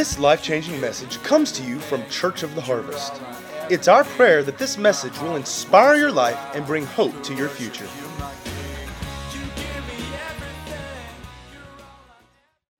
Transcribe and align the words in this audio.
This 0.00 0.18
life 0.18 0.42
changing 0.42 0.80
message 0.80 1.22
comes 1.22 1.52
to 1.52 1.62
you 1.62 1.78
from 1.78 2.08
Church 2.08 2.42
of 2.42 2.54
the 2.54 2.62
Harvest. 2.62 3.20
It's 3.68 3.86
our 3.86 4.02
prayer 4.02 4.42
that 4.44 4.56
this 4.56 4.78
message 4.78 5.12
will 5.20 5.36
inspire 5.36 5.94
your 5.96 6.10
life 6.10 6.38
and 6.54 6.64
bring 6.64 6.86
hope 6.86 7.22
to 7.24 7.34
your 7.34 7.50
future. 7.50 7.86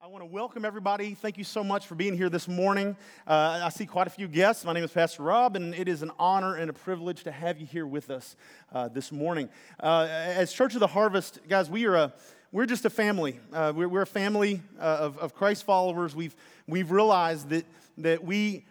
I 0.01 0.07
want 0.07 0.23
to 0.23 0.25
welcome 0.25 0.65
everybody. 0.65 1.13
Thank 1.13 1.37
you 1.37 1.43
so 1.43 1.63
much 1.63 1.85
for 1.85 1.93
being 1.93 2.17
here 2.17 2.27
this 2.27 2.47
morning. 2.47 2.97
Uh, 3.27 3.61
I 3.65 3.69
see 3.69 3.85
quite 3.85 4.07
a 4.07 4.09
few 4.09 4.27
guests. 4.27 4.65
My 4.65 4.73
name 4.73 4.83
is 4.83 4.89
Pastor 4.89 5.21
Rob, 5.21 5.55
and 5.55 5.75
it 5.75 5.87
is 5.87 6.01
an 6.01 6.09
honor 6.17 6.55
and 6.55 6.71
a 6.71 6.73
privilege 6.73 7.23
to 7.25 7.31
have 7.31 7.59
you 7.59 7.67
here 7.67 7.85
with 7.85 8.09
us 8.09 8.35
uh, 8.73 8.87
this 8.87 9.11
morning. 9.11 9.47
Uh, 9.79 10.07
as 10.09 10.51
Church 10.51 10.73
of 10.73 10.79
the 10.79 10.87
Harvest, 10.87 11.37
guys, 11.47 11.69
we 11.69 11.85
are 11.85 11.97
a 11.97 12.13
we're 12.51 12.65
just 12.65 12.83
a 12.83 12.89
family. 12.89 13.39
Uh, 13.53 13.71
we're, 13.73 13.87
we're, 13.87 14.01
a 14.01 14.05
family 14.05 14.61
uh, 14.77 14.83
of, 14.83 15.17
of 15.19 15.33
Christ 15.33 15.63
followers. 15.63 16.13
We've, 16.13 16.35
we've 16.67 16.91
realized 16.91 17.49
that, 17.49 17.65
that 17.99 18.23
we 18.23 18.65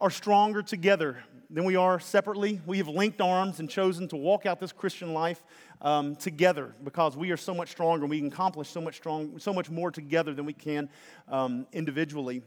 are 0.00 0.10
stronger 0.10 0.62
together 0.62 1.18
than 1.50 1.64
we 1.64 1.74
are 1.74 1.98
separately. 1.98 2.60
We 2.64 2.78
have 2.78 2.86
linked 2.86 3.20
arms 3.20 3.58
and 3.58 3.68
chosen 3.68 4.06
to 4.08 4.16
walk 4.16 4.46
out 4.46 4.60
this 4.60 4.70
Christian 4.70 5.12
life 5.12 5.42
um, 5.82 6.14
together 6.14 6.76
because 6.84 7.16
we 7.16 7.32
are 7.32 7.36
so 7.36 7.54
much 7.54 7.70
stronger 7.70 8.06
we 8.06 8.18
can 8.18 8.28
accomplish 8.28 8.68
so 8.68 8.80
much, 8.80 8.96
strong, 8.96 9.36
so 9.40 9.52
much 9.52 9.68
more 9.68 9.90
together 9.90 10.32
than 10.32 10.44
we 10.44 10.52
can 10.52 10.88
um, 11.28 11.66
individually. 11.72 12.40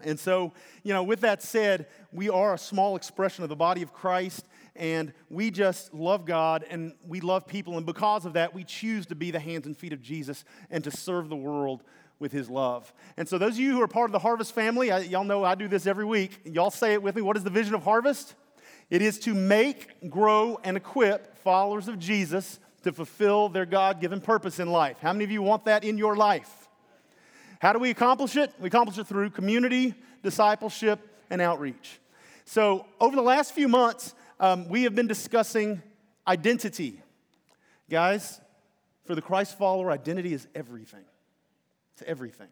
And 0.00 0.18
so, 0.18 0.52
you 0.82 0.94
know, 0.94 1.02
with 1.02 1.20
that 1.20 1.42
said, 1.42 1.86
we 2.12 2.30
are 2.30 2.54
a 2.54 2.58
small 2.58 2.96
expression 2.96 3.44
of 3.44 3.50
the 3.50 3.56
body 3.56 3.82
of 3.82 3.92
Christ, 3.92 4.46
and 4.76 5.12
we 5.30 5.50
just 5.50 5.94
love 5.94 6.24
God 6.24 6.64
and 6.68 6.94
we 7.06 7.20
love 7.20 7.46
people. 7.46 7.76
And 7.76 7.86
because 7.86 8.24
of 8.24 8.32
that, 8.32 8.54
we 8.54 8.64
choose 8.64 9.06
to 9.06 9.14
be 9.14 9.30
the 9.30 9.38
hands 9.38 9.66
and 9.66 9.76
feet 9.76 9.92
of 9.92 10.02
Jesus 10.02 10.44
and 10.70 10.82
to 10.84 10.90
serve 10.90 11.28
the 11.28 11.36
world 11.36 11.82
with 12.18 12.32
his 12.32 12.48
love. 12.48 12.92
And 13.16 13.28
so, 13.28 13.38
those 13.38 13.54
of 13.54 13.60
you 13.60 13.72
who 13.72 13.82
are 13.82 13.88
part 13.88 14.08
of 14.08 14.12
the 14.12 14.18
Harvest 14.18 14.52
family, 14.52 14.90
I, 14.90 15.00
y'all 15.00 15.24
know 15.24 15.44
I 15.44 15.54
do 15.54 15.68
this 15.68 15.86
every 15.86 16.04
week. 16.04 16.40
Y'all 16.44 16.70
say 16.70 16.92
it 16.92 17.02
with 17.02 17.16
me. 17.16 17.22
What 17.22 17.36
is 17.36 17.44
the 17.44 17.50
vision 17.50 17.74
of 17.74 17.82
Harvest? 17.82 18.34
It 18.90 19.02
is 19.02 19.18
to 19.20 19.34
make, 19.34 20.10
grow, 20.10 20.58
and 20.62 20.76
equip 20.76 21.38
followers 21.38 21.88
of 21.88 21.98
Jesus 21.98 22.58
to 22.82 22.92
fulfill 22.92 23.48
their 23.48 23.66
God 23.66 24.00
given 24.00 24.20
purpose 24.20 24.58
in 24.58 24.70
life. 24.70 24.98
How 25.00 25.12
many 25.12 25.24
of 25.24 25.30
you 25.30 25.42
want 25.42 25.64
that 25.64 25.84
in 25.84 25.98
your 25.98 26.16
life? 26.16 26.68
How 27.60 27.72
do 27.72 27.78
we 27.78 27.90
accomplish 27.90 28.36
it? 28.36 28.52
We 28.60 28.68
accomplish 28.68 28.98
it 28.98 29.06
through 29.06 29.30
community, 29.30 29.94
discipleship, 30.22 31.00
and 31.30 31.40
outreach. 31.40 31.98
So, 32.44 32.86
over 33.00 33.16
the 33.16 33.22
last 33.22 33.52
few 33.54 33.68
months, 33.68 34.14
um, 34.44 34.68
we 34.68 34.82
have 34.82 34.94
been 34.94 35.06
discussing 35.06 35.80
identity. 36.28 37.00
Guys, 37.88 38.42
for 39.06 39.14
the 39.14 39.22
Christ 39.22 39.56
follower, 39.56 39.90
identity 39.90 40.34
is 40.34 40.46
everything. 40.54 41.06
It's 41.94 42.02
everything. 42.06 42.48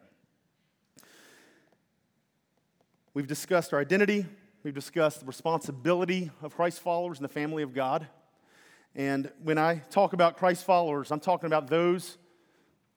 We've 3.13 3.27
discussed 3.27 3.73
our 3.73 3.79
identity, 3.79 4.25
we've 4.63 4.73
discussed 4.73 5.19
the 5.19 5.27
responsibility 5.27 6.31
of 6.41 6.55
Christ 6.55 6.79
followers 6.79 7.19
in 7.19 7.23
the 7.23 7.29
family 7.29 7.61
of 7.61 7.75
God. 7.75 8.07
And 8.95 9.31
when 9.43 9.59
I 9.59 9.83
talk 9.91 10.13
about 10.13 10.37
Christ 10.37 10.65
followers, 10.65 11.11
I'm 11.11 11.19
talking 11.19 11.45
about 11.45 11.67
those 11.67 12.17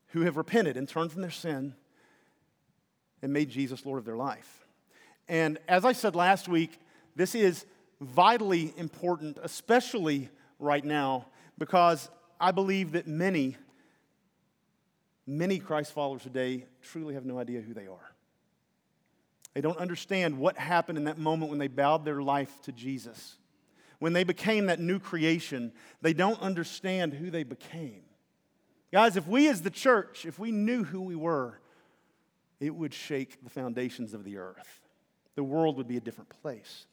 who 0.08 0.22
have 0.22 0.38
repented 0.38 0.78
and 0.78 0.88
turned 0.88 1.12
from 1.12 1.20
their 1.20 1.30
sin 1.30 1.74
and 3.20 3.30
made 3.30 3.50
Jesus 3.50 3.84
Lord 3.84 3.98
of 3.98 4.06
their 4.06 4.16
life. 4.16 4.66
And 5.28 5.58
as 5.68 5.84
I 5.84 5.92
said 5.92 6.14
last 6.14 6.48
week, 6.48 6.80
this 7.14 7.34
is 7.34 7.66
vitally 8.00 8.72
important, 8.76 9.38
especially 9.42 10.28
right 10.58 10.84
now, 10.84 11.26
because 11.58 12.10
I 12.40 12.50
believe 12.50 12.92
that 12.92 13.06
many, 13.06 13.56
many 15.26 15.58
Christ 15.58 15.92
followers 15.92 16.22
today 16.22 16.66
truly 16.82 17.14
have 17.14 17.24
no 17.24 17.38
idea 17.38 17.60
who 17.60 17.74
they 17.74 17.86
are. 17.86 18.12
They 19.54 19.62
don't 19.62 19.78
understand 19.78 20.38
what 20.38 20.58
happened 20.58 20.98
in 20.98 21.04
that 21.04 21.16
moment 21.16 21.48
when 21.48 21.58
they 21.58 21.68
bowed 21.68 22.04
their 22.04 22.20
life 22.20 22.60
to 22.62 22.72
Jesus. 22.72 23.36
When 23.98 24.12
they 24.12 24.24
became 24.24 24.66
that 24.66 24.80
new 24.80 24.98
creation, 24.98 25.72
they 26.02 26.12
don't 26.12 26.40
understand 26.42 27.14
who 27.14 27.30
they 27.30 27.42
became. 27.42 28.02
Guys, 28.92 29.16
if 29.16 29.26
we 29.26 29.48
as 29.48 29.62
the 29.62 29.70
church, 29.70 30.26
if 30.26 30.38
we 30.38 30.50
knew 30.50 30.84
who 30.84 31.00
we 31.00 31.16
were, 31.16 31.58
it 32.60 32.74
would 32.74 32.92
shake 32.92 33.42
the 33.42 33.50
foundations 33.50 34.12
of 34.12 34.24
the 34.24 34.36
earth. 34.36 34.80
The 35.34 35.44
world 35.44 35.78
would 35.78 35.88
be 35.88 35.96
a 35.96 36.00
different 36.00 36.30
place. 36.42 36.86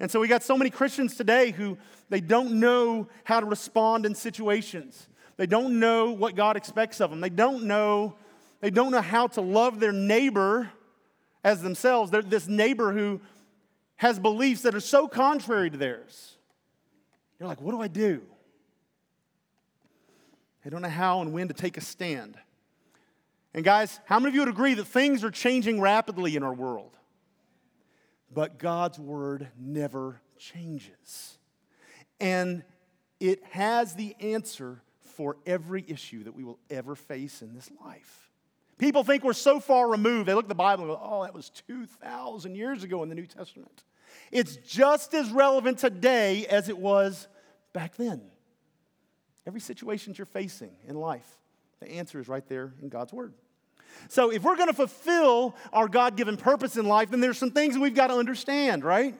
And 0.00 0.10
so 0.10 0.18
we 0.18 0.26
got 0.28 0.42
so 0.42 0.56
many 0.56 0.70
Christians 0.70 1.14
today 1.14 1.50
who 1.50 1.78
they 2.08 2.20
don't 2.20 2.58
know 2.58 3.06
how 3.22 3.38
to 3.38 3.46
respond 3.46 4.06
in 4.06 4.14
situations. 4.14 5.06
They 5.36 5.46
don't 5.46 5.78
know 5.78 6.10
what 6.10 6.34
God 6.34 6.56
expects 6.56 7.00
of 7.00 7.10
them. 7.10 7.20
They 7.20 7.30
don't 7.30 7.64
know 7.64 8.16
they 8.60 8.70
don't 8.70 8.90
know 8.90 9.00
how 9.00 9.26
to 9.28 9.40
love 9.40 9.80
their 9.80 9.92
neighbor 9.92 10.70
as 11.42 11.62
themselves. 11.62 12.10
They're 12.10 12.22
this 12.22 12.46
neighbor 12.46 12.92
who 12.92 13.20
has 13.96 14.18
beliefs 14.18 14.62
that 14.62 14.74
are 14.74 14.80
so 14.80 15.08
contrary 15.08 15.70
to 15.70 15.76
theirs. 15.76 16.36
You're 17.38 17.48
like, 17.48 17.60
what 17.60 17.72
do 17.72 17.80
I 17.80 17.88
do? 17.88 18.20
They 20.62 20.68
don't 20.68 20.82
know 20.82 20.88
how 20.90 21.22
and 21.22 21.32
when 21.32 21.48
to 21.48 21.54
take 21.54 21.78
a 21.78 21.80
stand. 21.80 22.36
And 23.54 23.64
guys, 23.64 23.98
how 24.04 24.18
many 24.18 24.28
of 24.28 24.34
you 24.34 24.40
would 24.42 24.50
agree 24.50 24.74
that 24.74 24.84
things 24.84 25.24
are 25.24 25.30
changing 25.30 25.80
rapidly 25.80 26.36
in 26.36 26.42
our 26.42 26.52
world? 26.52 26.96
But 28.32 28.58
God's 28.58 28.98
word 28.98 29.48
never 29.58 30.20
changes. 30.38 31.38
And 32.20 32.62
it 33.18 33.42
has 33.50 33.94
the 33.94 34.14
answer 34.20 34.82
for 35.00 35.36
every 35.44 35.84
issue 35.86 36.24
that 36.24 36.34
we 36.34 36.44
will 36.44 36.58
ever 36.70 36.94
face 36.94 37.42
in 37.42 37.54
this 37.54 37.70
life. 37.84 38.30
People 38.78 39.04
think 39.04 39.24
we're 39.24 39.34
so 39.34 39.60
far 39.60 39.90
removed. 39.90 40.26
They 40.26 40.34
look 40.34 40.46
at 40.46 40.48
the 40.48 40.54
Bible 40.54 40.84
and 40.84 40.92
go, 40.94 41.00
oh, 41.02 41.22
that 41.24 41.34
was 41.34 41.50
2,000 41.68 42.54
years 42.54 42.82
ago 42.82 43.02
in 43.02 43.10
the 43.10 43.14
New 43.14 43.26
Testament. 43.26 43.84
It's 44.32 44.56
just 44.56 45.12
as 45.12 45.30
relevant 45.30 45.78
today 45.78 46.46
as 46.46 46.68
it 46.70 46.78
was 46.78 47.28
back 47.74 47.96
then. 47.96 48.22
Every 49.46 49.60
situation 49.60 50.14
you're 50.16 50.24
facing 50.24 50.70
in 50.86 50.96
life, 50.96 51.28
the 51.80 51.90
answer 51.90 52.20
is 52.20 52.28
right 52.28 52.46
there 52.48 52.72
in 52.80 52.88
God's 52.88 53.12
Word. 53.12 53.34
So, 54.08 54.30
if 54.30 54.42
we're 54.42 54.56
going 54.56 54.68
to 54.68 54.74
fulfill 54.74 55.54
our 55.72 55.88
God 55.88 56.16
given 56.16 56.36
purpose 56.36 56.76
in 56.76 56.86
life, 56.86 57.10
then 57.10 57.20
there's 57.20 57.38
some 57.38 57.50
things 57.50 57.78
we've 57.78 57.94
got 57.94 58.08
to 58.08 58.14
understand, 58.14 58.84
right? 58.84 59.14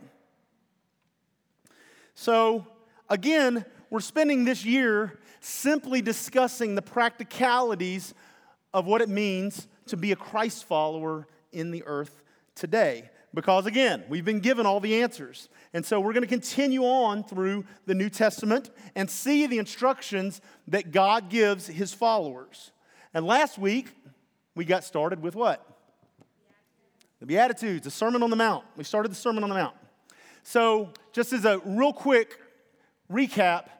So, 2.14 2.66
again, 3.08 3.64
we're 3.88 4.00
spending 4.00 4.44
this 4.44 4.64
year 4.64 5.18
simply 5.40 6.02
discussing 6.02 6.74
the 6.74 6.82
practicalities 6.82 8.14
of 8.72 8.86
what 8.86 9.00
it 9.00 9.08
means 9.08 9.66
to 9.86 9.96
be 9.96 10.12
a 10.12 10.16
Christ 10.16 10.64
follower 10.64 11.26
in 11.52 11.70
the 11.70 11.82
earth 11.84 12.22
today. 12.54 13.10
Because 13.32 13.66
again, 13.66 14.04
we've 14.08 14.24
been 14.24 14.40
given 14.40 14.66
all 14.66 14.80
the 14.80 15.02
answers. 15.02 15.48
And 15.72 15.86
so 15.86 16.00
we're 16.00 16.12
going 16.12 16.24
to 16.24 16.28
continue 16.28 16.82
on 16.82 17.22
through 17.22 17.64
the 17.86 17.94
New 17.94 18.10
Testament 18.10 18.70
and 18.94 19.08
see 19.08 19.46
the 19.46 19.58
instructions 19.58 20.40
that 20.66 20.90
God 20.90 21.30
gives 21.30 21.68
his 21.68 21.94
followers. 21.94 22.72
And 23.14 23.24
last 23.24 23.58
week, 23.58 23.94
we 24.60 24.66
got 24.66 24.84
started 24.84 25.22
with 25.22 25.34
what? 25.34 25.66
The 27.20 27.24
Beatitudes, 27.24 27.84
the 27.84 27.90
Sermon 27.90 28.22
on 28.22 28.28
the 28.28 28.36
Mount. 28.36 28.62
We 28.76 28.84
started 28.84 29.10
the 29.10 29.16
Sermon 29.16 29.42
on 29.42 29.48
the 29.48 29.54
Mount. 29.54 29.74
So, 30.42 30.90
just 31.14 31.32
as 31.32 31.46
a 31.46 31.60
real 31.64 31.94
quick 31.94 32.36
recap, 33.10 33.70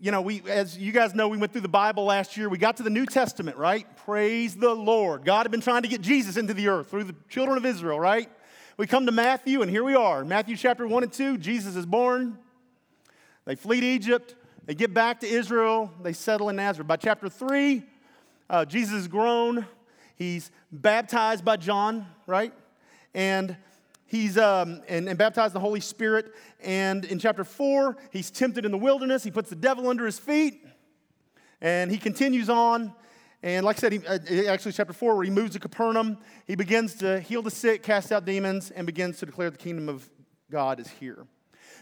you 0.00 0.10
know, 0.10 0.22
we, 0.22 0.40
as 0.48 0.78
you 0.78 0.90
guys 0.90 1.14
know, 1.14 1.28
we 1.28 1.36
went 1.36 1.52
through 1.52 1.60
the 1.60 1.68
Bible 1.68 2.04
last 2.04 2.38
year. 2.38 2.48
We 2.48 2.56
got 2.56 2.78
to 2.78 2.82
the 2.82 2.88
New 2.88 3.04
Testament, 3.04 3.58
right? 3.58 3.86
Praise 4.06 4.56
the 4.56 4.72
Lord. 4.72 5.26
God 5.26 5.42
had 5.42 5.50
been 5.50 5.60
trying 5.60 5.82
to 5.82 5.88
get 5.88 6.00
Jesus 6.00 6.38
into 6.38 6.54
the 6.54 6.68
earth 6.68 6.88
through 6.88 7.04
the 7.04 7.14
children 7.28 7.58
of 7.58 7.66
Israel, 7.66 8.00
right? 8.00 8.30
We 8.78 8.86
come 8.86 9.04
to 9.04 9.12
Matthew, 9.12 9.60
and 9.60 9.70
here 9.70 9.84
we 9.84 9.96
are. 9.96 10.24
Matthew 10.24 10.56
chapter 10.56 10.86
1 10.86 11.02
and 11.02 11.12
2, 11.12 11.36
Jesus 11.36 11.76
is 11.76 11.84
born. 11.84 12.38
They 13.44 13.54
flee 13.54 13.80
to 13.80 13.86
Egypt. 13.86 14.34
They 14.64 14.74
get 14.74 14.94
back 14.94 15.20
to 15.20 15.26
Israel. 15.26 15.92
They 16.02 16.14
settle 16.14 16.48
in 16.48 16.56
Nazareth. 16.56 16.88
By 16.88 16.96
chapter 16.96 17.28
3, 17.28 17.82
uh, 18.50 18.64
Jesus 18.64 18.94
is 18.94 19.08
grown. 19.08 19.64
He's 20.20 20.50
baptized 20.70 21.46
by 21.46 21.56
John, 21.56 22.06
right? 22.26 22.52
And 23.14 23.56
he's 24.04 24.36
um, 24.36 24.82
and, 24.86 25.08
and 25.08 25.16
baptized 25.16 25.54
the 25.54 25.60
Holy 25.60 25.80
Spirit. 25.80 26.34
And 26.62 27.06
in 27.06 27.18
chapter 27.18 27.42
4, 27.42 27.96
he's 28.10 28.30
tempted 28.30 28.66
in 28.66 28.70
the 28.70 28.76
wilderness. 28.76 29.24
He 29.24 29.30
puts 29.30 29.48
the 29.48 29.56
devil 29.56 29.88
under 29.88 30.04
his 30.04 30.18
feet. 30.18 30.62
And 31.62 31.90
he 31.90 31.96
continues 31.96 32.50
on. 32.50 32.92
And 33.42 33.64
like 33.64 33.76
I 33.76 33.80
said, 33.80 33.92
he, 33.92 34.06
uh, 34.06 34.52
actually, 34.52 34.72
chapter 34.72 34.92
4, 34.92 35.14
where 35.14 35.24
he 35.24 35.30
moves 35.30 35.52
to 35.52 35.58
Capernaum, 35.58 36.18
he 36.46 36.54
begins 36.54 36.96
to 36.96 37.20
heal 37.20 37.40
the 37.40 37.50
sick, 37.50 37.82
cast 37.82 38.12
out 38.12 38.26
demons, 38.26 38.70
and 38.70 38.84
begins 38.84 39.20
to 39.20 39.26
declare 39.26 39.48
the 39.48 39.56
kingdom 39.56 39.88
of 39.88 40.06
God 40.50 40.80
is 40.80 40.88
here. 40.88 41.24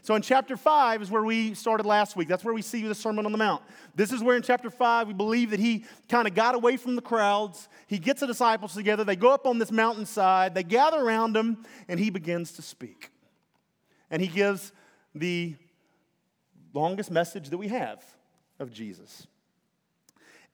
So 0.08 0.14
in 0.14 0.22
chapter 0.22 0.56
5 0.56 1.02
is 1.02 1.10
where 1.10 1.22
we 1.22 1.52
started 1.52 1.84
last 1.84 2.16
week. 2.16 2.28
That's 2.28 2.42
where 2.42 2.54
we 2.54 2.62
see 2.62 2.82
the 2.82 2.94
Sermon 2.94 3.26
on 3.26 3.32
the 3.32 3.36
Mount. 3.36 3.62
This 3.94 4.10
is 4.10 4.22
where 4.22 4.36
in 4.36 4.42
chapter 4.42 4.70
5 4.70 5.06
we 5.06 5.12
believe 5.12 5.50
that 5.50 5.60
he 5.60 5.84
kind 6.08 6.26
of 6.26 6.34
got 6.34 6.54
away 6.54 6.78
from 6.78 6.96
the 6.96 7.02
crowds. 7.02 7.68
He 7.88 7.98
gets 7.98 8.20
the 8.20 8.26
disciples 8.26 8.72
together. 8.72 9.04
They 9.04 9.16
go 9.16 9.34
up 9.34 9.46
on 9.46 9.58
this 9.58 9.70
mountainside. 9.70 10.54
They 10.54 10.62
gather 10.62 10.96
around 10.96 11.36
him, 11.36 11.62
and 11.88 12.00
he 12.00 12.08
begins 12.08 12.52
to 12.52 12.62
speak. 12.62 13.10
And 14.10 14.22
he 14.22 14.28
gives 14.28 14.72
the 15.14 15.56
longest 16.72 17.10
message 17.10 17.50
that 17.50 17.58
we 17.58 17.68
have 17.68 18.02
of 18.58 18.72
Jesus. 18.72 19.26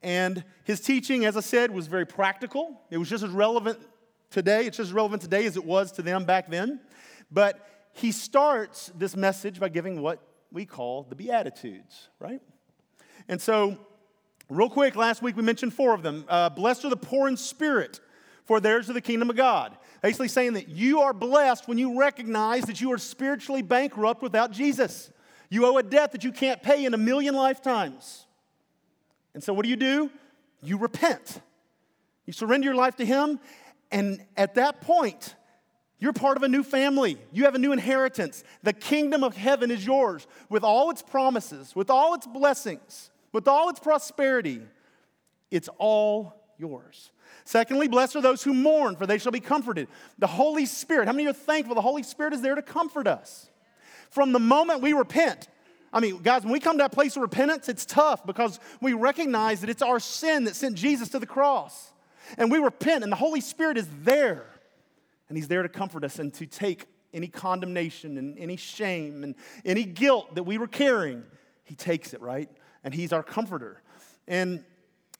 And 0.02 0.42
his 0.64 0.80
teaching, 0.80 1.26
as 1.26 1.36
I 1.36 1.42
said, 1.42 1.70
was 1.70 1.86
very 1.86 2.06
practical. 2.06 2.80
It 2.90 2.98
was 2.98 3.08
just 3.08 3.22
as 3.22 3.30
relevant 3.30 3.78
today. 4.30 4.66
It's 4.66 4.78
just 4.78 4.88
as 4.88 4.92
relevant 4.92 5.22
today 5.22 5.46
as 5.46 5.56
it 5.56 5.64
was 5.64 5.92
to 5.92 6.02
them 6.02 6.24
back 6.24 6.50
then. 6.50 6.80
But 7.30 7.64
he 7.94 8.12
starts 8.12 8.90
this 8.96 9.16
message 9.16 9.60
by 9.60 9.68
giving 9.68 10.02
what 10.02 10.20
we 10.52 10.66
call 10.66 11.04
the 11.04 11.14
Beatitudes, 11.14 12.08
right? 12.18 12.40
And 13.28 13.40
so, 13.40 13.78
real 14.48 14.68
quick, 14.68 14.96
last 14.96 15.22
week 15.22 15.36
we 15.36 15.42
mentioned 15.42 15.72
four 15.72 15.94
of 15.94 16.02
them. 16.02 16.24
Uh, 16.28 16.50
blessed 16.50 16.84
are 16.84 16.90
the 16.90 16.96
poor 16.96 17.28
in 17.28 17.36
spirit, 17.36 18.00
for 18.44 18.60
theirs 18.60 18.90
are 18.90 18.92
the 18.92 19.00
kingdom 19.00 19.30
of 19.30 19.36
God. 19.36 19.76
Basically, 20.02 20.28
saying 20.28 20.54
that 20.54 20.68
you 20.68 21.00
are 21.00 21.12
blessed 21.12 21.68
when 21.68 21.78
you 21.78 21.98
recognize 21.98 22.64
that 22.64 22.80
you 22.80 22.92
are 22.92 22.98
spiritually 22.98 23.62
bankrupt 23.62 24.22
without 24.22 24.50
Jesus. 24.50 25.10
You 25.48 25.64
owe 25.66 25.78
a 25.78 25.82
debt 25.82 26.12
that 26.12 26.24
you 26.24 26.32
can't 26.32 26.62
pay 26.62 26.84
in 26.84 26.94
a 26.94 26.98
million 26.98 27.34
lifetimes. 27.34 28.26
And 29.34 29.42
so, 29.42 29.54
what 29.54 29.62
do 29.62 29.70
you 29.70 29.76
do? 29.76 30.10
You 30.62 30.78
repent. 30.78 31.40
You 32.26 32.32
surrender 32.32 32.66
your 32.66 32.74
life 32.74 32.96
to 32.96 33.04
Him, 33.04 33.38
and 33.92 34.24
at 34.36 34.56
that 34.56 34.80
point, 34.80 35.36
you're 35.98 36.12
part 36.12 36.36
of 36.36 36.42
a 36.42 36.48
new 36.48 36.62
family. 36.62 37.18
You 37.32 37.44
have 37.44 37.54
a 37.54 37.58
new 37.58 37.72
inheritance. 37.72 38.44
The 38.62 38.72
kingdom 38.72 39.24
of 39.24 39.36
heaven 39.36 39.70
is 39.70 39.86
yours 39.86 40.26
with 40.48 40.64
all 40.64 40.90
its 40.90 41.02
promises, 41.02 41.74
with 41.74 41.90
all 41.90 42.14
its 42.14 42.26
blessings, 42.26 43.10
with 43.32 43.48
all 43.48 43.70
its 43.70 43.80
prosperity. 43.80 44.60
It's 45.50 45.68
all 45.78 46.34
yours. 46.58 47.10
Secondly, 47.44 47.88
blessed 47.88 48.16
are 48.16 48.20
those 48.20 48.42
who 48.42 48.54
mourn, 48.54 48.96
for 48.96 49.06
they 49.06 49.18
shall 49.18 49.32
be 49.32 49.40
comforted. 49.40 49.88
The 50.18 50.26
Holy 50.26 50.66
Spirit, 50.66 51.06
how 51.06 51.12
many 51.12 51.28
are 51.28 51.32
thankful 51.32 51.74
the 51.74 51.80
Holy 51.80 52.02
Spirit 52.02 52.32
is 52.32 52.42
there 52.42 52.54
to 52.54 52.62
comfort 52.62 53.06
us? 53.06 53.50
From 54.10 54.32
the 54.32 54.38
moment 54.38 54.80
we 54.80 54.92
repent, 54.92 55.48
I 55.92 56.00
mean, 56.00 56.18
guys, 56.22 56.42
when 56.42 56.52
we 56.52 56.60
come 56.60 56.76
to 56.78 56.82
that 56.82 56.92
place 56.92 57.16
of 57.16 57.22
repentance, 57.22 57.68
it's 57.68 57.84
tough 57.84 58.26
because 58.26 58.58
we 58.80 58.94
recognize 58.94 59.60
that 59.60 59.70
it's 59.70 59.82
our 59.82 60.00
sin 60.00 60.44
that 60.44 60.56
sent 60.56 60.76
Jesus 60.76 61.08
to 61.10 61.18
the 61.18 61.26
cross. 61.26 61.92
And 62.36 62.50
we 62.50 62.58
repent, 62.58 63.04
and 63.04 63.12
the 63.12 63.16
Holy 63.16 63.40
Spirit 63.40 63.76
is 63.76 63.86
there. 64.02 64.46
And 65.28 65.38
He's 65.38 65.48
there 65.48 65.62
to 65.62 65.68
comfort 65.68 66.04
us 66.04 66.18
and 66.18 66.32
to 66.34 66.46
take 66.46 66.86
any 67.12 67.28
condemnation 67.28 68.18
and 68.18 68.38
any 68.38 68.56
shame 68.56 69.22
and 69.22 69.34
any 69.64 69.84
guilt 69.84 70.34
that 70.34 70.42
we 70.42 70.58
were 70.58 70.66
carrying. 70.66 71.22
He 71.62 71.74
takes 71.74 72.12
it, 72.12 72.20
right? 72.20 72.50
And 72.82 72.92
He's 72.92 73.12
our 73.12 73.22
comforter. 73.22 73.82
And, 74.26 74.64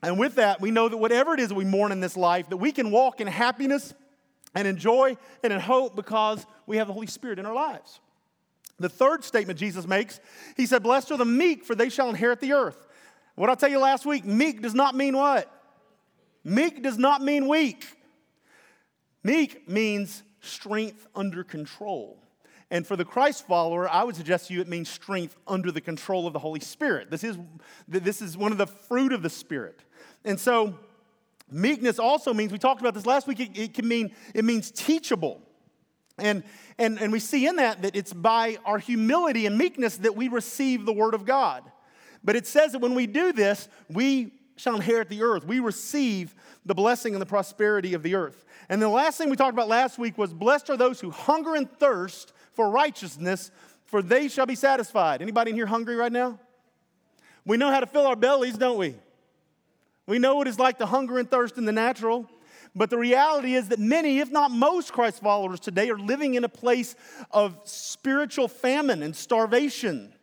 and 0.03 0.19
with 0.19 0.37
that, 0.37 0.61
we 0.61 0.71
know 0.71 0.89
that 0.89 0.97
whatever 0.97 1.35
it 1.35 1.41
is 1.41 1.49
that 1.49 1.55
we 1.55 1.65
mourn 1.65 1.93
in 1.93 2.01
this 2.01 2.17
life, 2.17 2.49
that 2.51 2.57
we 2.57 2.73
can 2.73 2.91
walk 2.91 3.21
in 3.21 3.27
happiness 3.27 3.95
and 4.55 4.69
in 4.69 4.77
joy 4.77 5.17
and 5.43 5.53
in 5.53 5.61
hope 5.61 5.97
because 5.97 6.45
we 6.67 6.77
have 6.77 6.87
the 6.87 6.93
Holy 6.93 7.07
Spirit 7.07 7.39
in 7.39 7.47
our 7.47 7.55
lives. 7.55 8.01
The 8.79 8.89
third 8.89 9.25
statement 9.25 9.59
Jesus 9.59 9.87
makes, 9.87 10.21
he 10.57 10.67
said, 10.67 10.83
Blessed 10.83 11.13
are 11.13 11.17
the 11.17 11.25
meek, 11.25 11.65
for 11.65 11.75
they 11.75 11.89
shall 11.89 12.09
inherit 12.09 12.41
the 12.41 12.53
earth. 12.53 12.87
What 13.37 13.51
I 13.51 13.55
tell 13.55 13.69
you 13.71 13.79
last 13.79 14.07
week, 14.07 14.25
meek 14.25 14.63
does 14.63 14.75
not 14.75 14.95
mean 14.95 15.17
what? 15.17 15.51
Meek 16.45 16.83
does 16.83 16.99
not 16.99 17.23
mean 17.23 17.49
weak. 17.49 17.85
Meek 19.25 19.69
means 19.69 20.23
strength 20.41 21.09
under 21.15 21.43
control. 21.43 22.19
And 22.71 22.87
for 22.87 22.97
the 22.97 23.05
Christ 23.05 23.47
follower, 23.47 23.89
I 23.89 24.05
would 24.05 24.17
suggest 24.17 24.49
to 24.49 24.55
you 24.55 24.61
it 24.61 24.69
means 24.69 24.89
strength 24.89 25.37
under 25.47 25.73
the 25.73 25.81
control 25.81 26.27
of 26.27 26.33
the 26.33 26.39
Holy 26.39 26.61
Spirit. 26.61 27.11
This 27.11 27.25
is, 27.25 27.39
this 27.89 28.21
is 28.23 28.37
one 28.37 28.53
of 28.53 28.59
the 28.59 28.67
fruit 28.67 29.13
of 29.13 29.23
the 29.23 29.31
Spirit. 29.31 29.81
And 30.25 30.39
so, 30.39 30.79
meekness 31.51 31.99
also 31.99 32.35
means, 32.35 32.53
we 32.53 32.59
talked 32.59 32.81
about 32.81 32.95
this 32.95 33.07
last 33.07 33.27
week, 33.27 33.41
it, 33.41 33.57
it 33.59 33.75
can 33.75 33.89
mean, 33.89 34.15
it 34.35 34.45
means 34.45 34.71
teachable. 34.71 35.41
And, 36.19 36.45
and, 36.79 36.99
and 37.01 37.13
we 37.13 37.21
see 37.21 37.47
in 37.47 37.57
that 37.57 37.83
that 37.83 37.97
it's 37.97 38.13
by 38.13 38.59
our 38.65 38.79
humility 38.79 39.47
and 39.47 39.59
meekness 39.59 39.97
that 39.99 40.15
we 40.15 40.29
receive 40.29 40.87
the 40.87 40.93
Word 40.93 41.15
of 41.15 41.25
God. 41.25 41.65
But 42.23 42.37
it 42.37 42.47
says 42.47 42.73
that 42.73 42.79
when 42.79 42.95
we 42.95 43.07
do 43.07 43.33
this, 43.33 43.69
we 43.91 44.33
shall 44.57 44.77
inherit 44.77 45.09
the 45.09 45.23
earth. 45.23 45.45
We 45.45 45.61
receive 45.61 46.35
the 46.65 46.75
blessing 46.75 47.15
and 47.15 47.21
the 47.21 47.27
prosperity 47.27 47.95
of 47.95 48.03
the 48.03 48.15
earth. 48.15 48.45
And 48.69 48.81
the 48.81 48.89
last 48.89 49.19
thing 49.19 49.29
we 49.29 49.37
talked 49.37 49.53
about 49.53 49.69
last 49.69 49.99
week 49.99 50.17
was 50.17 50.33
blessed 50.33 50.71
are 50.71 50.77
those 50.77 51.01
who 51.01 51.11
hunger 51.11 51.55
and 51.55 51.71
thirst 51.71 52.33
for 52.53 52.71
righteousness, 52.71 53.51
for 53.85 54.01
they 54.01 54.29
shall 54.29 54.47
be 54.47 54.55
satisfied. 54.55 55.21
Anybody 55.21 55.51
in 55.51 55.57
here 55.57 55.67
hungry 55.67 55.97
right 55.97 56.13
now? 56.13 56.39
We 57.45 57.57
know 57.57 57.71
how 57.71 57.81
to 57.81 57.87
fill 57.87 58.07
our 58.07 58.17
bellies, 58.17 58.57
don't 58.57 58.79
we? 58.79 58.95
We 60.07 60.19
know 60.19 60.37
what 60.37 60.49
it's 60.49 60.59
like 60.59 60.79
to 60.79 60.87
hunger 60.87 61.19
and 61.19 61.31
thirst 61.31 61.59
in 61.59 61.65
the 61.65 61.73
natural. 61.73 62.31
But 62.75 62.91
the 62.91 62.99
reality 62.99 63.55
is 63.55 63.69
that 63.69 63.79
many, 63.79 64.19
if 64.19 64.31
not 64.31 64.51
most, 64.51 64.93
Christ 64.93 65.21
followers 65.21 65.61
today 65.61 65.91
are 65.91 65.99
living 65.99 66.35
in 66.35 66.45
a 66.45 66.49
place 66.49 66.97
of 67.31 67.57
spiritual 67.65 68.49
famine 68.49 69.03
and 69.03 69.15
starvation. 69.15 70.14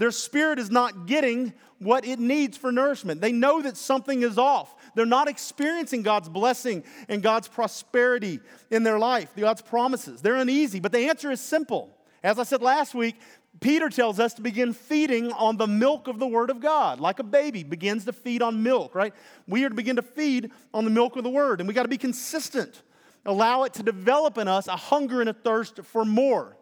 Their 0.00 0.10
spirit 0.10 0.58
is 0.58 0.70
not 0.70 1.04
getting 1.04 1.52
what 1.78 2.06
it 2.06 2.18
needs 2.18 2.56
for 2.56 2.72
nourishment. 2.72 3.20
They 3.20 3.32
know 3.32 3.60
that 3.60 3.76
something 3.76 4.22
is 4.22 4.38
off. 4.38 4.74
They're 4.94 5.04
not 5.04 5.28
experiencing 5.28 6.00
God's 6.00 6.30
blessing 6.30 6.84
and 7.10 7.22
God's 7.22 7.48
prosperity 7.48 8.40
in 8.70 8.82
their 8.82 8.98
life, 8.98 9.28
God's 9.36 9.60
promises. 9.60 10.22
They're 10.22 10.36
uneasy, 10.36 10.80
but 10.80 10.92
the 10.92 11.10
answer 11.10 11.30
is 11.30 11.38
simple. 11.38 11.94
As 12.22 12.38
I 12.38 12.44
said 12.44 12.62
last 12.62 12.94
week, 12.94 13.16
Peter 13.60 13.90
tells 13.90 14.18
us 14.18 14.32
to 14.34 14.40
begin 14.40 14.72
feeding 14.72 15.32
on 15.32 15.58
the 15.58 15.66
milk 15.66 16.08
of 16.08 16.18
the 16.18 16.26
Word 16.26 16.48
of 16.48 16.60
God, 16.60 16.98
like 16.98 17.18
a 17.18 17.22
baby 17.22 17.62
begins 17.62 18.06
to 18.06 18.14
feed 18.14 18.40
on 18.40 18.62
milk, 18.62 18.94
right? 18.94 19.12
We 19.46 19.66
are 19.66 19.68
to 19.68 19.74
begin 19.74 19.96
to 19.96 20.02
feed 20.02 20.50
on 20.72 20.84
the 20.86 20.90
milk 20.90 21.16
of 21.16 21.24
the 21.24 21.30
Word, 21.30 21.60
and 21.60 21.68
we 21.68 21.74
got 21.74 21.82
to 21.82 21.90
be 21.90 21.98
consistent. 21.98 22.80
Allow 23.26 23.64
it 23.64 23.74
to 23.74 23.82
develop 23.82 24.38
in 24.38 24.48
us 24.48 24.66
a 24.66 24.76
hunger 24.76 25.20
and 25.20 25.28
a 25.28 25.34
thirst 25.34 25.80
for 25.84 26.06
more. 26.06 26.56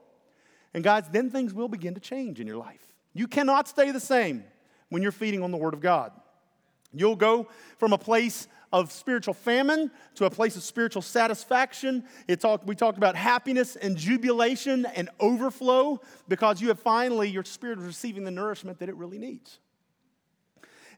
And, 0.75 0.83
guys, 0.83 1.05
then 1.09 1.31
things 1.31 1.55
will 1.55 1.69
begin 1.69 1.95
to 1.95 2.01
change 2.01 2.41
in 2.41 2.49
your 2.49 2.57
life. 2.57 2.88
You 3.19 3.27
cannot 3.27 3.67
stay 3.67 3.91
the 3.91 3.99
same 3.99 4.45
when 4.91 5.03
you're 5.03 5.11
feeding 5.11 5.43
on 5.43 5.51
the 5.51 5.57
Word 5.57 5.75
of 5.75 5.81
God. 5.81 6.13
You'll 6.95 7.17
go 7.17 7.49
from 7.77 7.93
a 7.93 7.99
place 7.99 8.47
of 8.73 8.93
spiritual 8.93 9.35
famine 9.35 9.91
to 10.15 10.27
a 10.27 10.31
place 10.31 10.55
of 10.55 10.63
spiritual 10.63 11.03
satisfaction. 11.03 12.05
It 12.29 12.41
talk, 12.41 12.65
we 12.65 12.77
talked 12.77 12.97
about 12.97 13.17
happiness 13.17 13.75
and 13.75 13.97
jubilation 13.97 14.87
and 14.87 15.11
overflow 15.19 16.01
because 16.29 16.61
you 16.61 16.69
have 16.69 16.79
finally, 16.79 17.29
your 17.29 17.43
spirit 17.43 17.81
is 17.81 17.85
receiving 17.87 18.23
the 18.23 18.31
nourishment 18.31 18.79
that 18.79 18.89
it 18.89 18.95
really 18.95 19.19
needs. 19.19 19.59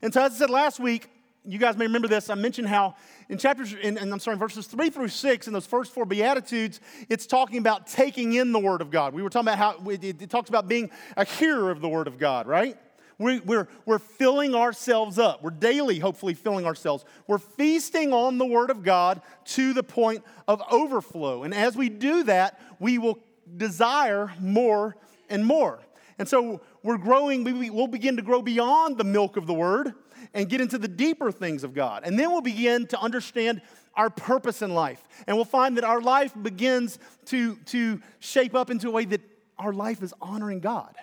And 0.03 0.13
so, 0.13 0.23
as 0.23 0.35
I 0.35 0.37
said 0.37 0.51
last 0.51 0.79
week, 0.79 1.09
you 1.53 1.59
guys 1.59 1.77
may 1.77 1.87
remember 1.87 2.09
this. 2.09 2.31
I 2.31 2.35
mentioned 2.35 2.69
how 2.69 2.97
in 3.29 3.39
chapters, 3.39 3.73
in, 3.73 3.99
and 3.99 4.13
I'm 4.13 4.19
sorry, 4.19 4.37
verses 4.37 4.67
three 4.67 4.91
through 4.91 5.09
six, 5.09 5.47
in 5.47 5.53
those 5.53 5.67
first 5.67 5.93
four 5.93 6.05
Beatitudes, 6.05 6.81
it's 7.09 7.27
talking 7.27 7.59
about 7.59 7.87
taking 7.87 8.35
in 8.35 8.53
the 8.53 8.59
Word 8.59 8.81
of 8.81 8.91
God. 8.91 9.15
We 9.15 9.23
were 9.23 9.31
talking 9.31 9.49
about 9.49 9.59
how 9.59 9.91
it, 9.91 10.05
it 10.05 10.31
talks 10.31 10.49
about 10.49 10.69
being 10.69 10.91
a 11.17 11.25
hearer 11.25 11.71
of 11.71 11.81
the 11.81 11.89
Word 11.89 12.07
of 12.07 12.19
God, 12.19 12.47
right? 12.47 12.77
We, 13.19 13.41
we're, 13.41 13.69
we're 13.85 13.99
filling 13.99 14.55
ourselves 14.55 15.19
up. 15.19 15.43
We're 15.43 15.51
daily, 15.51 15.99
hopefully, 15.99 16.33
filling 16.33 16.65
ourselves. 16.65 17.05
We're 17.27 17.39
feasting 17.39 18.15
on 18.15 18.39
the 18.39 18.47
Word 18.47 18.71
of 18.71 18.83
God 18.83 19.21
to 19.47 19.75
the 19.75 19.83
point 19.83 20.25
of 20.49 20.63
overflow. 20.71 21.43
And 21.43 21.55
as 21.55 21.77
we 21.77 21.91
do 21.91 22.23
that, 22.25 22.59
we 22.79 22.97
will 22.97 23.19
desire 23.57 24.33
more 24.41 24.97
and 25.29 25.45
more. 25.45 25.81
And 26.19 26.29
so 26.29 26.63
we're 26.83 26.99
growing, 26.99 27.45
we, 27.45 27.69
we'll 27.71 27.87
begin 27.87 28.17
to 28.17 28.23
grow 28.23 28.41
beyond 28.41 28.97
the 28.97 29.05
milk 29.05 29.37
of 29.37 29.47
the 29.47 29.55
Word 29.55 29.93
and 30.35 30.49
get 30.49 30.61
into 30.61 30.79
the 30.79 30.89
deeper 30.89 31.33
things 31.33 31.65
of 31.65 31.75
God. 31.75 32.03
And 32.05 32.19
then 32.19 32.31
we'll 32.31 32.41
begin 32.41 32.87
to 32.89 33.01
understand 33.01 33.63
our 33.95 34.11
purpose 34.11 34.63
in 34.63 34.75
life. 34.75 35.03
And 35.27 35.37
we'll 35.37 35.45
find 35.45 35.77
that 35.77 35.85
our 35.85 36.01
life 36.01 36.33
begins 36.41 36.99
to, 37.27 37.57
to 37.67 38.01
shape 38.19 38.55
up 38.55 38.71
into 38.71 38.89
a 38.89 38.91
way 38.91 39.05
that 39.07 39.21
our 39.59 39.73
life 39.73 40.03
is 40.03 40.15
honoring 40.21 40.61
God 40.61 40.95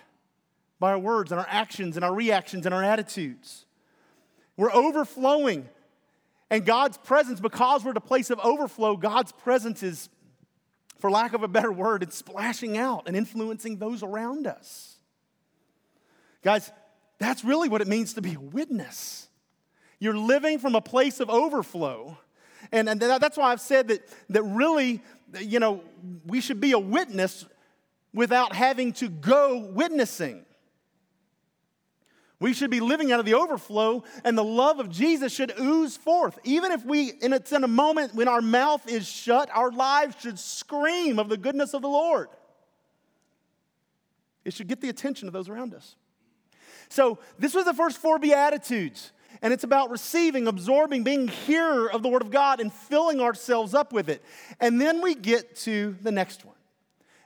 by 0.79 0.91
our 0.91 0.99
words 0.99 1.31
and 1.31 1.39
our 1.39 1.47
actions 1.49 1.95
and 1.95 2.05
our 2.05 2.13
reactions 2.13 2.65
and 2.65 2.73
our 2.73 2.83
attitudes. 2.83 3.65
We're 4.55 4.73
overflowing. 4.73 5.69
And 6.49 6.65
God's 6.65 6.97
presence, 6.97 7.39
because 7.39 7.83
we're 7.83 7.91
at 7.91 7.97
a 7.97 8.01
place 8.01 8.29
of 8.29 8.39
overflow, 8.39 8.95
God's 8.95 9.31
presence 9.31 9.83
is, 9.83 10.09
for 10.99 11.11
lack 11.11 11.33
of 11.33 11.43
a 11.43 11.47
better 11.47 11.71
word, 11.71 12.03
it's 12.03 12.15
splashing 12.15 12.77
out 12.77 13.03
and 13.05 13.15
influencing 13.15 13.77
those 13.77 14.01
around 14.01 14.47
us. 14.47 14.97
Guys, 16.43 16.71
that's 17.19 17.43
really 17.43 17.69
what 17.69 17.81
it 17.81 17.87
means 17.87 18.13
to 18.13 18.21
be 18.21 18.35
a 18.35 18.39
witness. 18.39 19.27
You're 19.99 20.17
living 20.17 20.59
from 20.59 20.75
a 20.75 20.81
place 20.81 21.19
of 21.19 21.29
overflow. 21.29 22.17
And, 22.71 22.87
and 22.89 22.99
that's 22.99 23.37
why 23.37 23.51
I've 23.51 23.61
said 23.61 23.87
that, 23.87 24.07
that 24.29 24.43
really, 24.43 25.01
you 25.39 25.59
know, 25.59 25.81
we 26.25 26.41
should 26.41 26.59
be 26.59 26.73
a 26.73 26.79
witness 26.79 27.45
without 28.13 28.53
having 28.53 28.93
to 28.93 29.09
go 29.09 29.59
witnessing. 29.59 30.43
We 32.39 32.53
should 32.53 32.69
be 32.69 32.81
living 32.81 33.11
out 33.11 33.19
of 33.19 33.25
the 33.25 33.33
overflow, 33.33 34.03
and 34.23 34.37
the 34.37 34.43
love 34.43 34.79
of 34.79 34.89
Jesus 34.89 35.33
should 35.33 35.53
ooze 35.59 35.97
forth. 35.97 36.37
Even 36.43 36.71
if 36.71 36.85
we, 36.85 37.13
and 37.23 37.33
it's 37.33 37.51
in 37.51 37.63
a 37.63 37.67
moment 37.67 38.13
when 38.13 38.27
our 38.27 38.41
mouth 38.41 38.87
is 38.87 39.07
shut, 39.07 39.49
our 39.51 39.71
lives 39.71 40.15
should 40.19 40.37
scream 40.37 41.17
of 41.17 41.29
the 41.29 41.37
goodness 41.37 41.73
of 41.73 41.81
the 41.81 41.89
Lord. 41.89 42.29
It 44.45 44.53
should 44.53 44.67
get 44.67 44.81
the 44.81 44.89
attention 44.89 45.27
of 45.27 45.33
those 45.33 45.49
around 45.49 45.73
us. 45.73 45.95
So, 46.89 47.19
this 47.37 47.53
was 47.53 47.65
the 47.65 47.73
first 47.73 47.97
four 47.97 48.19
Beatitudes, 48.19 49.11
and 49.41 49.53
it's 49.53 49.63
about 49.63 49.89
receiving, 49.89 50.47
absorbing, 50.47 51.03
being 51.03 51.27
hearer 51.27 51.91
of 51.91 52.03
the 52.03 52.09
Word 52.09 52.21
of 52.21 52.31
God, 52.31 52.59
and 52.59 52.71
filling 52.71 53.21
ourselves 53.21 53.73
up 53.73 53.93
with 53.93 54.09
it. 54.09 54.23
And 54.59 54.79
then 54.79 55.01
we 55.01 55.15
get 55.15 55.55
to 55.57 55.95
the 56.01 56.11
next 56.11 56.45
one. 56.45 56.55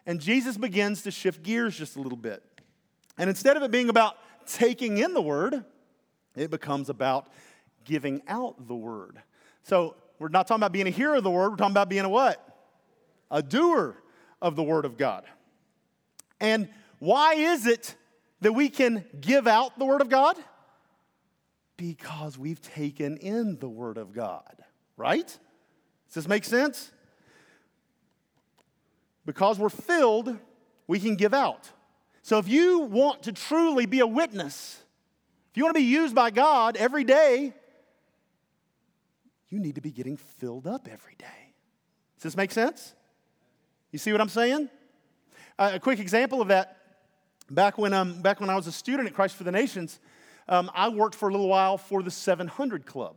And 0.06 0.20
Jesus 0.20 0.58
begins 0.58 1.04
to 1.04 1.12
shift 1.12 1.44
gears 1.44 1.78
just 1.78 1.96
a 1.96 2.02
little 2.02 2.18
bit. 2.18 2.44
And 3.18 3.30
instead 3.30 3.56
of 3.56 3.64
it 3.64 3.72
being 3.72 3.90
about 3.90 4.18
taking 4.48 4.98
in 4.98 5.14
the 5.14 5.22
word, 5.22 5.64
it 6.36 6.50
becomes 6.50 6.90
about 6.90 7.28
giving 7.86 8.22
out 8.28 8.68
the 8.68 8.76
word. 8.76 9.22
So 9.64 9.96
we're 10.18 10.30
not 10.30 10.48
talking 10.48 10.60
about 10.60 10.72
being 10.72 10.88
a 10.88 10.92
hearer 10.92 11.16
of 11.16 11.24
the 11.24 11.30
word, 11.30 11.52
we're 11.52 11.58
talking 11.58 11.74
about 11.74 11.90
being 11.90 12.06
a 12.06 12.10
what? 12.10 12.48
a 13.32 13.42
doer 13.42 13.96
of 14.42 14.56
the 14.56 14.64
Word 14.64 14.86
of 14.86 14.98
God. 14.98 15.24
And 16.40 16.68
why 17.00 17.36
is 17.36 17.66
it 17.66 17.96
that 18.42 18.54
we 18.54 18.70
can 18.70 19.06
give 19.20 19.48
out 19.48 19.78
the 19.80 19.86
Word 19.86 20.02
of 20.02 20.10
God? 20.10 20.38
Because 21.78 22.38
we've 22.38 22.62
taken 22.62 23.18
in 23.18 23.58
the 23.60 23.70
Word 23.70 23.98
of 23.98 24.14
God, 24.14 24.64
right? 24.98 25.28
Does 25.28 26.16
this 26.16 26.28
make 26.28 26.44
sense? 26.44 26.92
Because 29.26 29.58
we're 29.58 29.70
filled, 29.70 30.38
we 30.88 31.00
can 31.00 31.16
give 31.16 31.34
out. 31.34 31.70
So 32.24 32.38
if 32.38 32.48
you 32.48 32.80
want 32.80 33.24
to 33.24 33.32
truly 33.32 33.86
be 33.86 34.00
a 34.00 34.08
witness, 34.08 34.82
if 35.52 35.58
you 35.58 35.64
want 35.64 35.76
to 35.76 35.82
be 35.82 35.86
used 35.86 36.14
by 36.16 36.32
God 36.32 36.78
every 36.78 37.04
day, 37.04 37.54
you 39.50 39.60
need 39.60 39.76
to 39.76 39.82
be 39.82 39.92
getting 39.92 40.18
filled 40.18 40.66
up 40.66 40.88
every 40.90 41.16
day. 41.18 41.54
Does 42.18 42.24
this 42.24 42.38
make 42.38 42.52
sense? 42.52 42.94
You 43.92 44.00
see 44.00 44.12
what 44.12 44.22
I'm 44.22 44.30
saying? 44.30 44.70
Uh, 45.60 45.72
a 45.74 45.80
quick 45.80 46.00
example 46.00 46.42
of 46.42 46.48
that 46.48 46.81
back 47.52 47.78
when, 47.78 47.94
um, 47.94 48.22
back 48.22 48.40
when 48.40 48.50
I 48.50 48.56
was 48.56 48.68
a 48.68 48.72
student 48.72 49.08
at 49.08 49.14
Christ 49.14 49.36
for 49.36 49.44
the 49.44 49.52
Nations, 49.52 50.00
um, 50.48 50.72
I 50.74 50.90
worked 50.90 51.16
for 51.16 51.30
a 51.30 51.32
little 51.32 51.48
while 51.48 51.78
for 51.78 52.02
the 52.02 52.12
700 52.12 52.86
Club. 52.86 53.16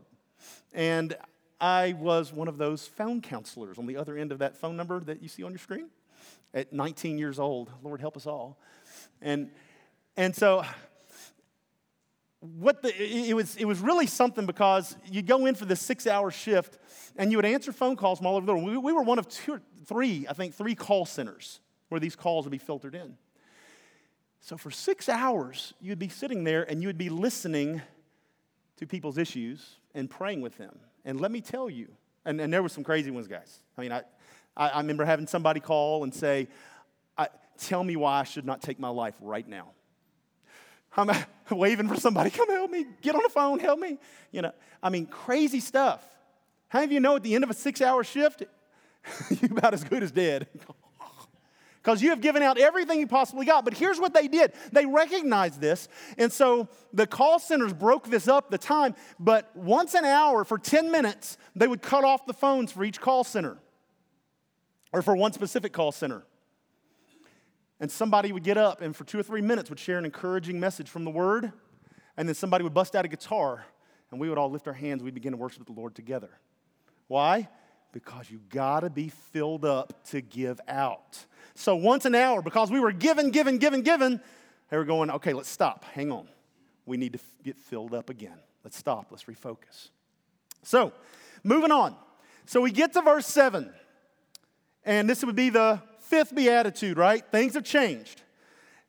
And 0.73 1.17
I 1.61 1.95
was 1.99 2.33
one 2.33 2.49
of 2.49 2.59
those 2.59 2.87
phone 2.87 3.23
counselors 3.23 3.79
on 3.79 3.87
the 3.87 3.97
other 3.97 4.17
end 4.19 4.33
of 4.33 4.39
that 4.41 4.57
phone 4.57 4.77
number 4.77 5.01
that 5.01 5.23
you 5.23 5.29
see 5.29 5.43
on 5.43 5.53
your 5.53 5.59
screen 5.59 5.89
at 6.53 6.73
19 6.73 7.17
years 7.17 7.39
old. 7.39 7.71
Lord 7.83 8.01
help 8.01 8.17
us 8.17 8.27
all. 8.27 8.59
And, 9.23 9.51
and 10.17 10.35
so 10.35 10.65
what 12.41 12.83
the, 12.83 12.93
it, 13.01 13.35
was, 13.35 13.57
it 13.57 13.65
was 13.65 13.81
really 13.81 14.07
something 14.07 14.45
because 14.45 14.97
you'd 15.07 15.27
go 15.27 15.47
in 15.47 15.55
for 15.55 15.65
this 15.65 15.81
six 15.81 16.07
hour 16.07 16.31
shift 16.31 16.79
and 17.17 17.31
you 17.31 17.39
would 17.39 17.47
answer 17.47 17.73
phone 17.73 17.97
calls 17.97 18.19
from 18.19 18.27
all 18.27 18.37
over 18.37 18.45
the 18.45 18.53
world. 18.53 18.67
We, 18.67 18.77
we 18.77 18.93
were 18.93 19.03
one 19.03 19.19
of 19.19 19.29
two, 19.29 19.61
three, 19.87 20.27
I 20.29 20.35
think, 20.35 20.55
three 20.55 20.75
call 20.75 21.07
centers 21.07 21.61
where 21.89 22.01
these 22.01 22.17
calls 22.17 22.45
would 22.45 22.53
be 22.53 22.59
filtered 22.59 22.95
in. 22.95 23.17
So 24.45 24.59
for 24.59 24.71
six 24.71 25.09
hours, 25.09 25.73
you'd 25.81 25.99
be 25.99 26.11
sitting 26.11 26.45
there 26.45 26.65
and 26.71 26.83
you 26.83 26.89
would 26.89 26.99
be 26.99 27.09
listening 27.09 27.81
to 28.77 28.87
people's 28.87 29.17
issues 29.17 29.77
and 29.95 30.11
praying 30.11 30.43
with 30.43 30.59
them. 30.59 30.79
And 31.07 31.19
let 31.19 31.31
me 31.31 31.41
tell 31.41 31.71
you, 31.71 31.89
and, 32.27 32.39
and 32.43 32.53
there 32.53 32.63
were 32.63 32.69
some 32.69 32.85
crazy 32.85 33.11
ones, 33.11 33.27
guys. 33.27 33.61
I 33.79 33.81
mean, 33.81 33.91
I, 33.91 34.03
I, 34.55 34.81
remember 34.81 35.07
having 35.07 35.27
somebody 35.27 35.61
call 35.61 36.05
and 36.05 36.15
say, 36.15 36.49
Tell 37.57 37.83
me 37.83 37.97
why 37.97 38.21
I 38.21 38.25
should 38.25 38.45
not 38.45 38.61
take 38.61 38.79
my 38.79 38.89
life 38.89 39.15
right 39.23 39.49
now. 39.49 39.71
I'm 40.95 41.09
waving 41.51 41.89
for 41.89 41.97
somebody, 41.97 42.29
come 42.29 42.51
help 42.51 42.71
me, 42.71 42.85
get 43.01 43.15
on 43.15 43.23
the 43.23 43.31
phone, 43.31 43.61
help 43.61 43.79
me. 43.79 43.97
You 44.31 44.43
know, 44.43 44.53
I 44.83 44.91
mean, 44.91 45.07
crazy 45.07 45.61
stuff. 45.61 46.05
How 46.69 46.81
many 46.81 46.87
of 46.87 46.93
you 46.93 47.01
know 47.01 47.17
at 47.17 47.23
the 47.23 47.35
end 47.35 47.45
of 47.45 47.51
a 47.51 47.55
six 47.55 47.81
hour 47.81 48.05
shift, 48.05 48.43
you're 49.41 49.53
about 49.57 49.73
as 49.73 49.85
good 49.85 50.03
as 50.03 50.11
dead? 50.11 50.49
Because 51.85 52.03
you 52.03 52.11
have 52.11 52.23
given 52.23 52.43
out 52.43 52.57
everything 52.57 52.99
you 52.99 53.07
possibly 53.07 53.45
got. 53.45 53.65
But 53.65 53.75
here's 53.75 54.01
what 54.01 54.15
they 54.15 54.27
did 54.27 54.53
they 54.73 54.87
recognized 54.87 55.61
this. 55.61 55.89
And 56.17 56.33
so 56.33 56.69
the 56.93 57.07
call 57.07 57.39
centers 57.39 57.75
broke 57.75 58.09
this 58.09 58.27
up 58.27 58.51
the 58.51 58.59
time, 58.59 58.95
but 59.21 59.55
once 59.55 59.95
an 59.95 60.05
hour 60.05 60.45
for 60.45 60.59
10 60.59 60.91
minutes, 60.91 61.37
they 61.55 61.69
would 61.69 61.83
cut 61.83 62.05
off 62.05 62.27
the 62.27 62.33
phones 62.33 62.73
for 62.73 62.85
each 62.85 63.01
call 63.01 63.23
center 63.23 63.59
or 64.93 65.03
for 65.03 65.15
one 65.15 65.33
specific 65.33 65.73
call 65.73 65.93
center 65.93 66.25
and 67.81 67.91
somebody 67.91 68.33
would 68.33 68.45
get 68.45 68.57
up 68.57 68.81
and 68.81 68.95
for 68.95 69.05
two 69.05 69.19
or 69.19 69.23
three 69.23 69.43
minutes 69.43 69.69
would 69.69 69.79
share 69.79 69.99
an 69.99 70.05
encouraging 70.05 70.59
message 70.59 70.89
from 70.89 71.05
the 71.05 71.11
Word, 71.11 71.53
and 72.17 72.29
then 72.29 72.35
somebody 72.35 72.65
would 72.65 72.75
bust 72.75 72.95
out 72.95 73.05
a 73.05 73.09
guitar, 73.09 73.67
and 74.11 74.21
we 74.21 74.29
would 74.29 74.39
all 74.39 74.51
lift 74.51 74.67
our 74.67 74.73
hands. 74.73 75.03
We'd 75.03 75.15
begin 75.15 75.33
to 75.33 75.37
worship 75.37 75.67
the 75.67 75.73
Lord 75.73 75.95
together. 75.95 76.31
Why? 77.09 77.49
Because 77.95 78.29
you 78.29 78.41
gotta 78.51 78.91
be 78.91 79.09
filled 79.09 79.65
up 79.65 80.05
to 80.07 80.21
give 80.21 80.61
out. 80.67 81.25
So 81.55 81.77
once 81.77 82.05
an 82.05 82.17
hour, 82.17 82.43
because 82.43 82.69
we 82.69 82.81
were 82.81 82.91
given, 82.91 83.31
given, 83.31 83.59
given, 83.59 83.83
given, 83.83 84.21
they 84.69 84.77
were 84.77 84.85
going, 84.85 85.13
okay, 85.13 85.33
let's 85.33 85.49
stop. 85.49 85.85
Hang 85.85 86.11
on. 86.11 86.27
We 86.87 86.97
need 86.97 87.13
to 87.13 87.21
get 87.45 87.57
filled 87.57 87.95
up 87.95 88.11
again. 88.11 88.37
Let's 88.65 88.77
stop. 88.77 89.07
Let's 89.13 89.25
refocus. 89.25 89.91
So, 90.65 90.93
moving 91.45 91.71
on. 91.71 91.95
So 92.47 92.61
we 92.61 92.73
get 92.73 92.93
to 92.95 93.01
verse 93.01 93.29
7, 93.29 93.73
and 94.85 95.09
this 95.09 95.25
would 95.25 95.37
be 95.37 95.51
the 95.51 95.81
fifth 96.01 96.35
beatitude, 96.35 96.99
right? 96.99 97.25
Things 97.31 97.55
have 97.55 97.63
changed. 97.63 98.23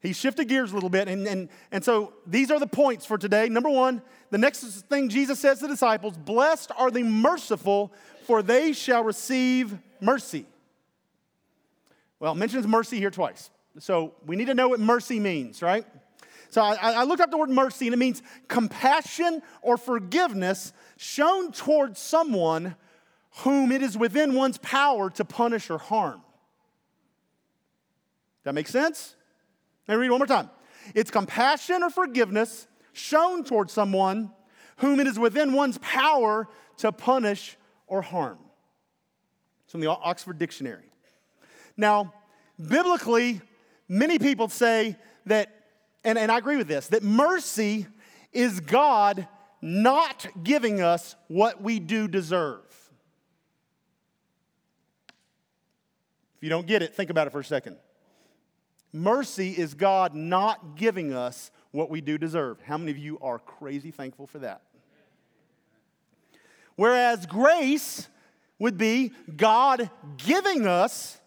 He 0.02 0.14
shifted 0.14 0.48
gears 0.48 0.72
a 0.72 0.76
little 0.76 0.90
bit. 0.90 1.08
And, 1.08 1.26
and, 1.28 1.50
and 1.72 1.84
so 1.84 2.14
these 2.28 2.52
are 2.52 2.60
the 2.60 2.68
points 2.68 3.06
for 3.06 3.18
today. 3.18 3.50
Number 3.50 3.70
one, 3.70 4.02
the 4.30 4.38
next 4.38 4.64
thing 4.88 5.10
Jesus 5.10 5.40
says 5.40 5.60
to 5.60 5.64
the 5.64 5.74
disciples 5.74 6.18
Blessed 6.18 6.72
are 6.78 6.92
the 6.92 7.04
merciful, 7.04 7.92
for 8.26 8.44
they 8.44 8.74
shall 8.74 9.04
receive 9.04 9.78
mercy. 10.00 10.46
Well, 12.20 12.34
it 12.34 12.36
mentions 12.36 12.68
mercy 12.68 12.98
here 12.98 13.12
twice. 13.12 13.50
So 13.80 14.14
we 14.26 14.36
need 14.36 14.46
to 14.46 14.54
know 14.54 14.70
what 14.70 14.80
mercy 14.80 15.20
means, 15.20 15.62
right? 15.62 15.86
So 16.50 16.62
I, 16.62 16.92
I, 16.92 17.04
looked 17.04 17.22
up 17.22 17.32
the 17.32 17.38
word 17.38 17.50
mercy, 17.50 17.88
and 17.88 17.94
it 17.94 17.98
means 17.98 18.22
compassion 18.48 19.42
or 19.62 19.76
forgiveness 19.76 20.72
shown 20.96 21.52
towards 21.52 22.00
someone 22.00 22.76
whom 23.40 23.72
it 23.74 23.82
is 23.82 23.98
within 23.98 24.34
one's 24.34 24.58
power 24.60 25.10
to 25.10 25.26
punish 25.26 25.70
or 25.70 25.78
harm. 25.78 26.22
That 28.44 28.54
makes 28.54 28.72
sense? 28.72 29.16
Let 29.88 29.96
me 29.96 30.02
read 30.02 30.12
one 30.12 30.20
more 30.20 30.28
time. 30.28 30.50
It's 30.94 31.12
compassion 31.12 31.84
or 31.84 31.90
forgiveness 31.90 32.68
shown 32.94 33.44
towards 33.44 33.74
someone 33.74 34.32
whom 34.78 35.00
it 35.00 35.08
is 35.08 35.18
within 35.18 35.54
one's 35.54 35.78
power 35.80 36.48
to 36.78 36.92
punish 36.92 37.58
or 37.88 38.02
harm. 38.02 38.40
It's 39.64 39.72
from 39.72 39.82
the 39.82 39.90
Oxford 39.90 40.38
Dictionary. 40.38 40.92
Now, 41.78 42.14
biblically, 42.68 43.42
many 43.88 44.20
people 44.20 44.48
say 44.50 44.98
that, 45.26 45.50
and, 46.04 46.18
and 46.18 46.32
I 46.32 46.38
agree 46.38 46.58
with 46.58 46.68
this, 46.68 46.88
that 46.88 47.04
mercy 47.04 47.88
is 48.32 48.60
God 48.60 49.28
not 49.62 50.28
giving 50.44 50.82
us 50.82 51.16
what 51.28 51.62
we 51.62 51.80
do 51.80 52.08
deserve. 52.08 52.62
If 56.38 56.44
you 56.44 56.50
don't 56.50 56.68
get 56.68 56.82
it, 56.82 56.94
think 56.94 57.10
about 57.10 57.28
it 57.28 57.32
for 57.32 57.40
a 57.40 57.46
second. 57.46 57.78
Mercy 58.96 59.52
is 59.52 59.74
God 59.74 60.16
not 60.16 60.76
giving 60.76 61.14
us 61.14 61.52
what 61.72 61.90
we 61.90 62.02
do 62.02 62.18
deserve. 62.18 62.62
How 62.62 62.78
many 62.78 62.92
of 62.92 62.98
you 62.98 63.20
are 63.22 63.40
crazy 63.40 63.92
thankful 63.92 64.26
for 64.26 64.40
that? 64.40 64.62
Whereas 66.76 67.26
grace 67.26 68.08
would 68.58 68.78
be 68.78 69.12
God 69.36 69.90
giving 70.18 70.66
us 70.66 71.20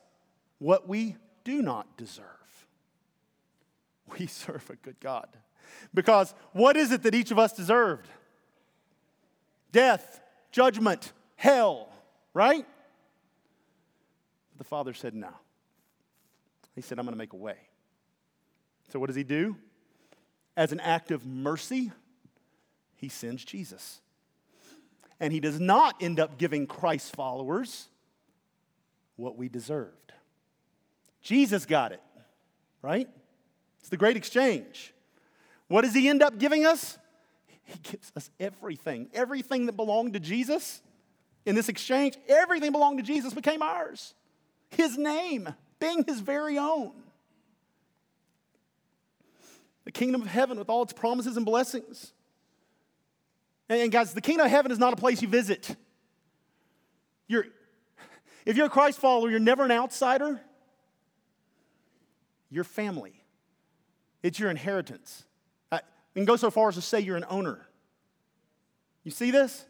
what 0.58 0.88
we 0.88 1.16
do 1.44 1.62
not 1.62 1.96
deserve. 1.96 2.24
We 4.18 4.26
serve 4.26 4.68
a 4.70 4.76
good 4.76 4.98
God. 5.00 5.28
Because 5.92 6.34
what 6.52 6.76
is 6.76 6.90
it 6.90 7.02
that 7.02 7.14
each 7.14 7.30
of 7.30 7.38
us 7.38 7.52
deserved? 7.52 8.08
Death, 9.72 10.20
judgment, 10.50 11.12
hell, 11.36 11.90
right? 12.32 12.66
the 14.56 14.64
Father 14.64 14.92
said 14.92 15.14
no. 15.14 15.30
He 16.78 16.82
said, 16.82 16.96
I'm 17.00 17.06
going 17.06 17.12
to 17.14 17.18
make 17.18 17.32
a 17.32 17.36
way. 17.36 17.56
So, 18.92 19.00
what 19.00 19.08
does 19.08 19.16
he 19.16 19.24
do? 19.24 19.56
As 20.56 20.70
an 20.70 20.78
act 20.78 21.10
of 21.10 21.26
mercy, 21.26 21.90
he 22.94 23.08
sends 23.08 23.44
Jesus. 23.44 24.00
And 25.18 25.32
he 25.32 25.40
does 25.40 25.58
not 25.58 25.96
end 26.00 26.20
up 26.20 26.38
giving 26.38 26.68
Christ 26.68 27.16
followers 27.16 27.88
what 29.16 29.36
we 29.36 29.48
deserved. 29.48 30.12
Jesus 31.20 31.66
got 31.66 31.90
it, 31.90 32.00
right? 32.80 33.08
It's 33.80 33.88
the 33.88 33.96
great 33.96 34.16
exchange. 34.16 34.94
What 35.66 35.82
does 35.82 35.94
he 35.94 36.08
end 36.08 36.22
up 36.22 36.38
giving 36.38 36.64
us? 36.64 36.96
He 37.64 37.80
gives 37.82 38.12
us 38.14 38.30
everything. 38.38 39.08
Everything 39.12 39.66
that 39.66 39.72
belonged 39.72 40.12
to 40.12 40.20
Jesus 40.20 40.80
in 41.44 41.56
this 41.56 41.68
exchange, 41.68 42.16
everything 42.28 42.70
belonged 42.70 42.98
to 42.98 43.04
Jesus 43.04 43.34
became 43.34 43.62
ours. 43.62 44.14
His 44.70 44.96
name 44.96 45.52
being 45.80 46.04
his 46.06 46.20
very 46.20 46.58
own. 46.58 46.92
The 49.84 49.92
kingdom 49.92 50.22
of 50.22 50.28
heaven 50.28 50.58
with 50.58 50.68
all 50.68 50.82
its 50.82 50.92
promises 50.92 51.36
and 51.36 51.46
blessings. 51.46 52.12
And 53.68 53.90
guys, 53.92 54.12
the 54.12 54.20
kingdom 54.20 54.46
of 54.46 54.50
heaven 54.50 54.72
is 54.72 54.78
not 54.78 54.92
a 54.92 54.96
place 54.96 55.22
you 55.22 55.28
visit. 55.28 55.76
You're, 57.26 57.46
if 58.46 58.56
you're 58.56 58.66
a 58.66 58.70
Christ 58.70 58.98
follower, 58.98 59.30
you're 59.30 59.40
never 59.40 59.64
an 59.64 59.70
outsider. 59.70 60.40
You're 62.50 62.64
family. 62.64 63.22
It's 64.22 64.38
your 64.38 64.50
inheritance. 64.50 65.24
I 65.70 65.80
can 66.14 66.24
go 66.24 66.36
so 66.36 66.50
far 66.50 66.70
as 66.70 66.74
to 66.76 66.82
say 66.82 67.00
you're 67.00 67.16
an 67.16 67.26
owner. 67.28 67.66
You 69.04 69.10
see 69.10 69.30
this? 69.30 69.64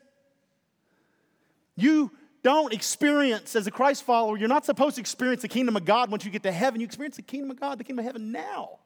You 1.77 2.11
don't 2.43 2.73
experience 2.73 3.57
as 3.57 3.67
a 3.67 3.71
Christ 3.71 4.05
follower, 4.05 4.37
you're 4.37 4.49
not 4.49 4.65
supposed 4.65 4.97
to 4.97 5.01
experience 5.01 5.43
the 5.43 5.49
kingdom 5.49 5.77
of 5.77 5.85
God 5.85 6.11
once 6.11 6.25
you 6.25 6.31
get 6.31 6.43
to 6.45 6.53
heaven. 6.53 6.81
You 6.81 6.85
experience 6.85 7.17
the 7.17 7.23
kingdom 7.23 7.51
of 7.51 7.61
God, 7.61 7.79
the 7.79 7.85
kingdom 7.85 8.01
of 8.01 8.07
heaven 8.07 8.33
now, 8.33 8.79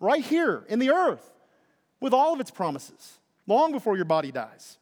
right 0.00 0.24
here 0.24 0.64
in 0.68 0.78
the 0.78 0.90
earth, 0.90 1.30
with 2.00 2.12
all 2.12 2.32
of 2.32 2.40
its 2.40 2.50
promises, 2.50 3.18
long 3.46 3.72
before 3.72 3.96
your 3.96 4.04
body 4.04 4.32
dies. 4.32 4.78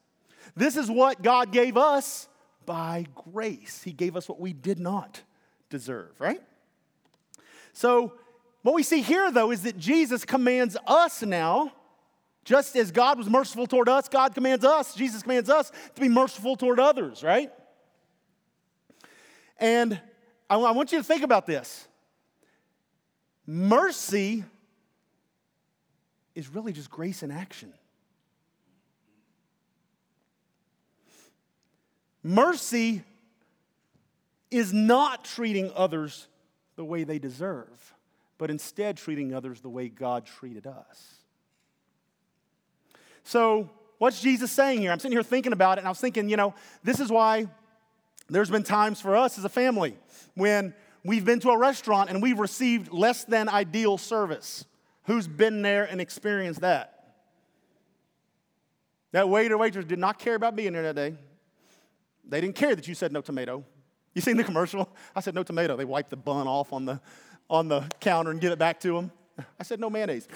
This 0.56 0.76
is 0.76 0.90
what 0.90 1.22
God 1.22 1.52
gave 1.52 1.76
us 1.76 2.28
by 2.64 3.06
grace. 3.32 3.82
He 3.82 3.92
gave 3.92 4.16
us 4.16 4.28
what 4.28 4.40
we 4.40 4.52
did 4.52 4.78
not 4.78 5.22
deserve, 5.70 6.20
right? 6.20 6.42
So, 7.72 8.14
what 8.62 8.74
we 8.74 8.82
see 8.82 9.02
here, 9.02 9.30
though, 9.30 9.50
is 9.50 9.62
that 9.62 9.78
Jesus 9.78 10.24
commands 10.24 10.76
us 10.86 11.22
now, 11.22 11.72
just 12.44 12.76
as 12.76 12.90
God 12.90 13.18
was 13.18 13.28
merciful 13.28 13.66
toward 13.66 13.88
us, 13.88 14.08
God 14.08 14.34
commands 14.34 14.64
us, 14.64 14.94
Jesus 14.94 15.22
commands 15.22 15.48
us 15.48 15.70
to 15.94 16.00
be 16.00 16.08
merciful 16.08 16.56
toward 16.56 16.80
others, 16.80 17.22
right? 17.22 17.52
And 19.58 20.00
I, 20.48 20.56
I 20.56 20.70
want 20.72 20.92
you 20.92 20.98
to 20.98 21.04
think 21.04 21.22
about 21.22 21.46
this. 21.46 21.86
Mercy 23.46 24.44
is 26.34 26.48
really 26.48 26.72
just 26.72 26.90
grace 26.90 27.22
in 27.22 27.30
action. 27.30 27.72
Mercy 32.22 33.02
is 34.50 34.72
not 34.72 35.24
treating 35.24 35.72
others 35.74 36.26
the 36.76 36.84
way 36.84 37.04
they 37.04 37.18
deserve, 37.18 37.94
but 38.36 38.50
instead 38.50 38.96
treating 38.96 39.34
others 39.34 39.60
the 39.60 39.68
way 39.68 39.88
God 39.88 40.26
treated 40.26 40.66
us. 40.66 41.14
So, 43.24 43.68
what's 43.98 44.20
Jesus 44.20 44.50
saying 44.50 44.80
here? 44.80 44.92
I'm 44.92 44.98
sitting 44.98 45.16
here 45.16 45.22
thinking 45.22 45.52
about 45.52 45.78
it, 45.78 45.80
and 45.80 45.88
I 45.88 45.90
was 45.90 46.00
thinking, 46.00 46.28
you 46.28 46.36
know, 46.36 46.54
this 46.82 47.00
is 47.00 47.10
why 47.10 47.48
there's 48.28 48.50
been 48.50 48.62
times 48.62 49.00
for 49.00 49.16
us 49.16 49.38
as 49.38 49.44
a 49.44 49.48
family 49.48 49.96
when 50.34 50.74
we've 51.04 51.24
been 51.24 51.40
to 51.40 51.50
a 51.50 51.58
restaurant 51.58 52.10
and 52.10 52.22
we've 52.22 52.38
received 52.38 52.92
less 52.92 53.24
than 53.24 53.48
ideal 53.48 53.98
service. 53.98 54.64
Who's 55.04 55.26
been 55.26 55.62
there 55.62 55.84
and 55.84 56.00
experienced 56.00 56.60
that? 56.60 56.94
That 59.12 59.28
waiter 59.28 59.56
waitress 59.56 59.86
did 59.86 59.98
not 59.98 60.18
care 60.18 60.34
about 60.34 60.54
being 60.54 60.74
there 60.74 60.82
that 60.82 60.96
day. 60.96 61.14
They 62.28 62.42
didn't 62.42 62.56
care 62.56 62.74
that 62.74 62.86
you 62.86 62.94
said 62.94 63.10
no 63.10 63.22
tomato. 63.22 63.64
You 64.14 64.20
seen 64.20 64.36
the 64.36 64.44
commercial? 64.44 64.94
I 65.16 65.20
said 65.20 65.34
no 65.34 65.42
tomato. 65.42 65.76
They 65.76 65.86
wipe 65.86 66.10
the 66.10 66.16
bun 66.16 66.46
off 66.46 66.72
on 66.74 66.84
the, 66.84 67.00
on 67.48 67.68
the 67.68 67.88
counter 68.00 68.30
and 68.30 68.40
give 68.40 68.52
it 68.52 68.58
back 68.58 68.80
to 68.80 68.92
them. 68.92 69.10
I 69.58 69.62
said 69.62 69.80
no 69.80 69.88
mayonnaise. 69.88 70.28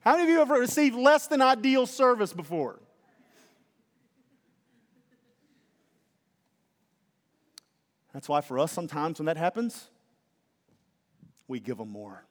How 0.00 0.12
many 0.12 0.24
of 0.24 0.28
you 0.28 0.40
ever 0.40 0.54
received 0.54 0.96
less 0.96 1.26
than 1.28 1.40
ideal 1.40 1.86
service 1.86 2.32
before? 2.32 2.80
That's 8.18 8.28
why 8.28 8.40
for 8.40 8.58
us, 8.58 8.72
sometimes 8.72 9.20
when 9.20 9.26
that 9.26 9.36
happens, 9.36 9.90
we 11.46 11.60
give 11.60 11.78
them 11.78 11.90
more. 11.90 12.24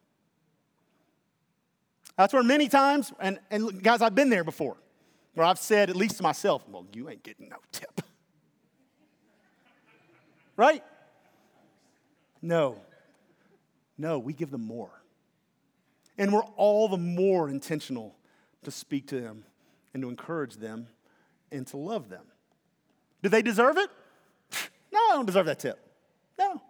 That's 2.17 2.33
where 2.33 2.43
many 2.43 2.67
times, 2.67 3.13
and, 3.21 3.39
and 3.49 3.81
guys, 3.81 4.01
I've 4.01 4.13
been 4.13 4.29
there 4.29 4.43
before, 4.43 4.75
where 5.33 5.47
I've 5.47 5.57
said, 5.57 5.89
at 5.89 5.95
least 5.95 6.17
to 6.17 6.23
myself, 6.23 6.61
well, 6.67 6.85
you 6.91 7.09
ain't 7.09 7.23
getting 7.23 7.47
no 7.47 7.55
tip. 7.71 8.01
right? 10.57 10.83
No. 12.41 12.81
No, 13.97 14.19
we 14.19 14.33
give 14.33 14.51
them 14.51 14.65
more. 14.65 14.91
And 16.17 16.33
we're 16.33 16.43
all 16.57 16.89
the 16.89 16.97
more 16.97 17.47
intentional 17.47 18.13
to 18.63 18.71
speak 18.71 19.07
to 19.07 19.21
them 19.21 19.45
and 19.93 20.03
to 20.03 20.09
encourage 20.09 20.57
them 20.57 20.87
and 21.49 21.65
to 21.67 21.77
love 21.77 22.09
them. 22.09 22.25
Do 23.23 23.29
they 23.29 23.41
deserve 23.41 23.77
it? 23.77 23.89
I 25.09 25.13
don't 25.13 25.25
deserve 25.25 25.45
that 25.45 25.59
tip. 25.59 25.79
No. 26.37 26.61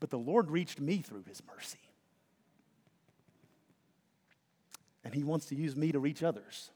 But 0.00 0.10
the 0.10 0.18
Lord 0.18 0.50
reached 0.50 0.80
me 0.80 0.98
through 0.98 1.24
his 1.28 1.42
mercy. 1.46 1.78
And 5.04 5.14
he 5.14 5.24
wants 5.24 5.46
to 5.46 5.54
use 5.54 5.74
me 5.74 5.92
to 5.92 5.98
reach 5.98 6.22
others. 6.22 6.70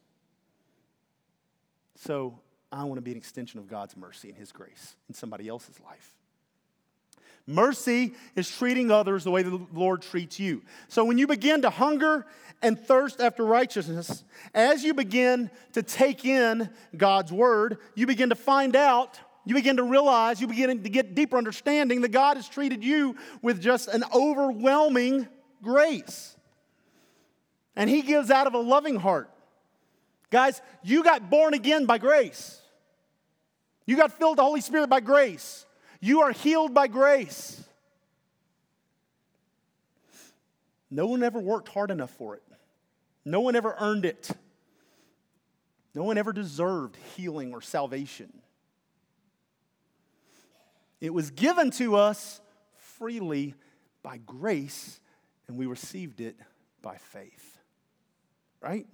So 1.97 2.41
I 2.71 2.85
want 2.85 2.97
to 2.97 3.03
be 3.03 3.13
an 3.13 3.17
extension 3.17 3.61
of 3.61 3.69
God's 3.69 3.97
mercy 3.97 4.29
and 4.29 4.39
his 4.39 4.51
grace 4.51 4.97
in 5.09 5.15
somebody 5.15 5.49
else's 5.49 5.79
life. 5.81 6.15
Mercy 7.47 8.15
is 8.37 8.51
treating 8.51 8.91
others 8.91 9.25
the 9.25 9.31
way 9.31 9.43
the 9.43 9.67
Lord 9.73 10.03
treats 10.03 10.39
you. 10.39 10.63
So 10.89 11.05
when 11.05 11.19
you 11.19 11.27
begin 11.27 11.63
to 11.63 11.71
hunger 11.71 12.27
and 12.63 12.79
thirst 12.79 13.21
after 13.21 13.45
righteousness, 13.45 14.23
as 14.55 14.85
you 14.85 14.95
begin 14.95 15.51
to 15.73 15.83
take 15.83 16.25
in 16.25 16.71
God's 16.97 17.33
word, 17.33 17.79
you 17.95 18.07
begin 18.07 18.29
to 18.29 18.37
find 18.37 18.77
out, 18.77 19.19
you 19.45 19.55
begin 19.55 19.79
to 19.79 19.83
realize, 19.83 20.41
you 20.41 20.47
begin 20.47 20.83
to 20.83 20.89
get 20.89 21.17
deeper 21.17 21.37
understanding 21.37 22.03
that 22.03 22.11
God 22.11 22.37
has 22.37 22.49
treated 22.49 22.85
you 22.85 23.17
with 23.43 23.61
just 23.61 23.89
an 23.89 24.05
overwhelming 24.15 25.27
grace. 25.63 26.37
And 27.75 27.91
He 27.91 28.03
gives 28.03 28.31
out 28.31 28.47
of 28.47 28.55
a 28.55 28.59
loving 28.59 28.97
heart. 28.97 29.31
Guys, 30.31 30.63
you 30.85 31.03
got 31.03 31.29
born 31.29 31.55
again 31.55 31.87
by 31.87 31.99
grace. 31.99 32.61
You 33.85 33.97
got 33.97 34.17
filled 34.17 34.33
with 34.33 34.37
the 34.37 34.45
Holy 34.45 34.61
Spirit 34.61 34.89
by 34.89 35.01
grace. 35.01 35.67
You 36.05 36.23
are 36.23 36.33
healed 36.33 36.75
by 36.75 36.89
grace. 36.89 37.63
No 40.91 41.07
one 41.07 41.23
ever 41.23 41.39
worked 41.39 41.69
hard 41.69 41.93
enough 41.93 42.11
for 42.11 42.35
it. 42.35 42.43
No 43.25 43.39
one 43.39 43.55
ever 43.55 43.77
earned 43.79 44.05
it. 44.05 44.29
No 45.95 46.03
one 46.03 46.19
ever 46.19 46.33
deserved 46.33 46.97
healing 47.15 47.55
or 47.55 47.61
salvation. 47.61 48.33
It 51.01 51.15
was 51.15 51.31
given 51.31 51.71
to 51.73 51.95
us 51.95 52.41
freely 52.99 53.55
by 54.03 54.19
grace, 54.19 54.99
and 55.47 55.57
we 55.57 55.67
received 55.67 56.21
it 56.21 56.37
by 56.83 56.97
faith. 56.97 57.59
Right? 58.61 58.89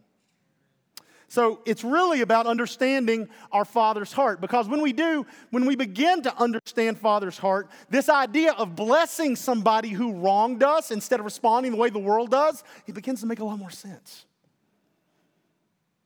So 1.31 1.61
it's 1.67 1.85
really 1.85 2.23
about 2.23 2.47
understanding 2.47 3.29
our 3.53 3.67
Father's 3.67 4.15
heart 4.15 4.41
because 4.41 4.67
when 4.67 4.81
we 4.81 4.95
do, 4.95 5.27
when 5.51 5.67
we 5.67 5.77
begin 5.77 6.23
to 6.23 6.35
understand 6.39 6.99
Father's 6.99 7.37
heart, 7.37 7.69
this 7.91 8.09
idea 8.09 8.53
of 8.53 8.75
blessing 8.75 9.37
somebody 9.37 9.91
who 9.91 10.15
wronged 10.15 10.63
us 10.63 10.91
instead 10.91 11.21
of 11.21 11.27
responding 11.27 11.73
the 11.73 11.77
way 11.77 11.91
the 11.91 11.99
world 11.99 12.31
does, 12.31 12.65
it 12.87 12.95
begins 12.95 13.21
to 13.21 13.27
make 13.27 13.41
a 13.41 13.45
lot 13.45 13.59
more 13.59 13.71
sense. 13.71 14.25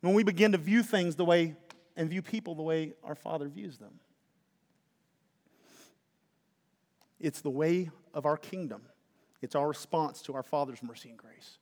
When 0.00 0.14
we 0.14 0.24
begin 0.24 0.52
to 0.52 0.58
view 0.58 0.82
things 0.82 1.14
the 1.14 1.24
way 1.24 1.54
and 1.96 2.10
view 2.10 2.22
people 2.22 2.56
the 2.56 2.62
way 2.62 2.94
our 3.04 3.14
Father 3.14 3.48
views 3.48 3.78
them, 3.78 4.00
it's 7.20 7.42
the 7.42 7.50
way 7.50 7.90
of 8.12 8.26
our 8.26 8.36
kingdom. 8.36 8.82
It's 9.40 9.54
our 9.54 9.68
response 9.68 10.20
to 10.22 10.34
our 10.34 10.42
Father's 10.42 10.82
mercy 10.82 11.10
and 11.10 11.18
grace. 11.18 11.58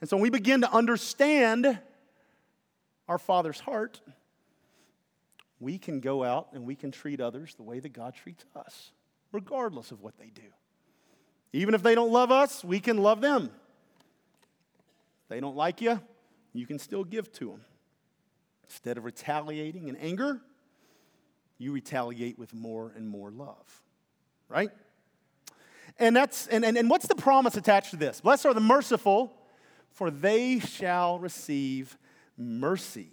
And 0.00 0.08
so 0.08 0.16
when 0.16 0.22
we 0.22 0.30
begin 0.30 0.60
to 0.60 0.72
understand 0.72 1.80
our 3.10 3.18
Father's 3.18 3.58
heart, 3.58 4.00
we 5.58 5.78
can 5.78 5.98
go 5.98 6.22
out 6.22 6.50
and 6.52 6.64
we 6.64 6.76
can 6.76 6.92
treat 6.92 7.20
others 7.20 7.56
the 7.56 7.64
way 7.64 7.80
that 7.80 7.92
God 7.92 8.14
treats 8.14 8.44
us, 8.54 8.92
regardless 9.32 9.90
of 9.90 10.00
what 10.00 10.16
they 10.16 10.30
do. 10.32 10.42
Even 11.52 11.74
if 11.74 11.82
they 11.82 11.96
don't 11.96 12.12
love 12.12 12.30
us, 12.30 12.62
we 12.62 12.78
can 12.78 12.98
love 12.98 13.20
them. 13.20 13.50
If 15.24 15.28
they 15.28 15.40
don't 15.40 15.56
like 15.56 15.80
you, 15.80 16.00
you 16.52 16.66
can 16.68 16.78
still 16.78 17.02
give 17.02 17.32
to 17.32 17.46
them. 17.46 17.62
Instead 18.68 18.96
of 18.96 19.04
retaliating 19.04 19.88
in 19.88 19.96
anger, 19.96 20.40
you 21.58 21.72
retaliate 21.72 22.38
with 22.38 22.54
more 22.54 22.92
and 22.94 23.08
more 23.08 23.32
love, 23.32 23.82
right? 24.48 24.70
And 25.98 26.14
that's 26.14 26.46
and, 26.46 26.64
and, 26.64 26.78
and 26.78 26.88
what's 26.88 27.08
the 27.08 27.16
promise 27.16 27.56
attached 27.56 27.90
to 27.90 27.96
this? 27.96 28.20
Blessed 28.20 28.46
are 28.46 28.54
the 28.54 28.60
merciful, 28.60 29.36
for 29.88 30.12
they 30.12 30.60
shall 30.60 31.18
receive 31.18 31.98
mercy. 32.40 33.10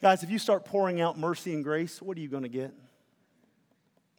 Guys, 0.00 0.22
if 0.22 0.30
you 0.30 0.38
start 0.38 0.64
pouring 0.64 1.00
out 1.00 1.18
mercy 1.18 1.54
and 1.54 1.62
grace, 1.62 2.02
what 2.02 2.16
are 2.16 2.20
you 2.20 2.28
going 2.28 2.42
to 2.42 2.48
get? 2.48 2.74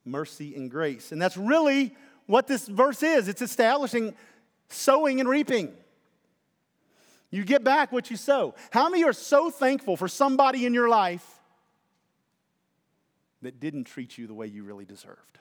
Mercy 0.05 0.55
and 0.55 0.69
grace. 0.69 1.11
And 1.11 1.21
that's 1.21 1.35
really 1.35 1.95
what 2.27 2.47
this 2.47 2.67
verse 2.67 3.03
is 3.03 3.27
it's 3.27 3.41
establishing 3.41 4.13
sowing 4.69 5.19
and 5.19 5.29
reaping. 5.29 5.73
You 7.31 7.43
get 7.43 7.63
back 7.63 7.91
what 7.91 8.09
you 8.09 8.17
sow. 8.17 8.55
How 8.71 8.89
many 8.89 9.03
are 9.03 9.13
so 9.13 9.49
thankful 9.49 9.97
for 9.97 10.07
somebody 10.07 10.65
in 10.65 10.73
your 10.73 10.88
life 10.88 11.27
that 13.41 13.59
didn't 13.59 13.85
treat 13.85 14.17
you 14.17 14.25
the 14.27 14.33
way 14.33 14.47
you 14.47 14.63
really 14.63 14.85
deserved? 14.85 15.39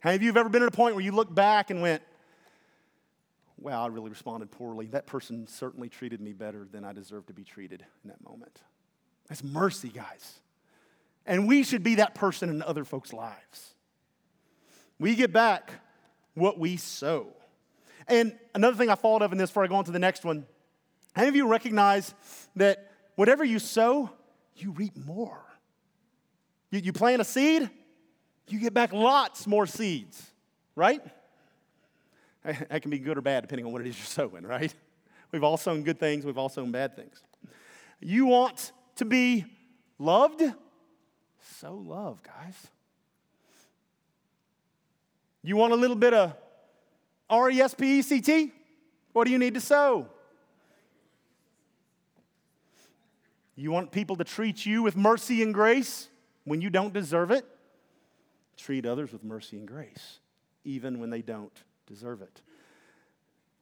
How 0.00 0.10
many 0.10 0.16
of 0.16 0.22
you 0.22 0.28
have 0.28 0.36
ever 0.36 0.48
been 0.48 0.62
at 0.62 0.68
a 0.68 0.76
point 0.76 0.94
where 0.94 1.04
you 1.04 1.12
look 1.12 1.34
back 1.34 1.70
and 1.70 1.80
went, 1.80 2.02
wow, 3.64 3.84
I 3.84 3.86
really 3.88 4.10
responded 4.10 4.50
poorly. 4.50 4.86
That 4.86 5.06
person 5.06 5.46
certainly 5.46 5.88
treated 5.88 6.20
me 6.20 6.34
better 6.34 6.68
than 6.70 6.84
I 6.84 6.92
deserved 6.92 7.28
to 7.28 7.32
be 7.32 7.44
treated 7.44 7.84
in 8.04 8.10
that 8.10 8.22
moment. 8.22 8.60
That's 9.28 9.42
mercy, 9.42 9.88
guys. 9.88 10.40
And 11.24 11.48
we 11.48 11.62
should 11.62 11.82
be 11.82 11.94
that 11.94 12.14
person 12.14 12.50
in 12.50 12.62
other 12.62 12.84
folks' 12.84 13.12
lives. 13.12 13.74
We 15.00 15.14
get 15.14 15.32
back 15.32 15.72
what 16.34 16.58
we 16.58 16.76
sow. 16.76 17.28
And 18.06 18.38
another 18.54 18.76
thing 18.76 18.90
I 18.90 18.96
thought 18.96 19.22
of 19.22 19.32
in 19.32 19.38
this 19.38 19.48
before 19.48 19.64
I 19.64 19.66
go 19.66 19.76
on 19.76 19.84
to 19.84 19.92
the 19.92 19.98
next 19.98 20.24
one 20.24 20.46
any 21.16 21.28
of 21.28 21.36
you 21.36 21.46
recognize 21.46 22.12
that 22.56 22.90
whatever 23.14 23.44
you 23.44 23.60
sow, 23.60 24.10
you 24.56 24.72
reap 24.72 24.96
more? 24.96 25.40
You, 26.70 26.80
you 26.80 26.92
plant 26.92 27.20
a 27.22 27.24
seed, 27.24 27.70
you 28.48 28.58
get 28.58 28.74
back 28.74 28.92
lots 28.92 29.46
more 29.46 29.66
seeds, 29.66 30.30
right? 30.74 31.00
That 32.68 32.82
can 32.82 32.90
be 32.90 32.98
good 32.98 33.16
or 33.16 33.22
bad 33.22 33.40
depending 33.42 33.66
on 33.66 33.72
what 33.72 33.80
it 33.80 33.86
is 33.86 33.98
you're 33.98 34.06
sowing, 34.06 34.44
right? 34.44 34.72
We've 35.32 35.44
all 35.44 35.56
sown 35.56 35.82
good 35.82 35.98
things, 35.98 36.24
we've 36.24 36.38
all 36.38 36.48
sown 36.48 36.70
bad 36.70 36.94
things. 36.94 37.22
You 38.00 38.26
want 38.26 38.72
to 38.96 39.04
be 39.04 39.46
Loved? 39.98 40.42
So 41.60 41.74
love, 41.74 42.22
guys. 42.22 42.54
You 45.42 45.56
want 45.56 45.72
a 45.72 45.76
little 45.76 45.96
bit 45.96 46.14
of 46.14 46.34
R 47.28 47.50
E 47.50 47.60
S 47.60 47.74
P 47.74 47.98
E 47.98 48.02
C 48.02 48.20
T? 48.20 48.52
What 49.12 49.24
do 49.24 49.30
you 49.30 49.38
need 49.38 49.54
to 49.54 49.60
sow? 49.60 50.08
You 53.56 53.70
want 53.70 53.92
people 53.92 54.16
to 54.16 54.24
treat 54.24 54.66
you 54.66 54.82
with 54.82 54.96
mercy 54.96 55.42
and 55.42 55.54
grace 55.54 56.08
when 56.44 56.60
you 56.60 56.70
don't 56.70 56.92
deserve 56.92 57.30
it? 57.30 57.46
Treat 58.56 58.84
others 58.84 59.12
with 59.12 59.22
mercy 59.22 59.58
and 59.58 59.68
grace, 59.68 60.18
even 60.64 60.98
when 60.98 61.10
they 61.10 61.22
don't 61.22 61.52
deserve 61.86 62.22
it. 62.22 62.42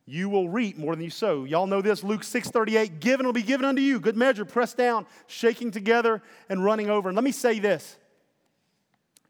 You 0.04 0.28
will 0.28 0.48
reap 0.48 0.76
more 0.76 0.94
than 0.94 1.04
you 1.04 1.10
sow. 1.10 1.44
Y'all 1.44 1.66
know 1.66 1.80
this, 1.80 2.02
Luke 2.02 2.22
6:38, 2.22 3.00
given 3.00 3.24
will 3.24 3.32
be 3.32 3.42
given 3.42 3.64
unto 3.64 3.80
you, 3.80 4.00
good 4.00 4.16
measure, 4.16 4.44
pressed 4.44 4.76
down, 4.76 5.06
shaking 5.26 5.70
together, 5.70 6.22
and 6.48 6.64
running 6.64 6.90
over. 6.90 7.08
And 7.08 7.16
let 7.16 7.24
me 7.24 7.32
say 7.32 7.58
this. 7.58 7.96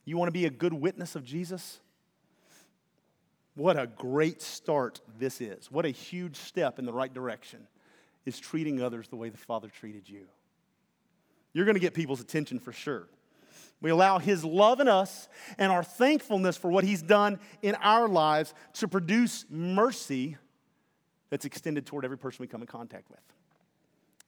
You 0.05 0.17
want 0.17 0.29
to 0.29 0.33
be 0.33 0.47
a 0.47 0.51
good 0.51 0.73
witness 0.73 1.15
of 1.15 1.25
Jesus? 1.25 1.81
What 3.55 3.79
a 3.79 3.87
great 3.87 4.41
start 4.41 5.01
this 5.19 5.41
is. 5.41 5.71
What 5.71 5.85
a 5.85 5.91
huge 5.91 6.37
step 6.37 6.79
in 6.79 6.87
the 6.87 6.93
right 6.93 7.13
direction 7.13 7.69
is 8.25 8.41
treating 8.41 8.81
others 8.81 9.09
the 9.09 9.17
way 9.17 9.29
the 9.29 9.37
Father 9.37 9.69
treated 9.69 10.09
you. 10.09 10.27
You're 11.53 11.67
going 11.67 11.75
to 11.75 11.81
get 11.81 11.93
people's 11.93 12.21
attention 12.21 12.59
for 12.59 12.73
sure. 12.73 13.09
We 13.83 13.91
allow 13.91 14.19
His 14.19 14.45
love 14.45 14.81
in 14.81 14.89
us 14.89 15.29
and 15.59 15.71
our 15.71 15.83
thankfulness 15.83 16.57
for 16.57 16.71
what 16.71 16.85
He's 16.85 17.03
done 17.03 17.39
in 17.61 17.75
our 17.77 18.09
lives 18.09 18.55
to 18.75 18.89
produce 18.89 19.45
mercy 19.51 20.37
that's 21.29 21.45
extended 21.45 21.85
toward 21.85 22.05
every 22.05 22.19
person 22.19 22.43
we 22.43 22.47
come 22.47 22.63
in 22.63 22.69
contact 22.69 23.11
with. 23.11 23.21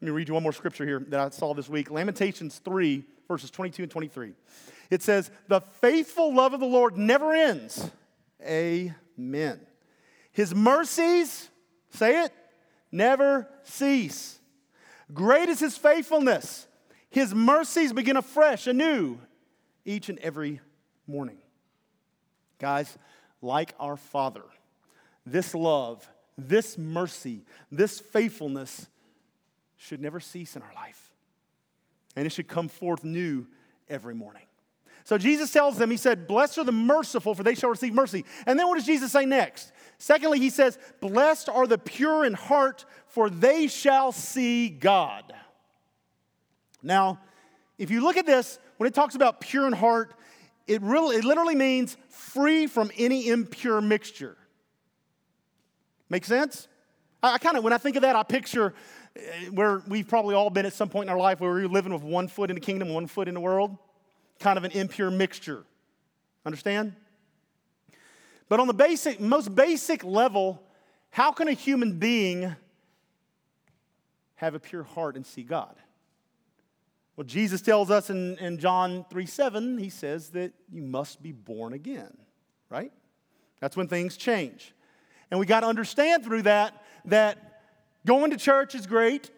Let 0.00 0.06
me 0.06 0.10
read 0.10 0.28
you 0.28 0.34
one 0.34 0.42
more 0.42 0.52
scripture 0.52 0.84
here 0.84 1.04
that 1.08 1.20
I 1.20 1.28
saw 1.30 1.54
this 1.54 1.68
week 1.68 1.90
Lamentations 1.90 2.58
3, 2.58 3.04
verses 3.28 3.50
22 3.50 3.84
and 3.84 3.90
23. 3.90 4.32
It 4.90 5.02
says, 5.02 5.30
The 5.48 5.60
faithful 5.60 6.34
love 6.34 6.52
of 6.52 6.60
the 6.60 6.66
Lord 6.66 6.98
never 6.98 7.32
ends. 7.32 7.90
Amen. 8.44 9.60
His 10.32 10.54
mercies, 10.54 11.48
say 11.90 12.24
it, 12.24 12.32
never 12.90 13.48
cease. 13.62 14.40
Great 15.12 15.48
is 15.48 15.60
his 15.60 15.78
faithfulness. 15.78 16.66
His 17.08 17.32
mercies 17.32 17.92
begin 17.92 18.16
afresh, 18.16 18.66
anew, 18.66 19.18
each 19.84 20.08
and 20.08 20.18
every 20.20 20.60
morning. 21.06 21.38
Guys, 22.58 22.96
like 23.42 23.74
our 23.78 23.96
Father, 23.96 24.44
this 25.26 25.54
love, 25.54 26.08
this 26.36 26.78
mercy, 26.78 27.44
this 27.70 28.00
faithfulness 28.00 28.86
should 29.76 30.00
never 30.00 30.20
cease 30.20 30.56
in 30.56 30.62
our 30.62 30.72
life. 30.74 31.12
And 32.16 32.26
it 32.26 32.30
should 32.30 32.48
come 32.48 32.68
forth 32.68 33.04
new 33.04 33.46
every 33.88 34.14
morning. 34.14 34.42
So 35.04 35.18
Jesus 35.18 35.52
tells 35.52 35.76
them, 35.76 35.90
He 35.90 35.96
said, 35.98 36.26
Blessed 36.26 36.58
are 36.58 36.64
the 36.64 36.72
merciful, 36.72 37.34
for 37.34 37.42
they 37.42 37.54
shall 37.54 37.70
receive 37.70 37.92
mercy. 37.92 38.24
And 38.46 38.58
then 38.58 38.66
what 38.66 38.76
does 38.76 38.86
Jesus 38.86 39.12
say 39.12 39.26
next? 39.26 39.72
Secondly, 39.98 40.38
He 40.38 40.50
says, 40.50 40.78
Blessed 41.00 41.48
are 41.48 41.66
the 41.66 41.78
pure 41.78 42.24
in 42.24 42.32
heart, 42.32 42.84
for 43.06 43.28
they 43.28 43.66
shall 43.66 44.12
see 44.12 44.70
God. 44.70 45.32
Now, 46.82 47.20
if 47.78 47.90
you 47.90 48.02
look 48.02 48.16
at 48.16 48.26
this, 48.26 48.58
when 48.76 48.86
it 48.86 48.94
talks 48.94 49.14
about 49.14 49.40
pure 49.40 49.66
in 49.66 49.72
heart, 49.72 50.14
it, 50.66 50.82
really, 50.82 51.16
it 51.16 51.24
literally 51.24 51.54
means 51.54 51.96
free 52.08 52.66
from 52.66 52.90
any 52.96 53.28
impure 53.28 53.80
mixture. 53.80 54.36
Make 56.08 56.24
sense? 56.24 56.68
I, 57.22 57.34
I 57.34 57.38
kind 57.38 57.56
of, 57.56 57.64
when 57.64 57.72
I 57.72 57.78
think 57.78 57.96
of 57.96 58.02
that, 58.02 58.16
I 58.16 58.22
picture 58.22 58.74
eh, 59.16 59.46
where 59.50 59.82
we've 59.86 60.08
probably 60.08 60.34
all 60.34 60.50
been 60.50 60.66
at 60.66 60.72
some 60.72 60.88
point 60.88 61.08
in 61.08 61.10
our 61.10 61.18
life 61.18 61.40
where 61.40 61.50
we're 61.50 61.68
living 61.68 61.92
with 61.92 62.02
one 62.02 62.28
foot 62.28 62.50
in 62.50 62.54
the 62.54 62.60
kingdom, 62.60 62.88
one 62.88 63.06
foot 63.06 63.28
in 63.28 63.34
the 63.34 63.40
world, 63.40 63.76
kind 64.38 64.58
of 64.58 64.64
an 64.64 64.70
impure 64.72 65.10
mixture. 65.10 65.64
Understand? 66.46 66.94
But 68.48 68.60
on 68.60 68.66
the 68.66 68.74
basic, 68.74 69.20
most 69.20 69.54
basic 69.54 70.04
level, 70.04 70.62
how 71.10 71.32
can 71.32 71.48
a 71.48 71.52
human 71.52 71.98
being 71.98 72.54
have 74.36 74.54
a 74.54 74.60
pure 74.60 74.82
heart 74.82 75.16
and 75.16 75.24
see 75.24 75.42
God? 75.42 75.76
Well, 77.16 77.24
Jesus 77.24 77.60
tells 77.60 77.90
us 77.90 78.10
in, 78.10 78.36
in 78.38 78.58
John 78.58 79.04
3 79.08 79.26
7, 79.26 79.78
he 79.78 79.88
says 79.88 80.30
that 80.30 80.52
you 80.70 80.82
must 80.82 81.22
be 81.22 81.32
born 81.32 81.72
again, 81.72 82.16
right? 82.68 82.92
That's 83.60 83.76
when 83.76 83.86
things 83.86 84.16
change. 84.16 84.74
And 85.30 85.38
we 85.38 85.46
got 85.46 85.60
to 85.60 85.66
understand 85.66 86.24
through 86.24 86.42
that 86.42 86.82
that 87.06 87.62
going 88.04 88.30
to 88.30 88.36
church 88.36 88.74
is 88.74 88.86
great, 88.86 89.30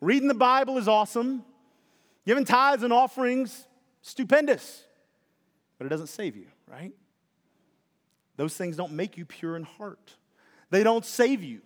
reading 0.00 0.28
the 0.28 0.34
Bible 0.34 0.78
is 0.78 0.88
awesome, 0.88 1.44
giving 2.26 2.44
tithes 2.44 2.82
and 2.82 2.92
offerings, 2.92 3.66
stupendous, 4.00 4.84
but 5.78 5.86
it 5.86 5.90
doesn't 5.90 6.08
save 6.08 6.36
you, 6.36 6.46
right? 6.66 6.92
Those 8.36 8.56
things 8.56 8.76
don't 8.76 8.92
make 8.92 9.16
you 9.16 9.24
pure 9.24 9.56
in 9.56 9.62
heart, 9.62 10.14
they 10.70 10.82
don't 10.82 11.04
save 11.04 11.42
you. 11.42 11.60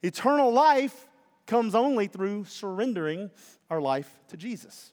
Eternal 0.00 0.52
life 0.52 1.07
comes 1.48 1.74
only 1.74 2.06
through 2.06 2.44
surrendering 2.44 3.30
our 3.68 3.80
life 3.80 4.08
to 4.28 4.36
Jesus. 4.36 4.92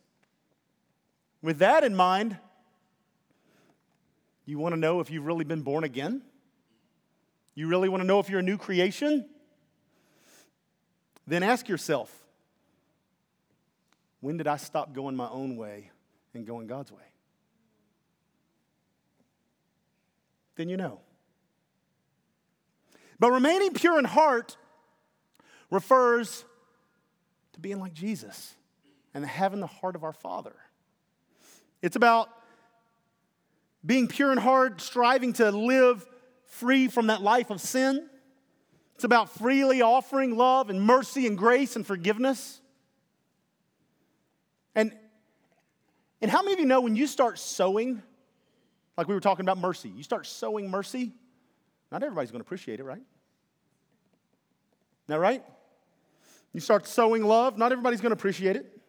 With 1.44 1.60
that 1.60 1.84
in 1.84 1.96
mind, 1.96 2.38
you 4.46 4.58
want 4.58 4.74
to 4.74 4.80
know 4.80 5.02
if 5.02 5.12
you've 5.12 5.26
really 5.26 5.46
been 5.46 5.62
born 5.62 5.84
again? 5.84 6.24
You 7.54 7.68
really 7.68 7.90
want 7.90 8.02
to 8.02 8.08
know 8.08 8.20
if 8.20 8.30
you're 8.30 8.40
a 8.40 8.44
new 8.44 8.58
creation? 8.58 9.30
Then 11.28 11.44
ask 11.44 11.70
yourself 11.70 12.12
when 14.22 14.38
did 14.38 14.48
I 14.48 14.58
stop 14.58 14.94
going 14.94 15.16
my 15.16 15.30
own 15.30 15.56
way 15.56 15.92
and 16.34 16.48
going 16.48 16.66
God's 16.66 16.92
way? 16.92 17.04
Then 20.56 20.70
you 20.70 20.78
know. 20.78 21.02
But 23.20 23.32
remaining 23.32 23.74
pure 23.74 24.00
in 24.00 24.06
heart 24.06 24.58
refers 25.70 26.46
to 27.54 27.60
being 27.60 27.80
like 27.80 27.94
Jesus 27.94 28.54
and 29.14 29.26
having 29.26 29.60
the 29.60 29.68
heart 29.68 29.96
of 29.96 30.04
our 30.04 30.14
Father. 30.14 30.54
It's 31.82 31.96
about 31.96 32.30
being 33.86 34.08
pure 34.08 34.32
in 34.32 34.38
heart, 34.38 34.82
striving 34.82 35.34
to 35.34 35.52
live 35.52 36.06
free 36.48 36.88
from 36.88 37.08
that 37.08 37.22
life 37.22 37.50
of 37.50 37.62
sin. 37.62 38.10
It's 38.96 39.04
about 39.04 39.30
freely 39.30 39.82
offering 39.82 40.38
love 40.38 40.70
and 40.70 40.82
mercy 40.82 41.28
and 41.28 41.38
grace 41.38 41.76
and 41.76 41.86
forgiveness. 41.86 42.62
And, 44.74 44.94
and 46.22 46.32
how 46.32 46.42
many 46.42 46.54
of 46.54 46.60
you 46.60 46.66
know 46.66 46.82
when 46.82 46.96
you 46.96 47.08
start 47.08 47.40
sowing, 47.40 48.02
like 48.98 49.08
we 49.08 49.14
were 49.14 49.22
talking 49.22 49.46
about 49.46 49.58
mercy, 49.58 49.90
you 49.90 50.04
start 50.04 50.26
sowing 50.26 50.70
mercy, 50.70 51.12
not 51.92 52.04
everybody's 52.04 52.32
going 52.32 52.42
to 52.42 52.48
appreciate 52.48 52.80
it, 52.80 52.84
right? 52.84 53.04
Now, 55.08 55.20
right? 55.20 55.44
You 56.56 56.62
start 56.62 56.88
sowing 56.88 57.26
love, 57.26 57.58
not 57.58 57.74
everybody's 57.74 58.00
going 58.00 58.12
to 58.12 58.14
appreciate 58.14 58.56
it. 58.56 58.80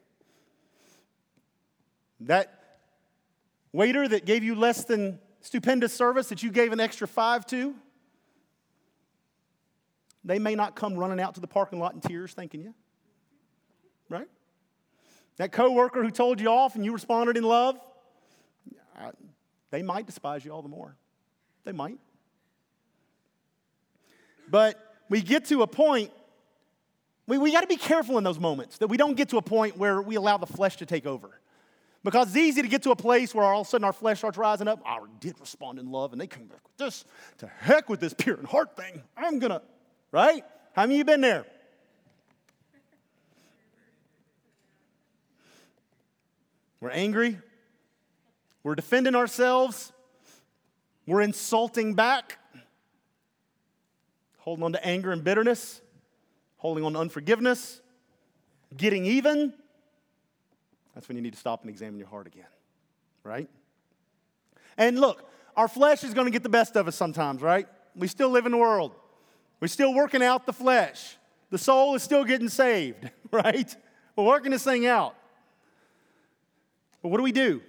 That 2.20 2.78
waiter 3.72 4.06
that 4.06 4.24
gave 4.24 4.44
you 4.44 4.54
less 4.54 4.84
than 4.84 5.18
stupendous 5.40 5.92
service 5.92 6.28
that 6.28 6.44
you 6.44 6.52
gave 6.52 6.70
an 6.70 6.78
extra 6.78 7.08
five 7.08 7.44
to, 7.46 7.74
they 10.22 10.38
may 10.38 10.54
not 10.54 10.76
come 10.76 10.94
running 10.94 11.18
out 11.18 11.34
to 11.34 11.40
the 11.40 11.48
parking 11.48 11.80
lot 11.80 11.92
in 11.92 12.00
tears 12.00 12.32
thanking 12.34 12.62
you. 12.62 12.72
Right? 14.08 14.28
That 15.38 15.50
coworker 15.50 16.04
who 16.04 16.12
told 16.12 16.40
you 16.40 16.46
off 16.46 16.76
and 16.76 16.84
you 16.84 16.92
responded 16.92 17.36
in 17.36 17.42
love, 17.42 17.80
they 19.72 19.82
might 19.82 20.06
despise 20.06 20.44
you 20.44 20.52
all 20.52 20.62
the 20.62 20.68
more. 20.68 20.94
They 21.64 21.72
might. 21.72 21.98
But 24.48 24.78
we 25.08 25.20
get 25.20 25.46
to 25.46 25.62
a 25.62 25.66
point 25.66 26.12
we, 27.26 27.38
we 27.38 27.52
got 27.52 27.62
to 27.62 27.66
be 27.66 27.76
careful 27.76 28.18
in 28.18 28.24
those 28.24 28.38
moments 28.38 28.78
that 28.78 28.86
we 28.86 28.96
don't 28.96 29.16
get 29.16 29.30
to 29.30 29.36
a 29.36 29.42
point 29.42 29.76
where 29.76 30.00
we 30.00 30.14
allow 30.14 30.36
the 30.36 30.46
flesh 30.46 30.76
to 30.76 30.86
take 30.86 31.06
over. 31.06 31.40
Because 32.04 32.28
it's 32.28 32.36
easy 32.36 32.62
to 32.62 32.68
get 32.68 32.84
to 32.84 32.92
a 32.92 32.96
place 32.96 33.34
where 33.34 33.44
all 33.44 33.62
of 33.62 33.66
a 33.66 33.70
sudden 33.70 33.84
our 33.84 33.92
flesh 33.92 34.18
starts 34.18 34.38
rising 34.38 34.68
up. 34.68 34.80
I 34.86 35.00
did 35.18 35.40
respond 35.40 35.80
in 35.80 35.90
love, 35.90 36.12
and 36.12 36.20
they 36.20 36.28
came 36.28 36.46
back 36.46 36.60
with 36.62 36.76
this. 36.76 37.04
To 37.38 37.48
heck 37.48 37.88
with 37.88 37.98
this 37.98 38.14
pure 38.14 38.36
and 38.36 38.46
heart 38.46 38.76
thing. 38.76 39.02
I'm 39.16 39.40
gonna, 39.40 39.60
right? 40.12 40.44
How 40.74 40.82
many 40.82 40.94
of 40.94 40.98
you 40.98 41.04
been 41.04 41.20
there? 41.20 41.44
We're 46.80 46.90
angry. 46.90 47.38
We're 48.62 48.76
defending 48.76 49.16
ourselves. 49.16 49.92
We're 51.06 51.22
insulting 51.22 51.94
back. 51.94 52.38
Holding 54.38 54.62
on 54.62 54.72
to 54.74 54.86
anger 54.86 55.10
and 55.10 55.24
bitterness 55.24 55.80
holding 56.56 56.84
on 56.84 56.94
to 56.94 56.98
unforgiveness, 56.98 57.80
getting 58.76 59.04
even, 59.04 59.52
that's 60.94 61.08
when 61.08 61.16
you 61.16 61.22
need 61.22 61.34
to 61.34 61.38
stop 61.38 61.60
and 61.60 61.70
examine 61.70 61.98
your 61.98 62.08
heart 62.08 62.26
again, 62.26 62.46
right? 63.22 63.48
And 64.78 64.98
look, 64.98 65.28
our 65.56 65.68
flesh 65.68 66.04
is 66.04 66.14
going 66.14 66.26
to 66.26 66.30
get 66.30 66.42
the 66.42 66.48
best 66.48 66.76
of 66.76 66.88
us 66.88 66.96
sometimes, 66.96 67.42
right? 67.42 67.66
We 67.94 68.08
still 68.08 68.30
live 68.30 68.46
in 68.46 68.52
the 68.52 68.58
world. 68.58 68.92
We're 69.60 69.68
still 69.68 69.94
working 69.94 70.22
out 70.22 70.46
the 70.46 70.52
flesh. 70.52 71.16
The 71.50 71.58
soul 71.58 71.94
is 71.94 72.02
still 72.02 72.24
getting 72.24 72.48
saved, 72.48 73.10
right? 73.30 73.74
We're 74.16 74.24
working 74.24 74.50
this 74.50 74.64
thing 74.64 74.86
out. 74.86 75.14
But 77.02 77.10
what 77.10 77.18
do 77.18 77.22
we 77.22 77.32
do? 77.32 77.62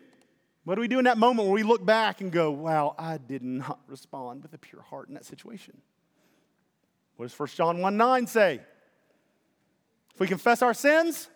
What 0.63 0.75
do 0.75 0.81
we 0.81 0.87
do 0.87 0.99
in 0.99 1.05
that 1.05 1.17
moment 1.17 1.47
where 1.47 1.55
we 1.55 1.63
look 1.63 1.85
back 1.85 2.19
and 2.19 2.31
go, 2.31 2.51
wow, 2.51 2.95
I 2.97 3.17
did 3.17 3.41
not 3.41 3.79
respond 3.87 4.43
with 4.43 4.53
a 4.53 4.57
pure 4.57 4.81
heart 4.81 5.07
in 5.07 5.13
that 5.13 5.25
situation? 5.25 5.77
What 7.15 7.27
does 7.29 7.39
1 7.39 7.49
John 7.49 7.79
1 7.79 7.97
9 7.97 8.27
say? 8.27 8.61
If 10.17 10.21
we 10.21 10.25
confess 10.25 10.63
our 10.63 10.73
sins, 10.73 11.29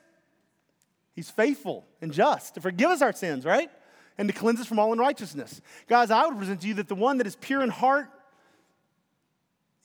he's 1.13 1.30
faithful 1.30 1.86
and 2.02 2.12
just 2.12 2.56
to 2.56 2.62
forgive 2.62 2.89
us 2.89 3.04
our 3.04 3.13
sins, 3.13 3.46
right? 3.46 3.70
And 4.17 4.28
to 4.28 4.34
cleanse 4.34 4.60
us 4.60 4.65
from 4.65 4.80
all 4.80 4.91
unrighteousness. 4.91 5.62
Guys, 5.88 6.10
I 6.10 6.26
would 6.26 6.36
present 6.36 6.62
to 6.62 6.67
you 6.67 6.74
that 6.74 6.88
the 6.88 6.96
one 6.96 7.20
that 7.20 7.28
is 7.28 7.36
pure 7.36 7.62
in 7.62 7.70
heart 7.70 8.08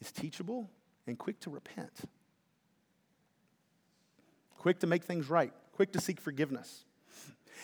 is 0.00 0.10
teachable 0.10 0.70
and 1.06 1.18
quick 1.18 1.38
to 1.40 1.50
repent, 1.50 1.92
quick 4.56 4.80
to 4.80 4.86
make 4.86 5.04
things 5.04 5.28
right, 5.28 5.52
quick 5.72 5.92
to 5.92 6.00
seek 6.00 6.18
forgiveness. 6.18 6.86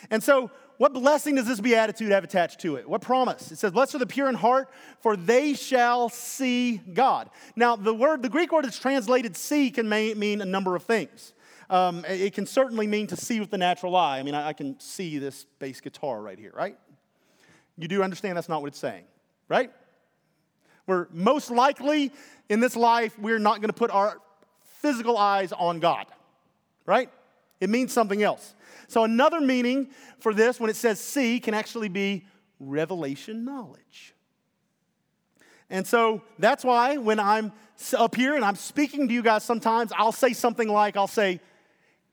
And 0.09 0.23
so, 0.23 0.51
what 0.77 0.91
blessing 0.93 1.35
does 1.35 1.45
this 1.45 1.59
beatitude 1.59 2.11
have 2.11 2.23
attached 2.23 2.59
to 2.61 2.75
it? 2.77 2.89
What 2.89 3.01
promise? 3.01 3.51
It 3.51 3.59
says, 3.59 3.71
Blessed 3.71 3.95
are 3.95 3.99
the 3.99 4.07
pure 4.07 4.27
in 4.27 4.35
heart, 4.35 4.69
for 5.01 5.15
they 5.15 5.53
shall 5.53 6.09
see 6.09 6.77
God. 6.77 7.29
Now, 7.55 7.75
the 7.75 7.93
word, 7.93 8.23
the 8.23 8.29
Greek 8.29 8.51
word 8.51 8.65
that's 8.65 8.79
translated 8.79 9.37
see 9.37 9.69
can 9.69 9.87
mean 9.87 10.41
a 10.41 10.45
number 10.45 10.75
of 10.75 10.83
things. 10.83 11.33
Um, 11.69 12.03
it 12.07 12.33
can 12.33 12.45
certainly 12.45 12.87
mean 12.87 13.07
to 13.07 13.15
see 13.15 13.39
with 13.39 13.49
the 13.49 13.57
natural 13.57 13.95
eye. 13.95 14.19
I 14.19 14.23
mean, 14.23 14.35
I, 14.35 14.49
I 14.49 14.53
can 14.53 14.79
see 14.79 15.17
this 15.17 15.45
bass 15.59 15.79
guitar 15.79 16.21
right 16.21 16.37
here, 16.37 16.51
right? 16.55 16.77
You 17.77 17.87
do 17.87 18.03
understand 18.03 18.37
that's 18.37 18.49
not 18.49 18.61
what 18.61 18.67
it's 18.67 18.79
saying, 18.79 19.05
right? 19.47 19.71
We're 20.85 21.07
most 21.11 21.49
likely 21.49 22.11
in 22.49 22.59
this 22.59 22.75
life, 22.75 23.17
we're 23.17 23.39
not 23.39 23.61
going 23.61 23.69
to 23.69 23.73
put 23.73 23.89
our 23.91 24.19
physical 24.81 25.17
eyes 25.17 25.51
on 25.53 25.79
God, 25.79 26.05
right? 26.85 27.09
It 27.63 27.69
means 27.69 27.93
something 27.93 28.21
else. 28.21 28.55
So, 28.89 29.05
another 29.05 29.39
meaning 29.39 29.87
for 30.19 30.33
this, 30.33 30.59
when 30.59 30.69
it 30.69 30.75
says 30.75 30.99
see, 30.99 31.39
can 31.39 31.53
actually 31.53 31.87
be 31.87 32.25
revelation 32.59 33.45
knowledge. 33.45 34.13
And 35.69 35.87
so 35.87 36.21
that's 36.37 36.65
why 36.65 36.97
when 36.97 37.19
I'm 37.19 37.53
up 37.97 38.15
here 38.15 38.35
and 38.35 38.43
I'm 38.43 38.57
speaking 38.57 39.07
to 39.07 39.13
you 39.13 39.23
guys, 39.23 39.43
sometimes 39.43 39.91
I'll 39.95 40.11
say 40.11 40.33
something 40.33 40.67
like, 40.67 40.97
I'll 40.97 41.07
say, 41.07 41.39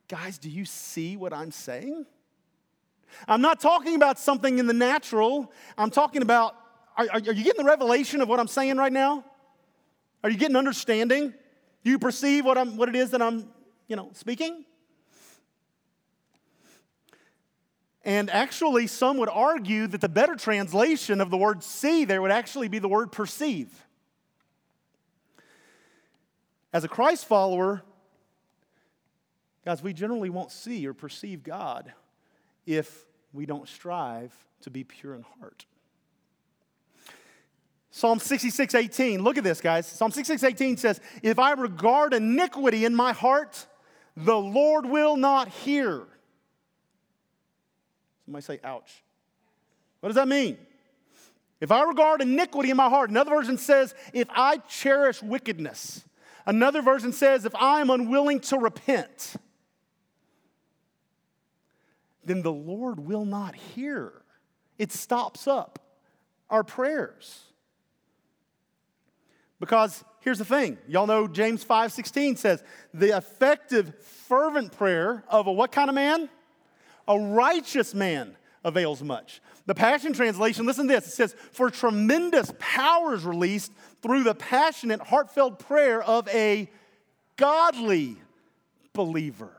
Guys, 0.08 0.38
do 0.38 0.48
you 0.50 0.64
see 0.64 1.16
what 1.16 1.32
I'm 1.32 1.52
saying? 1.52 2.04
I'm 3.28 3.40
not 3.40 3.60
talking 3.60 3.94
about 3.94 4.18
something 4.18 4.58
in 4.58 4.66
the 4.66 4.72
natural. 4.72 5.52
I'm 5.78 5.90
talking 5.90 6.22
about, 6.22 6.56
are, 6.96 7.06
are, 7.12 7.20
you 7.20 7.44
getting 7.44 7.64
the 7.64 7.68
revelation 7.68 8.20
of 8.20 8.28
what 8.28 8.40
I'm 8.40 8.48
saying 8.48 8.76
right 8.76 8.92
now? 8.92 9.24
Are 10.24 10.30
you 10.30 10.36
getting 10.36 10.56
understanding? 10.56 11.32
Do 11.84 11.90
you 11.90 11.98
perceive 11.98 12.44
what, 12.44 12.58
I'm, 12.58 12.76
what 12.76 12.88
it 12.88 12.96
is 12.96 13.12
that 13.12 13.22
I'm, 13.22 13.48
you 13.86 13.94
know, 13.94 14.10
speaking? 14.14 14.64
And 18.04 18.30
actually, 18.30 18.86
some 18.86 19.18
would 19.18 19.28
argue 19.28 19.86
that 19.86 20.00
the 20.00 20.08
better 20.08 20.34
translation 20.34 21.20
of 21.20 21.30
the 21.30 21.36
word 21.36 21.62
see 21.62 22.04
there 22.04 22.22
would 22.22 22.30
actually 22.30 22.68
be 22.68 22.78
the 22.78 22.88
word 22.88 23.12
perceive. 23.12 23.68
As 26.72 26.84
a 26.84 26.88
Christ 26.88 27.26
follower, 27.26 27.82
guys, 29.64 29.82
we 29.82 29.92
generally 29.92 30.30
won't 30.30 30.52
see 30.52 30.86
or 30.86 30.94
perceive 30.94 31.42
God 31.42 31.92
if 32.64 33.04
we 33.32 33.44
don't 33.44 33.68
strive 33.68 34.32
to 34.62 34.70
be 34.70 34.84
pure 34.84 35.14
in 35.14 35.22
heart. 35.40 35.66
Psalm 37.90 38.18
66, 38.18 38.74
18. 38.74 39.22
Look 39.22 39.36
at 39.36 39.44
this, 39.44 39.60
guys. 39.60 39.86
Psalm 39.86 40.12
66, 40.12 40.44
18 40.44 40.76
says, 40.76 41.00
If 41.22 41.38
I 41.38 41.52
regard 41.52 42.14
iniquity 42.14 42.84
in 42.84 42.94
my 42.94 43.12
heart, 43.12 43.66
the 44.16 44.36
Lord 44.36 44.86
will 44.86 45.16
not 45.16 45.48
hear. 45.48 46.06
Somebody 48.30 48.44
say, 48.44 48.60
ouch. 48.62 49.02
What 49.98 50.10
does 50.10 50.14
that 50.14 50.28
mean? 50.28 50.56
If 51.60 51.72
I 51.72 51.82
regard 51.82 52.22
iniquity 52.22 52.70
in 52.70 52.76
my 52.76 52.88
heart, 52.88 53.10
another 53.10 53.30
version 53.32 53.58
says, 53.58 53.92
if 54.14 54.28
I 54.30 54.58
cherish 54.68 55.20
wickedness. 55.20 56.04
Another 56.46 56.80
version 56.80 57.12
says, 57.12 57.44
if 57.44 57.52
I 57.56 57.80
am 57.80 57.90
unwilling 57.90 58.38
to 58.42 58.56
repent, 58.56 59.34
then 62.24 62.42
the 62.42 62.52
Lord 62.52 63.00
will 63.00 63.24
not 63.24 63.56
hear. 63.56 64.12
It 64.78 64.92
stops 64.92 65.48
up 65.48 65.80
our 66.48 66.62
prayers. 66.62 67.40
Because 69.58 70.04
here's 70.20 70.38
the 70.38 70.44
thing 70.44 70.78
y'all 70.86 71.08
know 71.08 71.26
James 71.26 71.64
5:16 71.64 72.38
says, 72.38 72.62
the 72.94 73.16
effective, 73.16 73.92
fervent 74.04 74.70
prayer 74.70 75.24
of 75.26 75.48
a 75.48 75.52
what 75.52 75.72
kind 75.72 75.88
of 75.88 75.96
man? 75.96 76.28
A 77.10 77.18
righteous 77.18 77.92
man 77.92 78.36
avails 78.62 79.02
much. 79.02 79.42
The 79.66 79.74
Passion 79.74 80.12
Translation, 80.12 80.64
listen 80.64 80.86
to 80.86 80.94
this. 80.94 81.08
It 81.08 81.10
says, 81.10 81.34
For 81.50 81.68
tremendous 81.68 82.52
power 82.60 83.14
is 83.14 83.24
released 83.24 83.72
through 84.00 84.22
the 84.22 84.34
passionate, 84.36 85.00
heartfelt 85.00 85.58
prayer 85.58 86.00
of 86.00 86.28
a 86.28 86.70
godly 87.36 88.16
believer. 88.92 89.50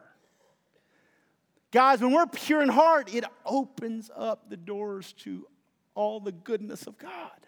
Guys, 1.72 2.00
when 2.00 2.14
we're 2.14 2.26
pure 2.26 2.62
in 2.62 2.70
heart, 2.70 3.14
it 3.14 3.26
opens 3.46 4.10
up 4.16 4.50
the 4.50 4.56
doors 4.56 5.12
to 5.20 5.46
all 5.94 6.22
the 6.22 6.32
goodness 6.32 6.88
of 6.88 6.98
God, 6.98 7.48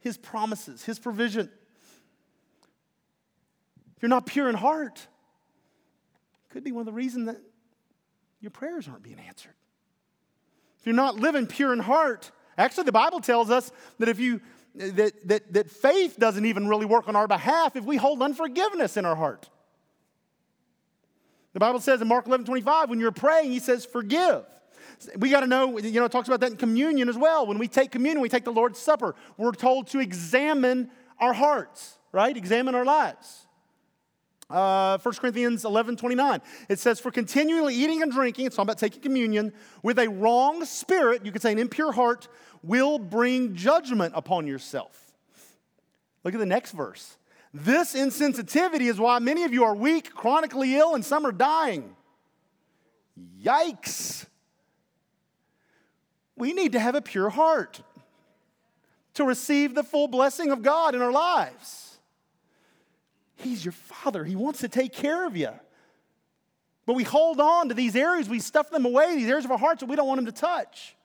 His 0.00 0.18
promises, 0.18 0.82
His 0.82 0.98
provision. 0.98 1.48
If 3.96 4.02
you're 4.02 4.08
not 4.08 4.26
pure 4.26 4.48
in 4.48 4.56
heart, 4.56 5.06
could 6.48 6.64
be 6.64 6.72
one 6.72 6.80
of 6.80 6.86
the 6.86 6.92
reasons 6.92 7.26
that 7.26 7.40
your 8.44 8.50
prayers 8.50 8.86
aren't 8.86 9.02
being 9.02 9.18
answered. 9.18 9.54
If 10.78 10.86
you're 10.86 10.94
not 10.94 11.16
living 11.16 11.46
pure 11.46 11.72
in 11.72 11.78
heart, 11.80 12.30
actually, 12.58 12.84
the 12.84 12.92
Bible 12.92 13.20
tells 13.20 13.50
us 13.50 13.72
that 13.98 14.08
if 14.08 14.20
you 14.20 14.40
that, 14.74 15.28
that, 15.28 15.52
that 15.52 15.70
faith 15.70 16.18
doesn't 16.18 16.44
even 16.44 16.68
really 16.68 16.84
work 16.84 17.08
on 17.08 17.16
our 17.16 17.28
behalf 17.28 17.76
if 17.76 17.84
we 17.84 17.96
hold 17.96 18.20
unforgiveness 18.20 18.96
in 18.96 19.04
our 19.04 19.14
heart. 19.14 19.48
The 21.52 21.60
Bible 21.60 21.80
says 21.80 22.02
in 22.02 22.08
Mark 22.08 22.26
11 22.26 22.44
25, 22.44 22.90
when 22.90 22.98
you're 22.98 23.12
praying, 23.12 23.52
he 23.52 23.60
says, 23.60 23.86
forgive. 23.86 24.44
We 25.16 25.30
got 25.30 25.40
to 25.40 25.46
know, 25.46 25.78
you 25.78 26.00
know, 26.00 26.06
it 26.06 26.12
talks 26.12 26.28
about 26.28 26.40
that 26.40 26.50
in 26.50 26.56
communion 26.56 27.08
as 27.08 27.16
well. 27.16 27.46
When 27.46 27.58
we 27.58 27.68
take 27.68 27.92
communion, 27.92 28.20
we 28.20 28.28
take 28.28 28.44
the 28.44 28.52
Lord's 28.52 28.78
Supper. 28.78 29.14
We're 29.36 29.52
told 29.52 29.86
to 29.88 30.00
examine 30.00 30.90
our 31.20 31.32
hearts, 31.32 31.96
right? 32.12 32.36
Examine 32.36 32.74
our 32.74 32.84
lives. 32.84 33.43
Uh, 34.50 34.98
1 34.98 35.14
Corinthians 35.16 35.64
11 35.64 35.96
29. 35.96 36.40
It 36.68 36.78
says, 36.78 37.00
For 37.00 37.10
continually 37.10 37.74
eating 37.74 38.02
and 38.02 38.12
drinking, 38.12 38.46
it's 38.46 38.56
talking 38.56 38.66
about 38.66 38.78
taking 38.78 39.00
communion, 39.00 39.52
with 39.82 39.98
a 39.98 40.08
wrong 40.08 40.64
spirit, 40.64 41.24
you 41.24 41.32
could 41.32 41.42
say 41.42 41.52
an 41.52 41.58
impure 41.58 41.92
heart, 41.92 42.28
will 42.62 42.98
bring 42.98 43.54
judgment 43.54 44.12
upon 44.16 44.46
yourself. 44.46 45.12
Look 46.24 46.34
at 46.34 46.40
the 46.40 46.46
next 46.46 46.72
verse. 46.72 47.16
This 47.52 47.94
insensitivity 47.94 48.90
is 48.90 48.98
why 48.98 49.18
many 49.20 49.44
of 49.44 49.52
you 49.52 49.64
are 49.64 49.76
weak, 49.76 50.12
chronically 50.12 50.74
ill, 50.74 50.94
and 50.94 51.04
some 51.04 51.24
are 51.24 51.32
dying. 51.32 51.94
Yikes. 53.42 54.26
We 56.36 56.52
need 56.52 56.72
to 56.72 56.80
have 56.80 56.94
a 56.94 57.02
pure 57.02 57.30
heart 57.30 57.80
to 59.14 59.24
receive 59.24 59.74
the 59.74 59.84
full 59.84 60.08
blessing 60.08 60.50
of 60.50 60.62
God 60.62 60.94
in 60.94 61.02
our 61.02 61.12
lives. 61.12 61.93
He's 63.36 63.64
your 63.64 63.72
father. 63.72 64.24
He 64.24 64.36
wants 64.36 64.60
to 64.60 64.68
take 64.68 64.92
care 64.92 65.26
of 65.26 65.36
you. 65.36 65.50
But 66.86 66.94
we 66.94 67.04
hold 67.04 67.40
on 67.40 67.68
to 67.68 67.74
these 67.74 67.96
areas, 67.96 68.28
we 68.28 68.40
stuff 68.40 68.70
them 68.70 68.84
away, 68.84 69.16
these 69.16 69.28
areas 69.28 69.44
of 69.44 69.50
our 69.50 69.58
hearts 69.58 69.80
that 69.80 69.86
we 69.86 69.96
don't 69.96 70.06
want 70.06 70.20
him 70.20 70.26
to 70.26 70.32
touch. 70.32 70.96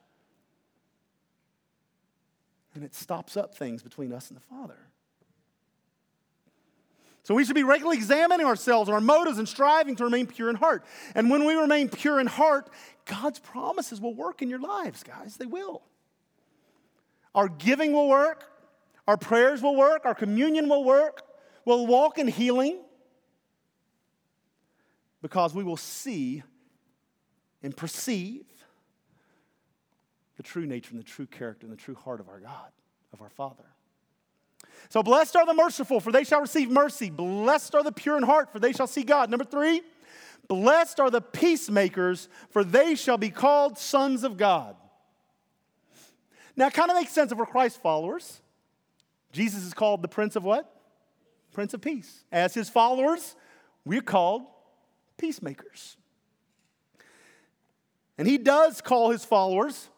And 2.76 2.84
it 2.84 2.94
stops 2.94 3.38
up 3.38 3.56
things 3.56 3.82
between 3.82 4.14
us 4.14 4.30
and 4.30 4.38
the 4.38 4.44
Father. 4.44 4.78
So 7.24 7.36
we 7.36 7.46
should 7.46 7.56
be 7.56 7.64
regularly 7.64 7.98
examining 7.98 8.46
ourselves 8.46 8.90
and 8.90 8.96
our 8.96 9.02
motives 9.02 9.38
and 9.38 9.48
striving 9.48 9.96
to 9.98 10.04
remain 10.04 10.28
pure 10.28 10.50
in 10.50 10.56
heart. 10.56 10.84
And 11.14 11.30
when 11.30 11.46
we 11.46 11.54
remain 11.54 11.88
pure 11.88 12.20
in 12.20 12.28
heart, 12.28 12.70
God's 13.06 13.40
promises 13.40 14.02
will 14.02 14.16
work 14.16 14.42
in 14.42 14.50
your 14.50 14.60
lives, 14.60 15.04
guys. 15.04 15.38
They 15.38 15.46
will. 15.46 15.84
Our 17.36 17.48
giving 17.48 17.94
will 17.94 18.10
work, 18.10 18.46
our 19.08 19.18
prayers 19.18 19.62
will 19.62 19.76
work, 19.76 20.06
our 20.06 20.16
communion 20.16 20.70
will 20.70 20.84
work, 20.84 21.22
will 21.66 21.88
walk 21.88 22.18
in 22.18 22.28
healing 22.28 22.80
because 25.22 25.54
we 25.54 25.64
will 25.64 25.78
see 25.78 26.44
and 27.62 27.76
perceive 27.76 28.46
the 30.38 30.44
true 30.44 30.66
nature 30.66 30.92
and 30.92 31.00
the 31.00 31.04
true 31.04 31.26
character 31.26 31.66
and 31.66 31.74
the 31.76 31.82
true 31.82 31.96
heart 31.96 32.20
of 32.20 32.30
our 32.30 32.40
God, 32.40 32.72
of 33.12 33.22
our 33.22 33.30
Father. 33.30 33.66
So, 34.88 35.04
blessed 35.04 35.36
are 35.36 35.46
the 35.46 35.54
merciful, 35.54 36.00
for 36.00 36.12
they 36.12 36.24
shall 36.24 36.42
receive 36.42 36.70
mercy. 36.70 37.10
Blessed 37.10 37.76
are 37.76 37.84
the 37.84 37.92
pure 37.92 38.18
in 38.18 38.24
heart, 38.24 38.52
for 38.52 38.60
they 38.60 38.72
shall 38.72 38.88
see 38.88 39.04
God. 39.04 39.30
Number 39.30 39.44
three, 39.44 39.82
blessed 40.48 41.00
are 41.00 41.12
the 41.12 41.22
peacemakers, 41.22 42.30
for 42.50 42.64
they 42.64 42.96
shall 42.96 43.18
be 43.18 43.30
called 43.30 43.78
sons 43.78 44.24
of 44.24 44.38
God. 44.38 44.76
Now, 46.56 46.68
it 46.68 46.74
kind 46.74 46.90
of 46.90 46.96
makes 46.96 47.12
sense 47.12 47.32
if 47.32 47.38
we're 47.38 47.46
Christ 47.46 47.82
followers. 47.82 48.42
Jesus 49.32 49.64
is 49.64 49.74
called 49.74 50.02
the 50.02 50.08
Prince 50.08 50.36
of 50.36 50.44
what? 50.44 50.79
Prince 51.60 51.74
of 51.74 51.82
Peace. 51.82 52.24
As 52.32 52.54
his 52.54 52.70
followers, 52.70 53.36
we're 53.84 54.00
called 54.00 54.44
peacemakers. 55.18 55.98
And 58.18 58.26
he 58.26 58.38
does 58.38 58.80
call 58.80 59.10
his 59.10 59.26
followers 59.26 59.90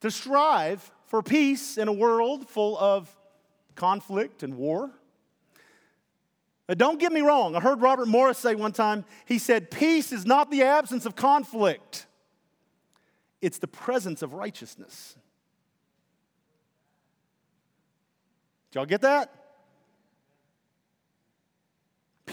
to 0.00 0.10
strive 0.10 0.90
for 1.04 1.22
peace 1.22 1.76
in 1.76 1.88
a 1.88 1.92
world 1.92 2.48
full 2.48 2.78
of 2.78 3.14
conflict 3.74 4.42
and 4.42 4.56
war. 4.56 4.90
Now, 6.70 6.74
don't 6.74 6.98
get 6.98 7.12
me 7.12 7.20
wrong. 7.20 7.54
I 7.54 7.60
heard 7.60 7.82
Robert 7.82 8.08
Morris 8.08 8.38
say 8.38 8.54
one 8.54 8.72
time, 8.72 9.04
he 9.26 9.38
said, 9.38 9.70
Peace 9.70 10.10
is 10.10 10.24
not 10.24 10.50
the 10.50 10.62
absence 10.62 11.04
of 11.04 11.14
conflict, 11.14 12.06
it's 13.42 13.58
the 13.58 13.68
presence 13.68 14.22
of 14.22 14.32
righteousness. 14.32 15.18
Did 18.70 18.78
y'all 18.78 18.86
get 18.86 19.02
that? 19.02 19.37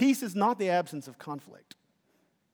Peace 0.06 0.22
is 0.22 0.36
not 0.36 0.60
the 0.60 0.70
absence 0.70 1.08
of 1.08 1.18
conflict, 1.18 1.74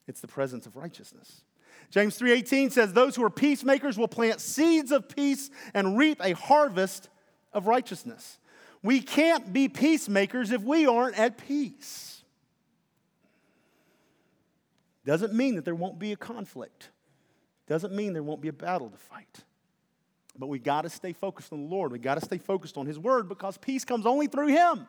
it's 0.08 0.22
the 0.22 0.28
presence 0.28 0.66
of 0.66 0.78
righteousness. 0.78 1.42
James 1.90 2.18
3:18 2.18 2.72
says 2.72 2.94
those 2.94 3.18
who 3.18 3.26
are 3.26 3.30
peacemakers 3.30 3.98
will 3.98 4.08
plant 4.08 4.40
seeds 4.40 4.90
of 4.90 5.10
peace 5.10 5.50
and 5.74 5.98
reap 5.98 6.22
a 6.24 6.32
harvest 6.32 7.10
of 7.52 7.68
righteousness. 7.68 8.40
We 8.82 9.02
can't 9.02 9.52
be 9.52 9.68
peacemakers 9.68 10.52
if 10.52 10.62
we 10.62 10.88
aren't 10.88 11.20
at 11.20 11.38
peace. 11.38 12.24
Doesn't 15.04 15.34
mean 15.34 15.56
that 15.56 15.66
there 15.66 15.76
won't 15.76 16.00
be 16.00 16.14
a 16.14 16.18
conflict. 16.18 16.92
Doesn't 17.68 17.94
mean 17.94 18.14
there 18.14 18.24
won't 18.24 18.40
be 18.40 18.48
a 18.48 18.54
battle 18.54 18.90
to 18.90 18.98
fight. 18.98 19.44
But 20.40 20.48
we 20.48 20.58
got 20.58 20.84
to 20.84 20.90
stay 20.90 21.12
focused 21.12 21.52
on 21.52 21.64
the 21.64 21.70
Lord. 21.70 21.92
We 21.92 22.00
got 22.00 22.16
to 22.16 22.22
stay 22.26 22.38
focused 22.38 22.78
on 22.78 22.86
His 22.86 22.98
Word 22.98 23.28
because 23.28 23.58
peace 23.58 23.84
comes 23.84 24.06
only 24.06 24.28
through 24.28 24.48
Him. 24.48 24.88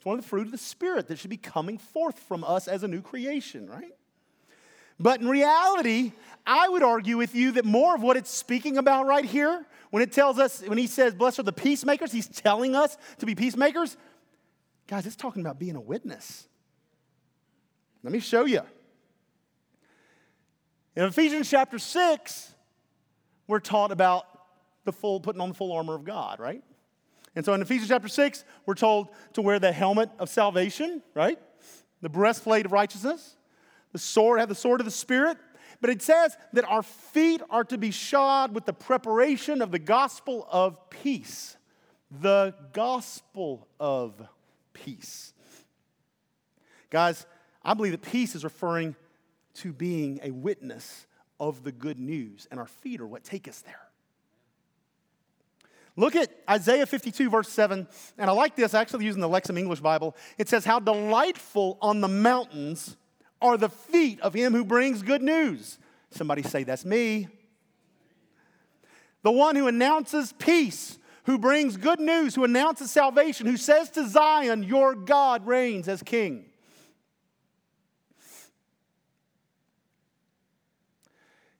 It's 0.00 0.06
one 0.06 0.18
of 0.18 0.24
the 0.24 0.28
fruit 0.30 0.46
of 0.46 0.50
the 0.50 0.56
Spirit 0.56 1.08
that 1.08 1.18
should 1.18 1.28
be 1.28 1.36
coming 1.36 1.76
forth 1.76 2.18
from 2.20 2.42
us 2.42 2.68
as 2.68 2.82
a 2.82 2.88
new 2.88 3.02
creation, 3.02 3.68
right? 3.68 3.94
But 4.98 5.20
in 5.20 5.28
reality, 5.28 6.12
I 6.46 6.70
would 6.70 6.82
argue 6.82 7.18
with 7.18 7.34
you 7.34 7.52
that 7.52 7.66
more 7.66 7.96
of 7.96 8.00
what 8.00 8.16
it's 8.16 8.30
speaking 8.30 8.78
about 8.78 9.04
right 9.04 9.26
here, 9.26 9.62
when 9.90 10.02
it 10.02 10.10
tells 10.10 10.38
us, 10.38 10.62
when 10.62 10.78
he 10.78 10.86
says, 10.86 11.12
Blessed 11.12 11.40
are 11.40 11.42
the 11.42 11.52
peacemakers, 11.52 12.12
he's 12.12 12.28
telling 12.28 12.74
us 12.74 12.96
to 13.18 13.26
be 13.26 13.34
peacemakers. 13.34 13.98
Guys, 14.86 15.04
it's 15.04 15.16
talking 15.16 15.42
about 15.42 15.58
being 15.58 15.76
a 15.76 15.80
witness. 15.82 16.48
Let 18.02 18.14
me 18.14 18.20
show 18.20 18.46
you. 18.46 18.62
In 20.96 21.04
Ephesians 21.04 21.50
chapter 21.50 21.78
6, 21.78 22.54
we're 23.46 23.60
taught 23.60 23.92
about 23.92 24.24
the 24.86 24.92
full, 24.92 25.20
putting 25.20 25.42
on 25.42 25.50
the 25.50 25.54
full 25.54 25.72
armor 25.72 25.94
of 25.94 26.04
God, 26.04 26.40
right? 26.40 26.64
And 27.36 27.44
so 27.44 27.54
in 27.54 27.62
Ephesians 27.62 27.88
chapter 27.88 28.08
6, 28.08 28.44
we're 28.66 28.74
told 28.74 29.08
to 29.34 29.42
wear 29.42 29.58
the 29.58 29.72
helmet 29.72 30.10
of 30.18 30.28
salvation, 30.28 31.02
right? 31.14 31.38
The 32.02 32.08
breastplate 32.08 32.66
of 32.66 32.72
righteousness, 32.72 33.36
the 33.92 33.98
sword, 33.98 34.40
have 34.40 34.48
the 34.48 34.54
sword 34.54 34.80
of 34.80 34.84
the 34.84 34.90
Spirit. 34.90 35.36
But 35.80 35.90
it 35.90 36.02
says 36.02 36.36
that 36.52 36.64
our 36.64 36.82
feet 36.82 37.40
are 37.48 37.64
to 37.64 37.78
be 37.78 37.90
shod 37.90 38.54
with 38.54 38.66
the 38.66 38.72
preparation 38.72 39.62
of 39.62 39.70
the 39.70 39.78
gospel 39.78 40.46
of 40.50 40.90
peace. 40.90 41.56
The 42.10 42.54
gospel 42.72 43.68
of 43.78 44.20
peace. 44.72 45.32
Guys, 46.90 47.24
I 47.62 47.74
believe 47.74 47.92
that 47.92 48.02
peace 48.02 48.34
is 48.34 48.44
referring 48.44 48.96
to 49.54 49.72
being 49.72 50.20
a 50.22 50.30
witness 50.30 51.06
of 51.38 51.62
the 51.62 51.72
good 51.72 51.98
news, 51.98 52.46
and 52.50 52.58
our 52.58 52.66
feet 52.66 53.00
are 53.00 53.06
what 53.06 53.24
take 53.24 53.48
us 53.48 53.60
there. 53.60 53.89
Look 56.00 56.16
at 56.16 56.30
Isaiah 56.48 56.86
52, 56.86 57.28
verse 57.28 57.50
7. 57.50 57.86
And 58.16 58.30
I 58.30 58.32
like 58.32 58.56
this, 58.56 58.72
actually 58.72 59.04
using 59.04 59.20
the 59.20 59.28
Lexham 59.28 59.58
English 59.58 59.80
Bible. 59.80 60.16
It 60.38 60.48
says, 60.48 60.64
How 60.64 60.80
delightful 60.80 61.76
on 61.82 62.00
the 62.00 62.08
mountains 62.08 62.96
are 63.42 63.58
the 63.58 63.68
feet 63.68 64.18
of 64.20 64.32
him 64.32 64.54
who 64.54 64.64
brings 64.64 65.02
good 65.02 65.20
news. 65.20 65.78
Somebody 66.10 66.42
say, 66.42 66.64
That's 66.64 66.86
me. 66.86 67.28
The 69.22 69.30
one 69.30 69.56
who 69.56 69.68
announces 69.68 70.32
peace, 70.32 70.98
who 71.24 71.36
brings 71.36 71.76
good 71.76 72.00
news, 72.00 72.34
who 72.34 72.44
announces 72.44 72.90
salvation, 72.90 73.46
who 73.46 73.58
says 73.58 73.90
to 73.90 74.08
Zion, 74.08 74.62
Your 74.62 74.94
God 74.94 75.46
reigns 75.46 75.86
as 75.86 76.02
king. 76.02 76.46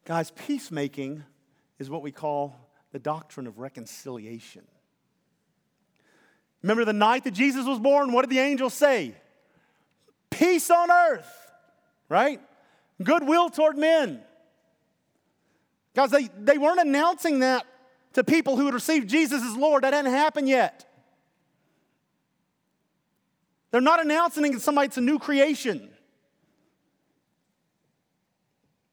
Guys, 0.06 0.30
peacemaking 0.30 1.24
is 1.78 1.90
what 1.90 2.00
we 2.00 2.10
call 2.10 2.69
the 2.92 2.98
doctrine 2.98 3.46
of 3.46 3.58
reconciliation. 3.58 4.62
Remember 6.62 6.84
the 6.84 6.92
night 6.92 7.24
that 7.24 7.32
Jesus 7.32 7.66
was 7.66 7.78
born? 7.78 8.12
What 8.12 8.22
did 8.22 8.30
the 8.30 8.38
angels 8.38 8.74
say? 8.74 9.14
Peace 10.30 10.70
on 10.70 10.90
earth, 10.90 11.50
right? 12.08 12.40
Goodwill 13.02 13.50
toward 13.50 13.78
men. 13.78 14.20
Guys, 15.94 16.10
they, 16.10 16.28
they 16.38 16.58
weren't 16.58 16.80
announcing 16.80 17.40
that 17.40 17.66
to 18.12 18.24
people 18.24 18.56
who 18.56 18.66
had 18.66 18.74
received 18.74 19.08
Jesus 19.08 19.42
as 19.42 19.56
Lord. 19.56 19.84
That 19.84 19.94
hadn't 19.94 20.12
happened 20.12 20.48
yet. 20.48 20.86
They're 23.70 23.80
not 23.80 24.00
announcing 24.00 24.44
it 24.44 24.52
to 24.52 24.60
somebody 24.60 24.86
it's 24.86 24.96
a 24.96 25.02
new 25.02 25.18
creation. 25.18 25.88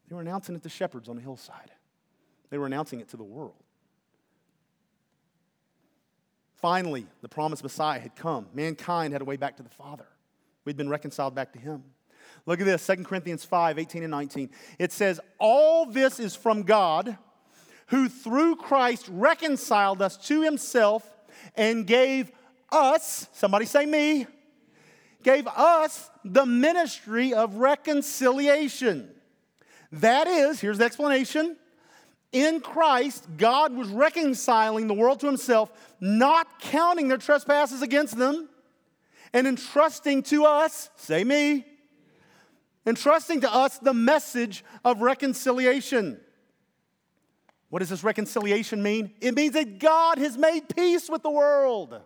They 0.08 0.16
were 0.16 0.22
announcing 0.22 0.56
it 0.56 0.64
to 0.64 0.70
shepherds 0.70 1.10
on 1.10 1.16
the 1.18 1.22
hillside. 1.22 1.72
They 2.50 2.58
were 2.58 2.66
announcing 2.66 3.00
it 3.02 3.10
to 3.10 3.18
the 3.18 3.24
world. 3.24 3.64
Finally, 6.58 7.06
the 7.22 7.30
promised 7.30 7.63
Messiah 7.63 8.00
had 8.00 8.15
come. 8.15 8.48
Mankind 8.54 9.13
had 9.13 9.22
a 9.22 9.26
way 9.26 9.38
back 9.38 9.58
to 9.58 9.63
the 9.63 9.70
Father. 9.70 10.08
We'd 10.65 10.78
been 10.78 10.89
reconciled 10.89 11.36
back 11.36 11.54
to 11.54 11.60
Him. 11.60 11.84
Look 12.46 12.60
at 12.60 12.65
this 12.65 12.86
2 12.86 13.04
Corinthians 13.04 13.46
5 13.46 13.78
18 13.78 14.04
and 14.04 14.12
19. 14.12 14.50
It 14.80 14.91
says, 14.91 15.20
All 15.38 15.86
this 15.86 16.20
is 16.20 16.36
from 16.36 16.63
God, 16.63 17.17
who 17.88 18.10
through 18.10 18.56
Christ 18.56 19.08
reconciled 19.12 20.02
us 20.02 20.17
to 20.28 20.41
Himself 20.41 21.08
and 21.56 21.86
gave 21.86 22.32
us, 22.72 23.28
somebody 23.34 23.65
say 23.65 23.86
me, 23.86 24.26
gave 25.24 25.48
us 25.48 26.10
the 26.26 26.46
ministry 26.46 27.34
of 27.34 27.56
reconciliation. 27.56 29.10
That 29.91 30.28
is, 30.28 30.60
here's 30.60 30.80
the 30.80 30.86
explanation. 30.86 31.56
In 32.32 32.60
Christ, 32.60 33.26
God 33.38 33.74
was 33.74 33.88
reconciling 33.88 34.88
the 34.88 34.94
world 34.94 35.22
to 35.22 35.28
himself, 35.28 35.72
not 36.00 36.60
counting 36.60 37.08
their 37.08 37.18
trespasses 37.18 37.82
against 37.82 38.18
them, 38.18 38.50
and 39.34 39.48
entrusting 39.48 40.24
to 40.24 40.46
us, 40.46 40.90
say 40.96 41.24
me, 41.24 41.66
entrusting 42.86 43.42
to 43.42 43.54
us 43.54 43.78
the 43.80 43.94
message 43.94 44.63
of 44.84 45.02
reconciliation. 45.02 46.20
What 47.70 47.80
does 47.80 47.90
this 47.90 48.04
reconciliation 48.04 48.82
mean? 48.82 49.13
It 49.20 49.36
means 49.36 49.54
that 49.54 49.80
God 49.80 50.18
has 50.18 50.38
made 50.38 50.70
peace 50.74 51.10
with 51.10 51.24
the 51.24 51.30
world. 51.30 52.00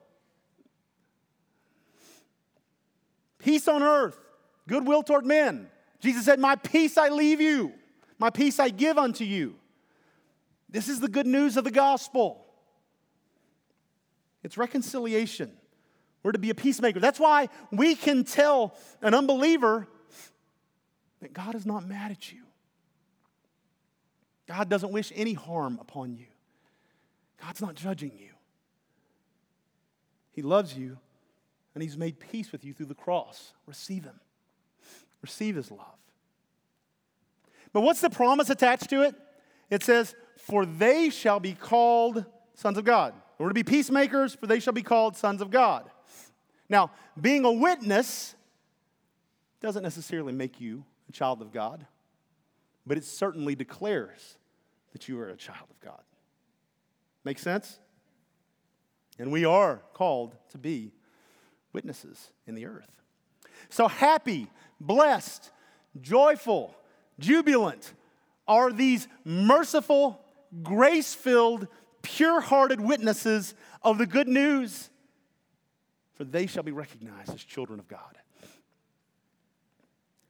Peace 3.37 3.67
on 3.67 3.81
earth, 3.81 4.19
goodwill 4.67 5.03
toward 5.03 5.25
men. 5.25 5.69
Jesus 5.99 6.25
said, 6.25 6.39
My 6.39 6.55
peace 6.55 6.97
I 6.97 7.09
leave 7.09 7.41
you, 7.41 7.73
my 8.17 8.29
peace 8.29 8.59
I 8.59 8.69
give 8.69 8.97
unto 8.97 9.23
you. 9.23 9.55
This 10.71 10.87
is 10.87 10.99
the 10.99 11.09
good 11.09 11.27
news 11.27 11.57
of 11.57 11.63
the 11.63 11.71
gospel. 11.71 12.45
It's 14.43 14.57
reconciliation. 14.57 15.51
We're 16.23 16.31
to 16.31 16.39
be 16.39 16.49
a 16.49 16.55
peacemaker. 16.55 16.99
That's 16.99 17.19
why 17.19 17.49
we 17.71 17.95
can 17.95 18.23
tell 18.23 18.75
an 19.01 19.13
unbeliever 19.13 19.87
that 21.21 21.33
God 21.33 21.55
is 21.55 21.65
not 21.65 21.87
mad 21.87 22.11
at 22.11 22.31
you. 22.31 22.39
God 24.47 24.69
doesn't 24.69 24.91
wish 24.91 25.11
any 25.15 25.33
harm 25.33 25.77
upon 25.81 26.15
you. 26.15 26.25
God's 27.41 27.61
not 27.61 27.75
judging 27.75 28.11
you. 28.17 28.29
He 30.31 30.41
loves 30.41 30.77
you 30.77 30.97
and 31.73 31.81
He's 31.81 31.97
made 31.97 32.19
peace 32.19 32.51
with 32.51 32.63
you 32.63 32.73
through 32.73 32.87
the 32.87 32.95
cross. 32.95 33.53
Receive 33.65 34.03
Him, 34.03 34.19
receive 35.21 35.55
His 35.55 35.71
love. 35.71 35.97
But 37.73 37.81
what's 37.81 38.01
the 38.01 38.09
promise 38.09 38.49
attached 38.49 38.89
to 38.89 39.03
it? 39.03 39.15
It 39.69 39.83
says, 39.83 40.15
For 40.47 40.65
they 40.65 41.09
shall 41.09 41.39
be 41.39 41.53
called 41.53 42.25
sons 42.55 42.77
of 42.77 42.85
God. 42.85 43.13
We're 43.37 43.47
to 43.47 43.53
be 43.53 43.63
peacemakers, 43.63 44.35
for 44.35 44.47
they 44.47 44.59
shall 44.59 44.73
be 44.73 44.83
called 44.83 45.15
sons 45.15 45.41
of 45.41 45.49
God. 45.49 45.89
Now, 46.69 46.91
being 47.19 47.43
a 47.45 47.51
witness 47.51 48.35
doesn't 49.61 49.83
necessarily 49.83 50.33
make 50.33 50.61
you 50.61 50.83
a 51.09 51.11
child 51.11 51.41
of 51.41 51.51
God, 51.51 51.85
but 52.85 52.97
it 52.97 53.03
certainly 53.03 53.55
declares 53.55 54.37
that 54.93 55.07
you 55.07 55.19
are 55.19 55.29
a 55.29 55.35
child 55.35 55.67
of 55.69 55.79
God. 55.79 56.01
Make 57.23 57.39
sense? 57.39 57.79
And 59.19 59.31
we 59.31 59.45
are 59.45 59.81
called 59.93 60.35
to 60.49 60.57
be 60.57 60.91
witnesses 61.73 62.31
in 62.47 62.55
the 62.55 62.65
earth. 62.65 62.89
So 63.69 63.87
happy, 63.87 64.47
blessed, 64.79 65.51
joyful, 66.01 66.75
jubilant 67.19 67.93
are 68.47 68.71
these 68.71 69.07
merciful, 69.23 70.19
grace 70.63 71.13
filled, 71.13 71.67
pure 72.01 72.41
hearted 72.41 72.81
witnesses 72.81 73.53
of 73.81 73.97
the 73.97 74.05
good 74.05 74.27
news, 74.27 74.89
for 76.13 76.23
they 76.23 76.47
shall 76.47 76.63
be 76.63 76.71
recognized 76.71 77.33
as 77.33 77.43
children 77.43 77.79
of 77.79 77.87
God. 77.87 78.17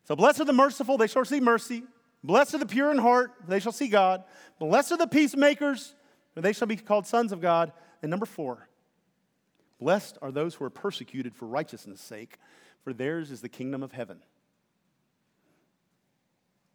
So, 0.03 0.15
blessed 0.15 0.41
are 0.41 0.45
the 0.45 0.53
merciful, 0.53 0.97
they 0.97 1.07
shall 1.07 1.21
receive 1.21 1.43
mercy. 1.43 1.83
Blessed 2.23 2.55
are 2.55 2.59
the 2.59 2.65
pure 2.65 2.91
in 2.91 2.97
heart, 2.97 3.33
they 3.47 3.59
shall 3.59 3.71
see 3.71 3.87
God. 3.87 4.23
Blessed 4.59 4.91
are 4.91 4.97
the 4.97 5.07
peacemakers, 5.07 5.95
for 6.33 6.41
they 6.41 6.53
shall 6.53 6.67
be 6.67 6.75
called 6.75 7.07
sons 7.07 7.31
of 7.31 7.41
God. 7.41 7.71
And 8.01 8.09
number 8.09 8.25
four, 8.25 8.67
blessed 9.79 10.17
are 10.21 10.31
those 10.31 10.55
who 10.55 10.65
are 10.65 10.69
persecuted 10.69 11.35
for 11.35 11.47
righteousness' 11.47 12.01
sake, 12.01 12.37
for 12.83 12.93
theirs 12.93 13.31
is 13.31 13.41
the 13.41 13.49
kingdom 13.49 13.83
of 13.83 13.91
heaven. 13.91 14.21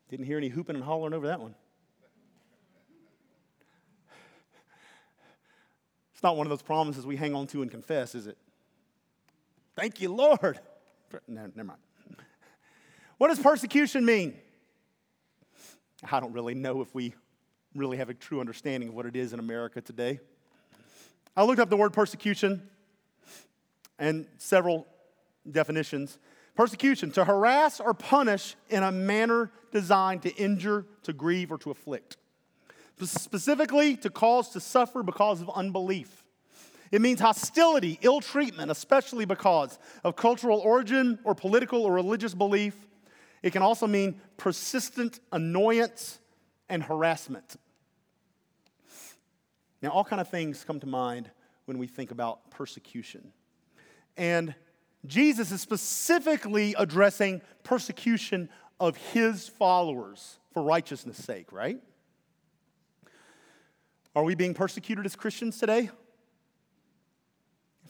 Didn't 0.08 0.26
hear 0.26 0.38
any 0.38 0.48
hooping 0.48 0.76
and 0.76 0.84
hollering 0.84 1.14
over 1.14 1.26
that 1.28 1.40
one. 1.40 1.54
Not 6.26 6.36
one 6.36 6.44
of 6.44 6.50
those 6.50 6.60
promises 6.60 7.06
we 7.06 7.14
hang 7.14 7.36
on 7.36 7.46
to 7.46 7.62
and 7.62 7.70
confess, 7.70 8.16
is 8.16 8.26
it? 8.26 8.36
Thank 9.76 10.00
you, 10.00 10.12
Lord. 10.12 10.58
No, 11.28 11.46
never 11.54 11.64
mind. 11.64 11.78
What 13.18 13.28
does 13.28 13.38
persecution 13.38 14.04
mean? 14.04 14.34
I 16.10 16.18
don't 16.18 16.32
really 16.32 16.54
know 16.54 16.82
if 16.82 16.92
we 16.94 17.14
really 17.76 17.96
have 17.98 18.10
a 18.10 18.14
true 18.14 18.40
understanding 18.40 18.88
of 18.88 18.94
what 18.96 19.06
it 19.06 19.14
is 19.14 19.32
in 19.32 19.38
America 19.38 19.80
today. 19.80 20.18
I 21.36 21.44
looked 21.44 21.60
up 21.60 21.70
the 21.70 21.76
word 21.76 21.92
persecution 21.92 22.68
and 23.98 24.26
several 24.36 24.84
definitions. 25.48 26.18
Persecution, 26.56 27.12
to 27.12 27.24
harass 27.24 27.78
or 27.78 27.94
punish 27.94 28.56
in 28.68 28.82
a 28.82 28.90
manner 28.90 29.52
designed 29.70 30.22
to 30.22 30.34
injure, 30.34 30.86
to 31.04 31.12
grieve, 31.12 31.52
or 31.52 31.58
to 31.58 31.70
afflict. 31.70 32.16
Specifically, 33.00 33.96
to 33.98 34.10
cause 34.10 34.50
to 34.50 34.60
suffer 34.60 35.02
because 35.02 35.40
of 35.42 35.50
unbelief. 35.54 36.24
It 36.92 37.00
means 37.00 37.20
hostility, 37.20 37.98
ill 38.00 38.20
treatment, 38.20 38.70
especially 38.70 39.24
because 39.24 39.78
of 40.04 40.16
cultural 40.16 40.60
origin 40.60 41.18
or 41.24 41.34
political 41.34 41.82
or 41.82 41.92
religious 41.92 42.32
belief. 42.34 42.74
It 43.42 43.52
can 43.52 43.62
also 43.62 43.86
mean 43.86 44.20
persistent 44.36 45.20
annoyance 45.32 46.18
and 46.68 46.82
harassment. 46.82 47.56
Now, 49.82 49.90
all 49.90 50.04
kind 50.04 50.20
of 50.20 50.28
things 50.28 50.64
come 50.64 50.80
to 50.80 50.86
mind 50.86 51.30
when 51.66 51.78
we 51.78 51.86
think 51.86 52.10
about 52.10 52.50
persecution. 52.50 53.32
And 54.16 54.54
Jesus 55.04 55.52
is 55.52 55.60
specifically 55.60 56.74
addressing 56.78 57.42
persecution 57.62 58.48
of 58.80 58.96
his 58.96 59.48
followers 59.48 60.38
for 60.52 60.62
righteousness' 60.62 61.22
sake, 61.22 61.52
right? 61.52 61.78
Are 64.16 64.24
we 64.24 64.34
being 64.34 64.54
persecuted 64.54 65.04
as 65.04 65.14
Christians 65.14 65.58
today? 65.58 65.90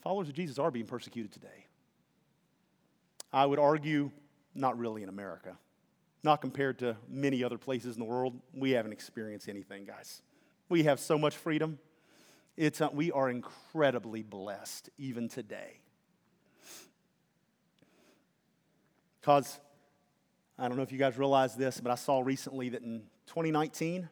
Followers 0.02 0.28
of 0.28 0.34
Jesus 0.34 0.58
are 0.58 0.72
being 0.72 0.86
persecuted 0.86 1.30
today. 1.30 1.66
I 3.32 3.46
would 3.46 3.60
argue, 3.60 4.10
not 4.52 4.76
really 4.76 5.04
in 5.04 5.08
America. 5.08 5.56
Not 6.24 6.40
compared 6.40 6.80
to 6.80 6.96
many 7.08 7.44
other 7.44 7.58
places 7.58 7.94
in 7.94 8.00
the 8.00 8.06
world. 8.06 8.40
We 8.52 8.72
haven't 8.72 8.90
experienced 8.90 9.48
anything, 9.48 9.84
guys. 9.84 10.20
We 10.68 10.82
have 10.82 10.98
so 10.98 11.16
much 11.16 11.36
freedom. 11.36 11.78
It's, 12.56 12.80
uh, 12.80 12.88
we 12.92 13.12
are 13.12 13.30
incredibly 13.30 14.24
blessed 14.24 14.90
even 14.98 15.28
today. 15.28 15.78
Because 19.20 19.60
I 20.58 20.66
don't 20.66 20.76
know 20.76 20.82
if 20.82 20.90
you 20.90 20.98
guys 20.98 21.16
realize 21.16 21.54
this, 21.54 21.80
but 21.80 21.92
I 21.92 21.96
saw 21.96 22.18
recently 22.18 22.70
that 22.70 22.82
in 22.82 23.04
2019, 23.28 24.08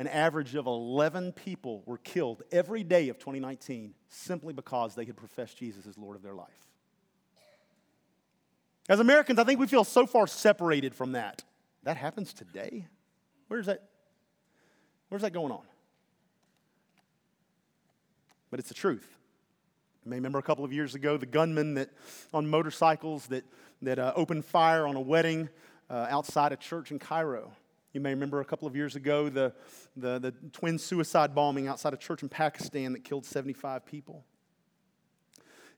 an 0.00 0.06
average 0.06 0.54
of 0.54 0.66
11 0.66 1.32
people 1.32 1.82
were 1.84 1.98
killed 1.98 2.42
every 2.50 2.82
day 2.82 3.10
of 3.10 3.18
2019 3.18 3.92
simply 4.08 4.54
because 4.54 4.94
they 4.94 5.04
had 5.04 5.14
professed 5.14 5.58
Jesus 5.58 5.86
as 5.86 5.98
Lord 5.98 6.16
of 6.16 6.22
their 6.22 6.32
life. 6.32 6.48
As 8.88 8.98
Americans, 8.98 9.38
I 9.38 9.44
think 9.44 9.60
we 9.60 9.66
feel 9.66 9.84
so 9.84 10.06
far 10.06 10.26
separated 10.26 10.94
from 10.94 11.12
that. 11.12 11.44
That 11.82 11.98
happens 11.98 12.32
today? 12.32 12.86
Where's 13.48 13.66
that? 13.66 13.90
Where's 15.10 15.20
that 15.20 15.34
going 15.34 15.52
on? 15.52 15.64
But 18.50 18.58
it's 18.58 18.70
the 18.70 18.74
truth. 18.74 19.06
You 20.06 20.10
may 20.10 20.16
remember 20.16 20.38
a 20.38 20.42
couple 20.42 20.64
of 20.64 20.72
years 20.72 20.94
ago 20.94 21.18
the 21.18 21.26
gunmen 21.26 21.74
that 21.74 21.90
on 22.32 22.48
motorcycles 22.48 23.26
that, 23.26 23.44
that 23.82 23.98
uh, 23.98 24.14
opened 24.16 24.46
fire 24.46 24.86
on 24.86 24.96
a 24.96 25.00
wedding 25.00 25.50
uh, 25.90 26.06
outside 26.08 26.52
a 26.52 26.56
church 26.56 26.90
in 26.90 26.98
Cairo. 26.98 27.52
You 27.92 28.00
may 28.00 28.10
remember 28.10 28.40
a 28.40 28.44
couple 28.44 28.68
of 28.68 28.76
years 28.76 28.94
ago 28.94 29.28
the, 29.28 29.52
the, 29.96 30.18
the 30.18 30.32
twin 30.52 30.78
suicide 30.78 31.34
bombing 31.34 31.66
outside 31.66 31.92
a 31.92 31.96
church 31.96 32.22
in 32.22 32.28
Pakistan 32.28 32.92
that 32.92 33.04
killed 33.04 33.26
75 33.26 33.84
people. 33.84 34.24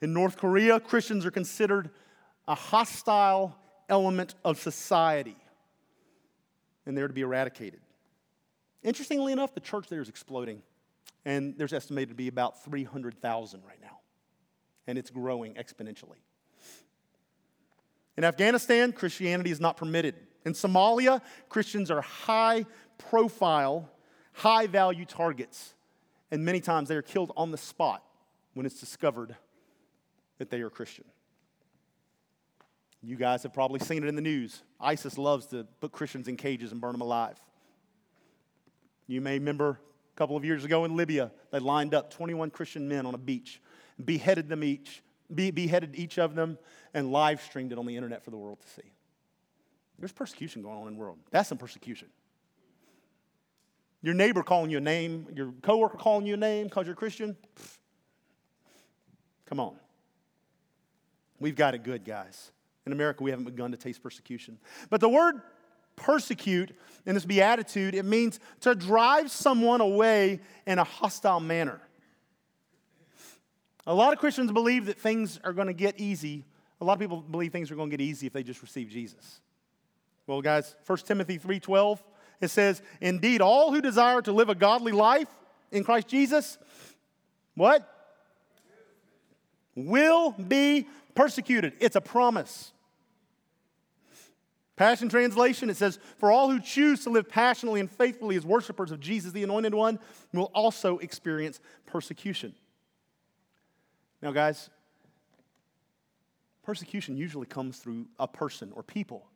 In 0.00 0.12
North 0.12 0.36
Korea, 0.36 0.78
Christians 0.80 1.24
are 1.24 1.30
considered 1.30 1.90
a 2.46 2.54
hostile 2.54 3.56
element 3.88 4.34
of 4.44 4.58
society, 4.58 5.36
and 6.84 6.96
they're 6.96 7.08
to 7.08 7.14
be 7.14 7.20
eradicated. 7.20 7.80
Interestingly 8.82 9.32
enough, 9.32 9.54
the 9.54 9.60
church 9.60 9.86
there 9.88 10.00
is 10.00 10.08
exploding, 10.08 10.62
and 11.24 11.54
there's 11.56 11.72
estimated 11.72 12.10
to 12.10 12.14
be 12.14 12.28
about 12.28 12.64
300,000 12.64 13.62
right 13.64 13.80
now, 13.80 14.00
and 14.86 14.98
it's 14.98 15.10
growing 15.10 15.54
exponentially. 15.54 16.18
In 18.16 18.24
Afghanistan, 18.24 18.92
Christianity 18.92 19.50
is 19.50 19.60
not 19.60 19.76
permitted. 19.76 20.16
In 20.44 20.52
Somalia, 20.52 21.20
Christians 21.48 21.90
are 21.90 22.00
high 22.00 22.66
profile, 22.98 23.88
high 24.32 24.66
value 24.66 25.04
targets, 25.04 25.74
and 26.30 26.44
many 26.44 26.60
times 26.60 26.88
they 26.88 26.96
are 26.96 27.02
killed 27.02 27.32
on 27.36 27.50
the 27.50 27.58
spot 27.58 28.02
when 28.54 28.66
it's 28.66 28.80
discovered 28.80 29.36
that 30.38 30.50
they 30.50 30.60
are 30.60 30.70
Christian. 30.70 31.04
You 33.02 33.16
guys 33.16 33.42
have 33.42 33.52
probably 33.52 33.80
seen 33.80 34.04
it 34.04 34.08
in 34.08 34.14
the 34.14 34.22
news. 34.22 34.62
ISIS 34.80 35.18
loves 35.18 35.46
to 35.46 35.66
put 35.80 35.92
Christians 35.92 36.28
in 36.28 36.36
cages 36.36 36.72
and 36.72 36.80
burn 36.80 36.92
them 36.92 37.00
alive. 37.00 37.38
You 39.08 39.20
may 39.20 39.38
remember 39.38 39.80
a 40.14 40.18
couple 40.18 40.36
of 40.36 40.44
years 40.44 40.64
ago 40.64 40.84
in 40.84 40.96
Libya, 40.96 41.32
they 41.50 41.58
lined 41.58 41.94
up 41.94 42.12
21 42.12 42.50
Christian 42.50 42.88
men 42.88 43.06
on 43.06 43.14
a 43.14 43.18
beach, 43.18 43.60
beheaded 44.04 44.48
them 44.48 44.62
each, 44.62 45.02
beheaded 45.34 45.96
each 45.96 46.18
of 46.18 46.34
them, 46.34 46.58
and 46.94 47.10
live 47.10 47.40
streamed 47.42 47.72
it 47.72 47.78
on 47.78 47.86
the 47.86 47.96
internet 47.96 48.22
for 48.22 48.30
the 48.30 48.36
world 48.36 48.60
to 48.60 48.68
see. 48.68 48.92
There's 49.98 50.12
persecution 50.12 50.62
going 50.62 50.78
on 50.78 50.88
in 50.88 50.94
the 50.94 51.00
world. 51.00 51.18
That's 51.30 51.48
some 51.48 51.58
persecution. 51.58 52.08
Your 54.02 54.14
neighbor 54.14 54.42
calling 54.42 54.70
you 54.70 54.78
a 54.78 54.80
name, 54.80 55.28
your 55.34 55.52
coworker 55.62 55.96
calling 55.96 56.26
you 56.26 56.34
a 56.34 56.36
name 56.36 56.66
because 56.66 56.86
you're 56.86 56.94
a 56.94 56.96
Christian. 56.96 57.36
Pfft. 57.56 57.78
Come 59.46 59.60
on. 59.60 59.76
We've 61.38 61.54
got 61.54 61.74
it 61.74 61.82
good, 61.82 62.04
guys. 62.04 62.52
In 62.86 62.92
America, 62.92 63.22
we 63.22 63.30
haven't 63.30 63.44
begun 63.44 63.70
to 63.70 63.76
taste 63.76 64.02
persecution. 64.02 64.58
But 64.90 65.00
the 65.00 65.08
word 65.08 65.42
persecute 65.94 66.76
in 67.06 67.14
this 67.14 67.24
beatitude, 67.24 67.94
it 67.94 68.04
means 68.04 68.40
to 68.60 68.74
drive 68.74 69.30
someone 69.30 69.80
away 69.80 70.40
in 70.66 70.78
a 70.78 70.84
hostile 70.84 71.38
manner. 71.40 71.80
A 73.86 73.94
lot 73.94 74.12
of 74.12 74.18
Christians 74.18 74.50
believe 74.52 74.86
that 74.86 74.98
things 74.98 75.38
are 75.44 75.52
going 75.52 75.66
to 75.66 75.74
get 75.74 76.00
easy. 76.00 76.44
A 76.80 76.84
lot 76.84 76.94
of 76.94 76.98
people 76.98 77.20
believe 77.20 77.52
things 77.52 77.70
are 77.70 77.76
going 77.76 77.90
to 77.90 77.96
get 77.96 78.02
easy 78.02 78.26
if 78.26 78.32
they 78.32 78.42
just 78.42 78.62
receive 78.62 78.88
Jesus. 78.88 79.40
Well, 80.26 80.40
guys, 80.40 80.76
1 80.86 81.06
Timothy 81.06 81.38
3:12, 81.38 82.02
it 82.40 82.48
says, 82.48 82.82
"Indeed, 83.00 83.40
all 83.40 83.72
who 83.72 83.80
desire 83.80 84.22
to 84.22 84.32
live 84.32 84.48
a 84.48 84.54
godly 84.54 84.92
life 84.92 85.28
in 85.72 85.82
Christ 85.82 86.06
Jesus, 86.06 86.58
what? 87.54 87.88
Will 89.74 90.32
be 90.32 90.86
persecuted. 91.14 91.72
It's 91.80 91.96
a 91.96 92.00
promise. 92.00 92.72
Passion 94.76 95.08
Translation, 95.08 95.70
it 95.70 95.76
says, 95.76 95.98
For 96.18 96.30
all 96.30 96.50
who 96.50 96.60
choose 96.60 97.04
to 97.04 97.10
live 97.10 97.28
passionately 97.28 97.80
and 97.80 97.90
faithfully 97.90 98.36
as 98.36 98.44
worshipers 98.44 98.90
of 98.90 99.00
Jesus, 99.00 99.32
the 99.32 99.42
Anointed 99.42 99.74
One, 99.74 99.98
will 100.32 100.50
also 100.54 100.98
experience 100.98 101.60
persecution. 101.86 102.54
Now, 104.22 104.32
guys, 104.32 104.70
persecution 106.62 107.16
usually 107.16 107.46
comes 107.46 107.78
through 107.78 108.06
a 108.18 108.28
person 108.28 108.72
or 108.74 108.82
people. 108.82 109.26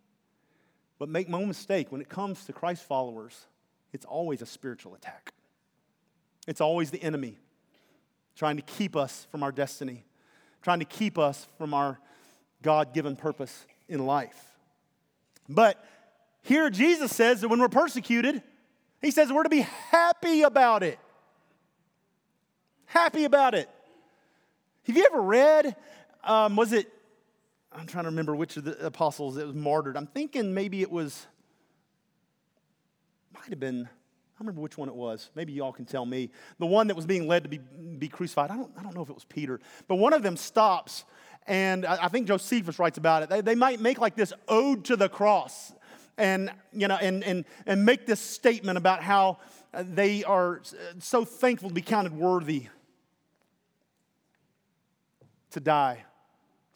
But 0.99 1.09
make 1.09 1.29
no 1.29 1.45
mistake, 1.45 1.93
when 1.93 2.01
it 2.01 2.09
comes 2.09 2.45
to 2.47 2.53
Christ 2.53 2.85
followers, 2.85 3.47
it's 3.93 4.05
always 4.05 4.43
a 4.43 4.47
spiritual 4.47 4.95
attack. 4.95 5.33
It's 6.47 6.61
always 6.61 6.91
the 6.91 7.03
enemy 7.03 7.39
trying 8.35 8.57
to 8.57 8.63
keep 8.63 8.97
us 8.97 9.27
from 9.31 9.43
our 9.43 9.53
destiny, 9.53 10.05
trying 10.63 10.79
to 10.81 10.85
keep 10.85 11.19
us 11.19 11.47
from 11.59 11.75
our 11.75 11.99
God 12.63 12.95
given 12.95 13.17
purpose 13.17 13.67
in 13.89 14.05
life. 14.07 14.57
But 15.49 15.83
here 16.43 16.71
Jesus 16.71 17.15
says 17.15 17.41
that 17.41 17.49
when 17.49 17.61
we're 17.61 17.69
persecuted, 17.69 18.43
he 19.01 19.11
says 19.11 19.33
we're 19.33 19.43
to 19.43 19.49
be 19.49 19.67
happy 19.91 20.43
about 20.43 20.83
it. 20.83 20.99
Happy 22.87 23.25
about 23.25 23.55
it. 23.55 23.69
Have 24.85 24.97
you 24.97 25.05
ever 25.05 25.21
read, 25.21 25.77
um, 26.23 26.57
was 26.57 26.73
it 26.73 26.89
I'm 27.73 27.87
trying 27.87 28.05
to 28.05 28.11
remember 28.11 28.35
which 28.35 28.57
of 28.57 28.65
the 28.65 28.87
apostles 28.87 29.35
that 29.35 29.47
was 29.47 29.55
martyred. 29.55 29.97
I'm 29.97 30.07
thinking 30.07 30.55
maybe 30.55 30.83
it 30.83 30.91
was, 30.91 31.27
might 33.35 33.51
have 33.51 33.61
been, 33.61 33.81
I 33.83 34.39
don't 34.39 34.47
remember 34.47 34.61
which 34.63 34.79
one 34.79 34.89
it 34.89 34.95
was. 34.95 35.31
Maybe 35.35 35.53
y'all 35.53 35.73
can 35.73 35.85
tell 35.85 36.07
me. 36.07 36.31
The 36.59 36.67
one 36.67 36.87
that 36.89 36.97
was 36.97 37.07
being 37.07 37.27
led 37.29 37.43
to 37.43 37.49
be, 37.49 37.59
be 37.59 38.09
crucified. 38.09 38.51
I 38.51 38.57
don't, 38.57 38.73
I 38.79 38.83
don't 38.83 38.95
know 38.95 39.03
if 39.03 39.11
it 39.11 39.15
was 39.15 39.25
Peter. 39.25 39.61
But 39.89 39.97
one 39.97 40.13
of 40.13 40.23
them 40.23 40.37
stops, 40.37 41.05
and 41.47 41.85
I, 41.85 42.05
I 42.05 42.09
think 42.09 42.29
Josephus 42.29 42.79
writes 42.79 42.99
about 42.99 43.23
it. 43.23 43.29
They, 43.29 43.41
they 43.41 43.55
might 43.55 43.81
make 43.81 43.99
like 43.99 44.17
this 44.17 44.33
ode 44.49 44.85
to 44.87 44.97
the 44.97 45.09
cross. 45.09 45.73
and, 46.19 46.51
you 46.73 46.89
know, 46.89 46.97
and, 46.97 47.23
and, 47.25 47.45
and 47.67 47.85
make 47.85 48.07
this 48.07 48.21
statement 48.21 48.79
about 48.79 49.03
how 49.03 49.39
they 49.75 50.25
are 50.25 50.63
so 50.99 51.25
thankful 51.25 51.69
to 51.69 51.75
be 51.75 51.83
counted 51.83 52.15
worthy 52.15 52.69
to 55.51 55.61
die 55.61 56.05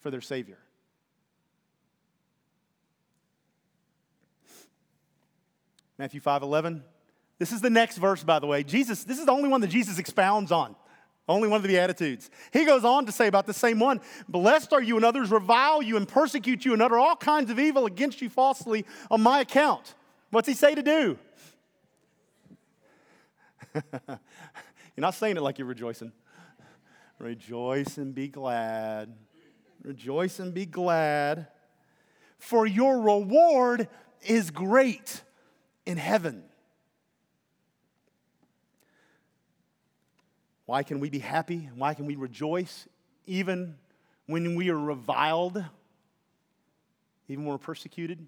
for 0.00 0.10
their 0.10 0.20
Savior. 0.20 0.58
Matthew 6.00 6.20
5 6.20 6.42
11. 6.42 6.82
This 7.38 7.52
is 7.52 7.60
the 7.60 7.68
next 7.68 7.98
verse, 7.98 8.24
by 8.24 8.38
the 8.38 8.46
way. 8.46 8.62
Jesus, 8.64 9.04
this 9.04 9.18
is 9.18 9.26
the 9.26 9.32
only 9.32 9.50
one 9.50 9.60
that 9.60 9.68
Jesus 9.68 9.98
expounds 9.98 10.50
on. 10.50 10.74
Only 11.28 11.46
one 11.46 11.58
of 11.58 11.62
the 11.62 11.68
Beatitudes. 11.68 12.30
He 12.54 12.64
goes 12.64 12.86
on 12.86 13.04
to 13.04 13.12
say 13.12 13.26
about 13.26 13.46
the 13.46 13.52
same 13.52 13.78
one 13.78 14.00
Blessed 14.26 14.72
are 14.72 14.80
you 14.80 14.94
when 14.94 15.04
others 15.04 15.30
revile 15.30 15.82
you 15.82 15.98
and 15.98 16.08
persecute 16.08 16.64
you 16.64 16.72
and 16.72 16.80
utter 16.80 16.98
all 16.98 17.16
kinds 17.16 17.50
of 17.50 17.58
evil 17.58 17.84
against 17.84 18.22
you 18.22 18.30
falsely 18.30 18.86
on 19.10 19.20
my 19.20 19.40
account. 19.40 19.94
What's 20.30 20.48
he 20.48 20.54
say 20.54 20.74
to 20.74 20.82
do? 20.82 21.18
you're 23.92 24.18
not 24.96 25.12
saying 25.12 25.36
it 25.36 25.42
like 25.42 25.58
you're 25.58 25.68
rejoicing. 25.68 26.12
Rejoice 27.18 27.98
and 27.98 28.14
be 28.14 28.28
glad. 28.28 29.12
Rejoice 29.82 30.38
and 30.38 30.54
be 30.54 30.64
glad. 30.64 31.48
For 32.38 32.66
your 32.66 33.02
reward 33.02 33.86
is 34.22 34.50
great 34.50 35.24
in 35.86 35.96
heaven. 35.96 36.44
Why 40.66 40.82
can 40.82 41.00
we 41.00 41.10
be 41.10 41.18
happy? 41.18 41.68
Why 41.74 41.94
can 41.94 42.06
we 42.06 42.14
rejoice 42.14 42.86
even 43.26 43.76
when 44.26 44.54
we 44.54 44.70
are 44.70 44.78
reviled, 44.78 45.64
even 47.28 47.44
when 47.44 47.52
we're 47.52 47.58
persecuted 47.58 48.24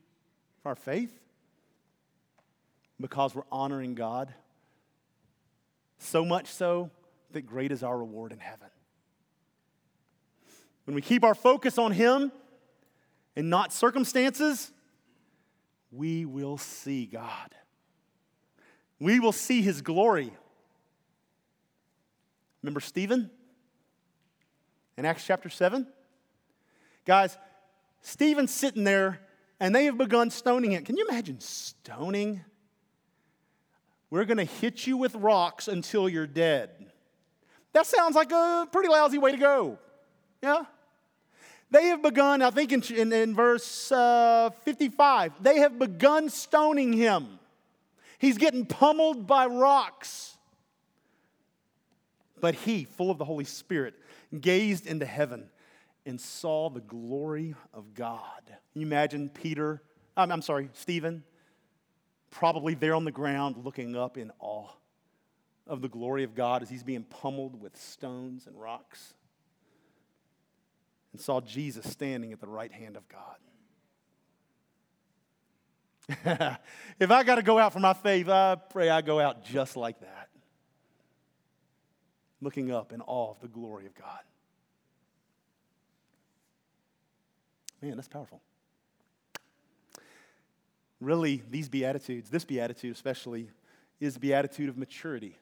for 0.63 0.71
our 0.71 0.75
faith? 0.75 1.13
Because 3.01 3.35
we're 3.35 3.43
honoring 3.53 3.95
God. 3.95 4.35
So 5.99 6.25
much 6.25 6.49
so 6.49 6.91
that 7.31 7.43
great 7.43 7.71
is 7.71 7.85
our 7.85 7.97
reward 7.97 8.33
in 8.33 8.41
heaven. 8.41 8.69
When 10.85 10.97
we 10.97 11.01
keep 11.01 11.23
our 11.23 11.35
focus 11.35 11.79
on 11.79 11.93
Him 11.93 12.33
and 13.37 13.49
not 13.49 13.73
circumstances, 13.73 14.73
we 15.93 16.25
will 16.25 16.59
see 16.59 17.07
God. 17.07 17.55
We 18.99 19.21
will 19.21 19.33
see 19.33 19.63
His 19.63 19.83
glory. 19.83 20.33
Remember 22.63 22.81
Stephen 22.81 23.31
in 24.97 25.05
Acts 25.05 25.27
chapter 25.27 25.49
7? 25.49 25.87
Guys, 27.05 27.37
Stephen's 28.01 28.53
sitting 28.53 28.85
there 28.85 29.21
and 29.59 29.75
they 29.75 29.85
have 29.85 29.99
begun 29.99 30.31
stoning 30.31 30.73
him. 30.73 30.85
Can 30.85 30.97
you 30.97 31.07
imagine 31.09 31.41
stoning? 31.41 32.45
We're 34.11 34.25
going 34.25 34.39
to 34.39 34.45
hit 34.45 34.87
you 34.87 34.97
with 34.97 35.15
rocks 35.15 35.69
until 35.69 36.09
you're 36.09 36.27
dead. 36.27 36.71
That 37.73 37.87
sounds 37.87 38.15
like 38.15 38.31
a 38.33 38.69
pretty 38.71 38.89
lousy 38.89 39.19
way 39.19 39.33
to 39.33 39.39
go. 39.39 39.79
Yeah? 40.43 40.65
They 41.73 41.87
have 41.87 42.03
begun, 42.03 42.43
I 42.43 42.51
think 42.51 42.71
in, 42.71 42.83
in, 42.95 43.13
in 43.15 43.35
verse 43.35 43.91
uh, 43.91 44.51
55, 44.63 45.43
they 45.43 45.61
have 45.61 45.79
begun 45.79 46.29
stoning 46.29 46.93
him. 46.93 47.39
He's 48.19 48.37
getting 48.37 48.67
pummeled 48.67 49.27
by 49.27 49.47
rocks. 49.47 50.37
But 52.43 52.55
he, 52.55 52.85
full 52.85 53.11
of 53.11 53.17
the 53.17 53.25
Holy 53.25 53.47
Spirit, 53.47 53.95
gazed 54.39 54.87
into 54.87 55.07
heaven 55.07 55.49
and 56.05 56.21
saw 56.21 56.69
the 56.69 56.83
glory 56.83 57.55
of 57.73 57.95
God. 57.95 58.43
Can 58.45 58.83
you 58.83 58.87
imagine 58.87 59.31
Peter, 59.31 59.83
I'm, 60.15 60.31
I'm 60.31 60.43
sorry, 60.43 60.69
Stephen, 60.75 61.25
probably 62.31 62.75
there 62.75 62.95
on 62.95 63.07
the 63.07 63.13
ground 63.13 63.57
looking 63.65 63.97
up 63.97 64.19
in 64.19 64.31
awe 64.41 64.69
of 65.67 65.81
the 65.81 65.89
glory 65.89 66.25
of 66.25 66.35
God 66.35 66.61
as 66.61 66.69
he's 66.69 66.83
being 66.83 67.05
pummeled 67.05 67.63
with 67.63 67.79
stones 67.79 68.47
and 68.47 68.61
rocks, 68.61 69.15
and 71.13 71.21
saw 71.21 71.41
Jesus 71.41 71.91
standing 71.91 72.33
at 72.33 72.41
the 72.41 72.49
right 72.49 72.73
hand 72.73 72.97
of 72.97 73.05
God. 73.09 73.37
if 77.01 77.11
I 77.11 77.23
got 77.23 77.37
to 77.37 77.43
go 77.43 77.59
out 77.59 77.73
for 77.73 77.81
my 77.81 77.95
faith, 77.95 78.29
I 78.29 78.57
pray 78.57 78.91
I 78.91 79.03
go 79.03 79.21
out 79.21 79.45
just 79.45 79.77
like 79.77 80.01
that 80.01 80.29
looking 82.43 82.73
up 82.73 82.93
in 82.93 83.01
awe 83.03 83.31
of 83.31 83.41
the 83.41 83.49
glory 83.49 83.87
of 83.87 83.95
God. 83.95 84.21
Man, 87.81 87.97
that's 87.97 88.09
powerful. 88.09 88.43
Really, 91.01 91.43
these 91.51 91.69
Beatitudes, 91.69 92.29
this 92.31 92.45
Beatitude 92.45 92.95
especially, 92.95 93.49
is 94.01 94.15
the 94.15 94.21
Beatitude 94.21 94.69
of 94.69 94.77
maturity. 94.77 95.37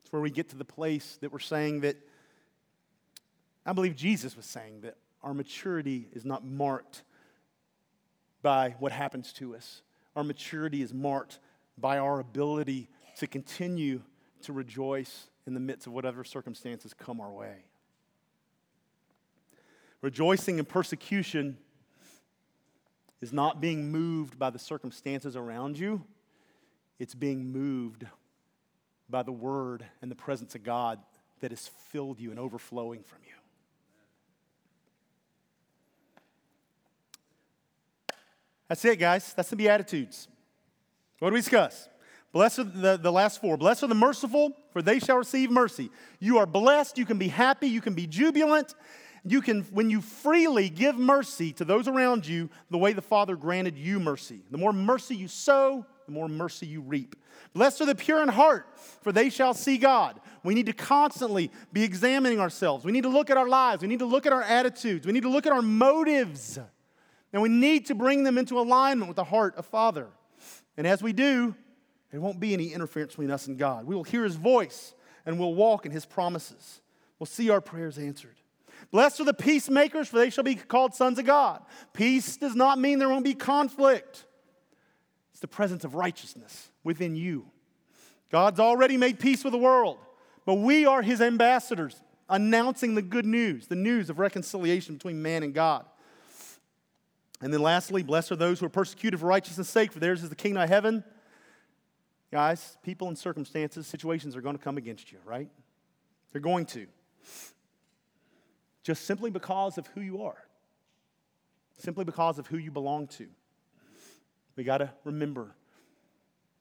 It's 0.00 0.12
where 0.12 0.22
we 0.22 0.30
get 0.30 0.50
to 0.50 0.56
the 0.56 0.64
place 0.64 1.18
that 1.20 1.32
we're 1.32 1.38
saying 1.38 1.80
that, 1.80 1.96
I 3.66 3.72
believe 3.72 3.96
Jesus 3.96 4.36
was 4.36 4.46
saying 4.46 4.82
that 4.82 4.96
our 5.22 5.34
maturity 5.34 6.08
is 6.12 6.24
not 6.24 6.44
marked 6.44 7.02
by 8.40 8.76
what 8.78 8.92
happens 8.92 9.32
to 9.34 9.56
us. 9.56 9.82
Our 10.14 10.22
maturity 10.22 10.82
is 10.82 10.94
marked 10.94 11.40
by 11.76 11.98
our 11.98 12.20
ability 12.20 12.88
to 13.18 13.26
continue 13.26 14.02
to 14.42 14.52
rejoice 14.52 15.26
in 15.46 15.54
the 15.54 15.60
midst 15.60 15.88
of 15.88 15.92
whatever 15.92 16.22
circumstances 16.22 16.94
come 16.94 17.20
our 17.20 17.32
way. 17.32 17.64
Rejoicing 20.00 20.60
in 20.60 20.64
persecution 20.64 21.56
is 23.20 23.32
not 23.32 23.60
being 23.60 23.90
moved 23.90 24.38
by 24.38 24.50
the 24.50 24.58
circumstances 24.58 25.34
around 25.34 25.76
you, 25.76 26.04
it's 26.98 27.14
being 27.14 27.52
moved 27.52 28.06
by 29.10 29.22
the 29.22 29.32
word 29.32 29.84
and 30.00 30.10
the 30.10 30.16
presence 30.16 30.54
of 30.54 30.62
God 30.62 31.00
that 31.40 31.50
has 31.50 31.68
filled 31.90 32.20
you 32.20 32.30
and 32.30 32.38
overflowing 32.38 33.02
from 33.02 33.18
you. 33.26 33.32
That's 38.68 38.84
it, 38.84 38.98
guys. 38.98 39.32
That's 39.34 39.50
the 39.50 39.56
Beatitudes. 39.56 40.28
What 41.18 41.30
do 41.30 41.34
we 41.34 41.40
discuss? 41.40 41.88
Blessed 42.32 42.58
are 42.58 42.64
the, 42.64 42.96
the 42.98 43.12
last 43.12 43.40
four. 43.40 43.56
Blessed 43.56 43.84
are 43.84 43.88
the 43.88 43.94
merciful, 43.94 44.52
for 44.70 44.82
they 44.82 44.98
shall 44.98 45.16
receive 45.16 45.50
mercy. 45.50 45.90
You 46.20 46.38
are 46.38 46.46
blessed. 46.46 46.98
You 46.98 47.06
can 47.06 47.18
be 47.18 47.28
happy. 47.28 47.68
You 47.68 47.80
can 47.80 47.94
be 47.94 48.06
jubilant. 48.06 48.74
You 49.24 49.40
can, 49.40 49.62
when 49.72 49.90
you 49.90 50.00
freely 50.00 50.68
give 50.68 50.98
mercy 50.98 51.52
to 51.54 51.64
those 51.64 51.88
around 51.88 52.26
you, 52.26 52.50
the 52.70 52.78
way 52.78 52.92
the 52.92 53.02
Father 53.02 53.36
granted 53.36 53.78
you 53.78 53.98
mercy. 53.98 54.40
The 54.50 54.58
more 54.58 54.72
mercy 54.72 55.16
you 55.16 55.28
sow, 55.28 55.86
the 56.06 56.12
more 56.12 56.28
mercy 56.28 56.66
you 56.66 56.80
reap. 56.80 57.16
Blessed 57.54 57.80
are 57.80 57.86
the 57.86 57.94
pure 57.94 58.22
in 58.22 58.28
heart, 58.28 58.66
for 59.00 59.12
they 59.12 59.30
shall 59.30 59.54
see 59.54 59.78
God. 59.78 60.20
We 60.44 60.54
need 60.54 60.66
to 60.66 60.72
constantly 60.72 61.50
be 61.72 61.82
examining 61.82 62.38
ourselves. 62.38 62.84
We 62.84 62.92
need 62.92 63.02
to 63.02 63.08
look 63.08 63.30
at 63.30 63.36
our 63.36 63.48
lives. 63.48 63.82
We 63.82 63.88
need 63.88 63.98
to 63.98 64.06
look 64.06 64.26
at 64.26 64.32
our 64.32 64.42
attitudes. 64.42 65.06
We 65.06 65.12
need 65.12 65.22
to 65.22 65.30
look 65.30 65.46
at 65.46 65.52
our 65.52 65.62
motives. 65.62 66.58
And 67.36 67.42
we 67.42 67.50
need 67.50 67.84
to 67.88 67.94
bring 67.94 68.24
them 68.24 68.38
into 68.38 68.58
alignment 68.58 69.08
with 69.10 69.16
the 69.16 69.24
heart 69.24 69.56
of 69.56 69.66
Father. 69.66 70.06
And 70.78 70.86
as 70.86 71.02
we 71.02 71.12
do, 71.12 71.54
there 72.10 72.18
won't 72.18 72.40
be 72.40 72.54
any 72.54 72.72
interference 72.72 73.12
between 73.12 73.30
us 73.30 73.46
and 73.46 73.58
God. 73.58 73.84
We 73.84 73.94
will 73.94 74.04
hear 74.04 74.24
his 74.24 74.36
voice 74.36 74.94
and 75.26 75.38
we'll 75.38 75.52
walk 75.52 75.84
in 75.84 75.92
his 75.92 76.06
promises. 76.06 76.80
We'll 77.18 77.26
see 77.26 77.50
our 77.50 77.60
prayers 77.60 77.98
answered. 77.98 78.36
Blessed 78.90 79.20
are 79.20 79.24
the 79.24 79.34
peacemakers, 79.34 80.08
for 80.08 80.16
they 80.16 80.30
shall 80.30 80.44
be 80.44 80.54
called 80.54 80.94
sons 80.94 81.18
of 81.18 81.26
God. 81.26 81.60
Peace 81.92 82.38
does 82.38 82.54
not 82.54 82.78
mean 82.78 82.98
there 82.98 83.10
won't 83.10 83.22
be 83.22 83.34
conflict, 83.34 84.24
it's 85.30 85.40
the 85.40 85.46
presence 85.46 85.84
of 85.84 85.94
righteousness 85.94 86.70
within 86.84 87.16
you. 87.16 87.44
God's 88.32 88.60
already 88.60 88.96
made 88.96 89.18
peace 89.18 89.44
with 89.44 89.52
the 89.52 89.58
world, 89.58 89.98
but 90.46 90.54
we 90.54 90.86
are 90.86 91.02
his 91.02 91.20
ambassadors, 91.20 92.00
announcing 92.30 92.94
the 92.94 93.02
good 93.02 93.26
news, 93.26 93.66
the 93.66 93.76
news 93.76 94.08
of 94.08 94.18
reconciliation 94.18 94.94
between 94.94 95.20
man 95.20 95.42
and 95.42 95.52
God. 95.52 95.84
And 97.40 97.52
then 97.52 97.60
lastly, 97.60 98.02
blessed 98.02 98.32
are 98.32 98.36
those 98.36 98.60
who 98.60 98.66
are 98.66 98.70
persecuted 98.70 99.20
for 99.20 99.26
righteousness' 99.26 99.68
sake, 99.68 99.92
for 99.92 99.98
theirs 99.98 100.22
is 100.22 100.30
the 100.30 100.36
kingdom 100.36 100.62
of 100.62 100.68
heaven. 100.68 101.04
Guys, 102.32 102.76
people 102.82 103.08
and 103.08 103.16
circumstances, 103.16 103.86
situations 103.86 104.36
are 104.36 104.40
going 104.40 104.56
to 104.56 104.62
come 104.62 104.78
against 104.78 105.12
you, 105.12 105.18
right? 105.24 105.48
They're 106.32 106.40
going 106.40 106.66
to. 106.66 106.86
Just 108.82 109.04
simply 109.04 109.30
because 109.30 109.78
of 109.78 109.86
who 109.88 110.00
you 110.00 110.22
are, 110.22 110.42
simply 111.78 112.04
because 112.04 112.38
of 112.38 112.46
who 112.46 112.56
you 112.56 112.70
belong 112.70 113.08
to. 113.08 113.26
We 114.56 114.64
got 114.64 114.78
to 114.78 114.90
remember 115.04 115.54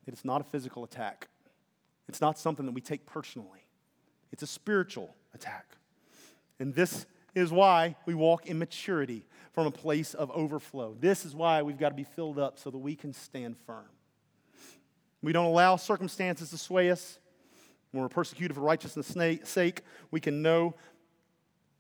that 0.06 0.14
it's 0.14 0.26
not 0.26 0.42
a 0.42 0.44
physical 0.44 0.84
attack, 0.84 1.30
it's 2.08 2.22
not 2.22 2.38
something 2.38 2.66
that 2.66 2.74
we 2.74 2.82
take 2.82 3.06
personally, 3.06 3.66
it's 4.32 4.44
a 4.44 4.48
spiritual 4.48 5.16
attack. 5.34 5.78
And 6.60 6.74
this 6.74 7.06
is 7.34 7.52
why 7.52 7.96
we 8.06 8.14
walk 8.14 8.46
in 8.46 8.58
maturity 8.58 9.26
from 9.56 9.68
a 9.68 9.72
place 9.72 10.14
of 10.14 10.30
overflow. 10.32 10.98
This 11.00 11.26
is 11.26 11.34
why 11.34 11.62
we've 11.62 11.78
got 11.78 11.90
to 11.90 11.96
be 11.96 12.04
filled 12.04 12.38
up 12.38 12.60
so 12.60 12.70
that 12.70 12.78
we 12.78 12.94
can 12.94 13.14
stand 13.14 13.56
firm. 13.66 13.86
We 15.22 15.32
don't 15.32 15.46
allow 15.46 15.78
circumstances 15.78 16.50
to 16.50 16.58
sway 16.58 16.92
us. 16.92 17.20
When 17.92 18.04
we're 18.04 18.10
persecuted 18.10 18.54
for 18.54 18.62
righteousness' 18.62 19.16
sake, 19.46 19.82
we 20.12 20.20
can 20.20 20.42
know 20.42 20.76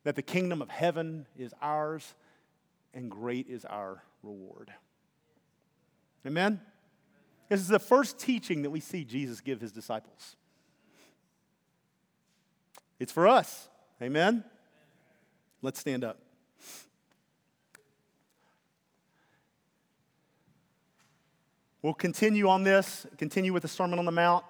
that 0.05 0.15
the 0.15 0.21
kingdom 0.21 0.61
of 0.61 0.69
heaven 0.69 1.27
is 1.37 1.53
ours 1.61 2.15
and 2.93 3.11
great 3.11 3.49
is 3.49 3.65
our 3.65 4.01
reward. 4.23 4.71
Amen? 6.25 6.61
This 7.49 7.59
is 7.59 7.67
the 7.67 7.77
first 7.77 8.17
teaching 8.17 8.61
that 8.61 8.69
we 8.69 8.79
see 8.79 9.03
Jesus 9.03 9.41
give 9.41 9.59
his 9.59 9.73
disciples. 9.73 10.37
It's 12.99 13.11
for 13.11 13.27
us. 13.27 13.67
Amen? 14.01 14.45
Let's 15.61 15.81
stand 15.81 16.05
up. 16.05 16.24
We'll 21.85 21.93
continue 21.93 22.49
on 22.49 22.63
this, 22.63 23.05
continue 23.15 23.53
with 23.53 23.61
the 23.61 23.67
Sermon 23.67 23.99
on 23.99 24.05
the 24.05 24.11
Mount, 24.11 24.43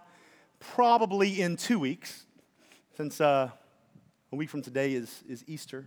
probably 0.61 1.41
in 1.41 1.57
two 1.57 1.79
weeks, 1.79 2.23
since 2.95 3.19
uh, 3.19 3.49
a 4.31 4.35
week 4.37 4.49
from 4.49 4.61
today 4.61 4.93
is, 4.93 5.21
is 5.27 5.43
Easter. 5.45 5.85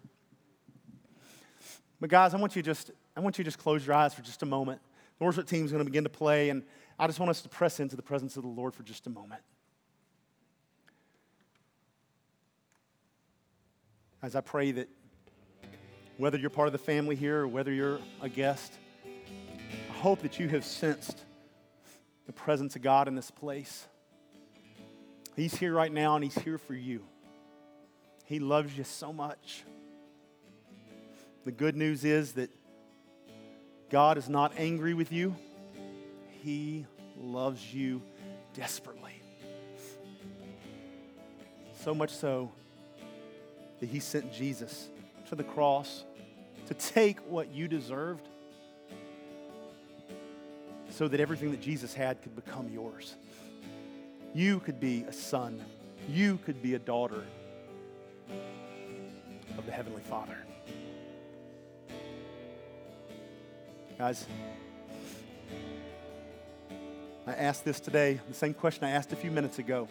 But 2.03 2.11
guys, 2.11 2.35
I 2.35 2.37
want 2.37 2.55
you 2.55 2.61
just 2.61 2.91
I 3.17 3.21
want 3.21 3.39
you 3.39 3.45
to 3.45 3.49
just 3.49 3.59
close 3.59 3.87
your 3.87 3.97
eyes 3.97 4.13
for 4.13 4.21
just 4.21 4.43
a 4.43 4.47
moment. 4.47 4.83
The 5.19 5.25
worship 5.25 5.47
team 5.47 5.65
is 5.65 5.73
going 5.73 5.83
to 5.83 5.91
begin 5.91 6.05
to 6.05 6.11
play, 6.11 6.51
and 6.51 6.65
I 6.99 7.07
just 7.07 7.19
want 7.19 7.31
us 7.31 7.41
to 7.41 7.49
press 7.49 7.81
into 7.81 7.97
the 7.97 8.03
presence 8.03 8.37
of 8.37 8.43
the 8.43 8.51
Lord 8.51 8.75
for 8.75 8.83
just 8.83 9.07
a 9.07 9.11
moment. 9.11 9.41
As 14.23 14.37
I 14.37 14.43
pray 14.43 14.71
that 14.73 14.91
whether 16.19 16.37
you're 16.37 16.51
part 16.51 16.69
of 16.69 16.73
the 16.73 16.79
family 16.79 17.17
here 17.17 17.39
or 17.39 17.49
whether 17.49 17.73
you're 17.73 18.01
a 18.21 18.29
guest, 18.29 18.75
I 19.07 19.95
hope 19.95 20.21
that 20.21 20.39
you 20.39 20.47
have 20.49 20.67
sensed 20.67 21.25
the 22.29 22.33
presence 22.35 22.77
of 22.77 22.83
God 22.83 23.09
in 23.09 23.15
this 23.15 23.31
place. 23.31 23.87
He's 25.35 25.55
here 25.55 25.73
right 25.73 25.91
now 25.91 26.15
and 26.15 26.23
He's 26.23 26.37
here 26.37 26.59
for 26.59 26.75
you. 26.75 27.03
He 28.27 28.39
loves 28.39 28.77
you 28.77 28.85
so 28.85 29.15
much. 29.15 29.65
The 31.45 31.53
good 31.53 31.75
news 31.75 32.05
is 32.05 32.33
that 32.33 32.51
God 33.89 34.19
is 34.19 34.29
not 34.29 34.53
angry 34.59 34.93
with 34.93 35.11
you, 35.11 35.37
He 36.43 36.85
loves 37.17 37.73
you 37.73 38.03
desperately. 38.53 39.23
So 41.81 41.95
much 41.95 42.11
so 42.11 42.53
that 43.81 43.89
He 43.89 44.01
sent 44.01 44.35
Jesus 44.35 44.89
to 45.31 45.35
the 45.35 45.45
cross 45.45 46.05
to 46.67 46.75
take 46.75 47.21
what 47.21 47.51
you 47.55 47.69
deserved 47.69 48.29
so 50.99 51.07
that 51.07 51.21
everything 51.21 51.53
that 51.53 51.61
Jesus 51.61 51.95
had 51.95 52.21
could 52.23 52.35
become 52.35 52.69
yours. 52.75 53.15
You 54.35 54.59
could 54.59 54.81
be 54.81 55.05
a 55.05 55.13
son, 55.13 55.65
you 56.09 56.41
could 56.45 56.61
be 56.61 56.75
a 56.75 56.79
daughter 56.81 57.23
of 59.57 59.65
the 59.65 59.71
Heavenly 59.71 60.03
Father. 60.03 60.37
Guys, 63.97 64.27
I 67.29 67.33
asked 67.33 67.65
this 67.65 67.79
today, 67.79 68.19
the 68.27 68.35
same 68.35 68.53
question 68.53 68.83
I 68.83 68.91
asked 68.91 69.13
a 69.13 69.17
few 69.17 69.31
minutes 69.31 69.61
ago. 69.61 69.87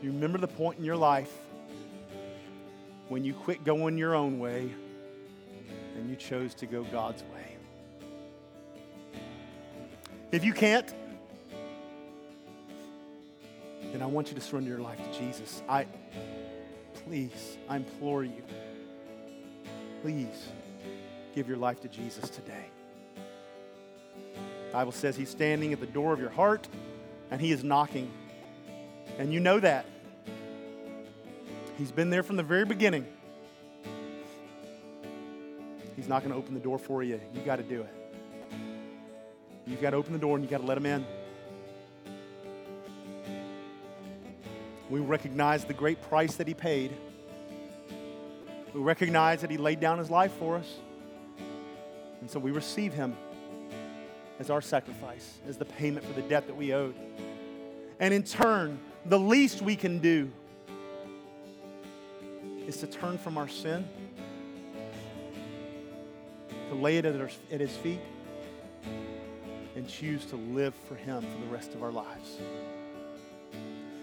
You 0.00 0.12
remember 0.12 0.38
the 0.38 0.46
point 0.46 0.78
in 0.78 0.84
your 0.84 0.96
life 0.96 1.32
when 3.08 3.24
you 3.24 3.34
quit 3.34 3.64
going 3.64 3.98
your 3.98 4.14
own 4.14 4.38
way 4.38 4.70
and 5.94 6.08
you 6.08 6.16
chose 6.16 6.54
to 6.54 6.66
go 6.66 6.84
God's 6.84 7.22
way. 7.34 7.56
If 10.32 10.44
you 10.44 10.52
can't, 10.52 10.92
then 13.92 14.02
I 14.02 14.06
want 14.06 14.28
you 14.28 14.34
to 14.34 14.40
surrender 14.40 14.70
your 14.70 14.80
life 14.80 14.98
to 14.98 15.18
Jesus. 15.18 15.62
I 15.68 15.86
please, 17.06 17.58
I 17.68 17.76
implore 17.76 18.24
you. 18.24 18.42
Please 20.02 20.48
give 21.34 21.48
your 21.48 21.56
life 21.56 21.80
to 21.82 21.88
Jesus 21.88 22.28
today. 22.30 22.66
The 24.34 24.72
Bible 24.72 24.92
says 24.92 25.16
he's 25.16 25.30
standing 25.30 25.72
at 25.72 25.80
the 25.80 25.86
door 25.86 26.12
of 26.12 26.20
your 26.20 26.30
heart 26.30 26.66
and 27.30 27.40
he 27.40 27.52
is 27.52 27.62
knocking. 27.62 28.10
And 29.18 29.32
you 29.32 29.40
know 29.40 29.60
that. 29.60 29.86
He's 31.78 31.92
been 31.92 32.10
there 32.10 32.22
from 32.22 32.36
the 32.36 32.42
very 32.42 32.64
beginning. 32.64 33.06
He's 36.04 36.10
not 36.10 36.20
going 36.20 36.32
to 36.32 36.36
open 36.36 36.52
the 36.52 36.60
door 36.60 36.78
for 36.78 37.02
you. 37.02 37.18
You've 37.32 37.46
got 37.46 37.56
to 37.56 37.62
do 37.62 37.80
it. 37.80 37.88
You've 39.66 39.80
got 39.80 39.92
to 39.92 39.96
open 39.96 40.12
the 40.12 40.18
door 40.18 40.36
and 40.36 40.44
you've 40.44 40.50
got 40.50 40.60
to 40.60 40.66
let 40.66 40.76
him 40.76 40.84
in. 40.84 41.06
We 44.90 45.00
recognize 45.00 45.64
the 45.64 45.72
great 45.72 46.02
price 46.02 46.34
that 46.34 46.46
he 46.46 46.52
paid. 46.52 46.94
We 48.74 48.82
recognize 48.82 49.40
that 49.40 49.50
he 49.50 49.56
laid 49.56 49.80
down 49.80 49.96
his 49.96 50.10
life 50.10 50.32
for 50.32 50.56
us. 50.56 50.70
And 52.20 52.30
so 52.30 52.38
we 52.38 52.50
receive 52.50 52.92
him 52.92 53.16
as 54.38 54.50
our 54.50 54.60
sacrifice, 54.60 55.38
as 55.48 55.56
the 55.56 55.64
payment 55.64 56.04
for 56.04 56.12
the 56.12 56.28
debt 56.28 56.46
that 56.48 56.54
we 56.54 56.74
owed. 56.74 56.94
And 57.98 58.12
in 58.12 58.24
turn, 58.24 58.78
the 59.06 59.18
least 59.18 59.62
we 59.62 59.74
can 59.74 60.00
do 60.00 60.30
is 62.66 62.76
to 62.80 62.86
turn 62.86 63.16
from 63.16 63.38
our 63.38 63.48
sin, 63.48 63.88
to 66.74 66.82
lay 66.82 66.96
it 66.96 67.04
at, 67.04 67.60
His 67.60 67.76
feet, 67.76 68.00
and 69.76 69.88
choose 69.88 70.24
to 70.26 70.36
live 70.36 70.74
for 70.88 70.94
Him 70.94 71.22
for 71.22 71.40
the 71.46 71.52
rest 71.52 71.74
of 71.74 71.82
our 71.82 71.92
lives. 71.92 72.38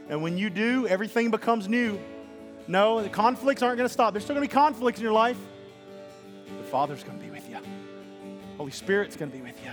And 0.09 0.21
when 0.21 0.37
you 0.37 0.49
do, 0.49 0.87
everything 0.87 1.31
becomes 1.31 1.67
new. 1.67 1.99
No, 2.67 3.01
the 3.01 3.09
conflicts 3.09 3.61
aren't 3.61 3.77
going 3.77 3.87
to 3.87 3.93
stop. 3.93 4.13
There's 4.13 4.23
still 4.23 4.35
going 4.35 4.47
to 4.47 4.49
be 4.49 4.53
conflicts 4.53 4.99
in 4.99 5.03
your 5.03 5.13
life. 5.13 5.37
The 6.57 6.63
Father's 6.65 7.03
going 7.03 7.17
to 7.17 7.23
be 7.23 7.31
with 7.31 7.49
you. 7.49 7.57
Holy 8.57 8.71
Spirit's 8.71 9.15
going 9.15 9.31
to 9.31 9.37
be 9.37 9.43
with 9.43 9.61
you. 9.63 9.71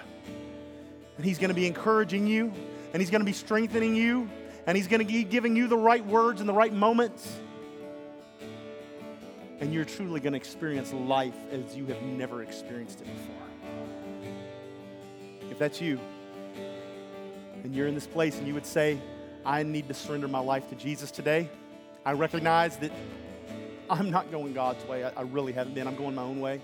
And 1.16 1.24
He's 1.24 1.38
going 1.38 1.49
to 1.49 1.55
be 1.55 1.66
encouraging 1.66 2.26
you, 2.26 2.53
and 2.92 3.01
He's 3.01 3.11
going 3.11 3.20
to 3.20 3.26
be 3.26 3.32
strengthening 3.32 3.94
you, 3.94 4.28
and 4.66 4.76
He's 4.76 4.88
going 4.88 5.01
to 5.01 5.07
be 5.07 5.24
giving 5.24 5.57
you 5.57 5.66
the 5.66 5.76
right 5.76 6.05
words 6.05 6.40
in 6.40 6.46
the 6.46 6.55
right 6.55 6.72
moments 6.72 7.36
and 9.61 9.73
you're 9.73 9.85
truly 9.85 10.21
going 10.21 10.33
to 10.33 10.37
experience 10.37 10.93
life 10.93 11.35
as 11.51 11.77
you 11.77 11.87
have 11.87 12.01
never 12.03 12.43
experienced 12.43 13.01
it 13.01 13.07
before. 13.07 13.35
If 15.51 15.59
that's 15.59 15.81
you, 15.81 15.99
and 17.65 17.75
you're 17.75 17.89
in 17.89 17.95
this 17.95 18.07
place 18.07 18.39
and 18.39 18.47
you 18.47 18.55
would 18.55 18.67
say, 18.67 19.01
I 19.45 19.63
need 19.63 19.89
to 19.89 19.95
surrender 19.95 20.29
my 20.29 20.39
life 20.39 20.69
to 20.69 20.77
Jesus 20.77 21.11
today, 21.11 21.49
I 22.05 22.13
recognize 22.13 22.77
that 22.79 22.93
I'm 23.91 24.11
not 24.11 24.31
going 24.31 24.53
God's 24.53 24.85
way. 24.87 25.05
I, 25.05 25.11
I 25.11 25.23
really 25.23 25.53
haven't 25.53 25.75
been. 25.75 25.87
I'm 25.87 25.97
going 25.97 26.15
my 26.15 26.23
own 26.23 26.41
way. 26.41 26.61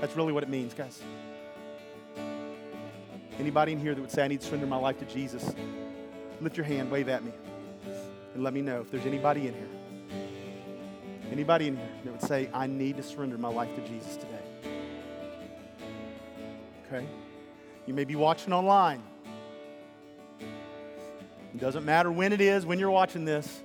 That's 0.00 0.16
really 0.16 0.32
what 0.32 0.42
it 0.42 0.48
means, 0.48 0.74
guys. 0.74 1.02
Anybody 3.38 3.72
in 3.72 3.80
here 3.80 3.94
that 3.94 4.00
would 4.00 4.10
say, 4.10 4.24
I 4.24 4.28
need 4.28 4.40
to 4.40 4.46
surrender 4.46 4.66
my 4.66 4.76
life 4.76 4.98
to 4.98 5.04
Jesus, 5.04 5.54
lift 6.40 6.56
your 6.56 6.66
hand, 6.66 6.90
wave 6.90 7.08
at 7.08 7.22
me, 7.22 7.32
and 8.34 8.42
let 8.42 8.52
me 8.52 8.62
know 8.62 8.80
if 8.80 8.90
there's 8.90 9.06
anybody 9.06 9.46
in 9.46 9.54
here. 9.54 9.77
Anybody 11.38 11.68
in 11.68 11.76
here 11.76 11.88
that 12.02 12.10
would 12.10 12.22
say, 12.22 12.50
I 12.52 12.66
need 12.66 12.96
to 12.96 13.02
surrender 13.04 13.38
my 13.38 13.46
life 13.46 13.72
to 13.76 13.80
Jesus 13.86 14.16
today? 14.16 14.42
Okay? 16.84 17.06
You 17.86 17.94
may 17.94 18.02
be 18.02 18.16
watching 18.16 18.52
online. 18.52 19.00
It 20.40 21.60
doesn't 21.60 21.84
matter 21.84 22.10
when 22.10 22.32
it 22.32 22.40
is, 22.40 22.66
when 22.66 22.80
you're 22.80 22.90
watching 22.90 23.24
this. 23.24 23.62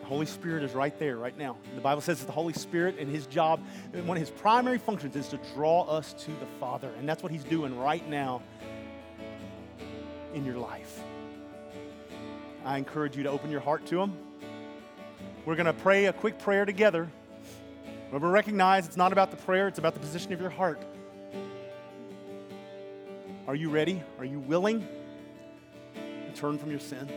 The 0.00 0.06
Holy 0.06 0.24
Spirit 0.24 0.62
is 0.62 0.72
right 0.72 0.98
there, 0.98 1.18
right 1.18 1.36
now. 1.36 1.58
The 1.74 1.82
Bible 1.82 2.00
says 2.00 2.20
that 2.20 2.24
the 2.24 2.32
Holy 2.32 2.54
Spirit 2.54 2.96
and 2.98 3.10
His 3.10 3.26
job, 3.26 3.60
one 3.92 4.16
of 4.16 4.22
His 4.22 4.30
primary 4.30 4.78
functions 4.78 5.16
is 5.16 5.28
to 5.28 5.38
draw 5.54 5.82
us 5.82 6.14
to 6.14 6.30
the 6.30 6.46
Father. 6.58 6.90
And 6.98 7.06
that's 7.06 7.22
what 7.22 7.30
He's 7.30 7.44
doing 7.44 7.78
right 7.78 8.08
now 8.08 8.40
in 10.32 10.46
your 10.46 10.56
life. 10.56 10.98
I 12.64 12.78
encourage 12.78 13.18
you 13.18 13.22
to 13.24 13.28
open 13.28 13.50
your 13.50 13.60
heart 13.60 13.84
to 13.88 14.00
Him. 14.00 14.16
We're 15.44 15.56
going 15.56 15.66
to 15.66 15.72
pray 15.72 16.06
a 16.06 16.12
quick 16.12 16.38
prayer 16.38 16.64
together. 16.64 17.08
We 18.12 18.18
recognize 18.18 18.86
it's 18.86 18.96
not 18.96 19.12
about 19.12 19.30
the 19.30 19.36
prayer, 19.36 19.68
it's 19.68 19.78
about 19.78 19.94
the 19.94 20.00
position 20.00 20.32
of 20.32 20.40
your 20.40 20.50
heart. 20.50 20.82
Are 23.46 23.54
you 23.54 23.70
ready? 23.70 24.02
Are 24.18 24.24
you 24.24 24.40
willing 24.40 24.86
to 25.94 26.40
turn 26.40 26.58
from 26.58 26.70
your 26.70 26.80
sin? 26.80 27.10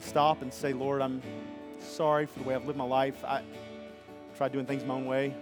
Stop 0.00 0.42
and 0.42 0.52
say, 0.52 0.72
Lord, 0.72 1.02
I'm 1.02 1.22
sorry 1.78 2.26
for 2.26 2.38
the 2.40 2.44
way 2.44 2.54
I've 2.54 2.66
lived 2.66 2.78
my 2.78 2.84
life. 2.84 3.24
I 3.24 3.42
tried 4.36 4.52
doing 4.52 4.66
things 4.66 4.84
my 4.84 4.94
own 4.94 5.06
way, 5.06 5.34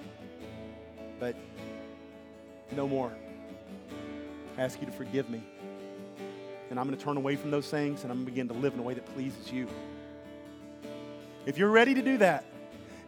but 1.20 1.36
no 2.72 2.88
more. 2.88 3.12
I 4.56 4.62
ask 4.62 4.80
you 4.80 4.86
to 4.86 4.92
forgive 4.92 5.30
me. 5.30 5.42
And 6.70 6.78
I'm 6.78 6.86
going 6.86 6.98
to 6.98 7.02
turn 7.02 7.16
away 7.16 7.36
from 7.36 7.50
those 7.50 7.70
things 7.70 8.02
and 8.02 8.10
I'm 8.10 8.18
going 8.18 8.26
to 8.26 8.32
begin 8.32 8.48
to 8.48 8.54
live 8.54 8.74
in 8.74 8.80
a 8.80 8.82
way 8.82 8.94
that 8.94 9.06
pleases 9.14 9.50
you. 9.52 9.68
If 11.46 11.58
you're 11.58 11.70
ready 11.70 11.94
to 11.94 12.02
do 12.02 12.18
that, 12.18 12.44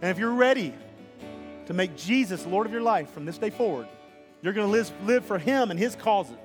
and 0.02 0.10
if 0.10 0.18
you're 0.18 0.32
ready 0.32 0.72
to 1.66 1.74
make 1.74 1.96
Jesus 1.96 2.46
Lord 2.46 2.66
of 2.66 2.72
your 2.72 2.82
life 2.82 3.10
from 3.10 3.24
this 3.24 3.38
day 3.38 3.50
forward, 3.50 3.86
you're 4.42 4.52
going 4.52 4.66
to 4.66 4.92
live, 5.04 5.24
for 5.24 5.38
Him 5.38 5.70
and 5.70 5.78
His 5.78 5.94
causes. 5.94 6.36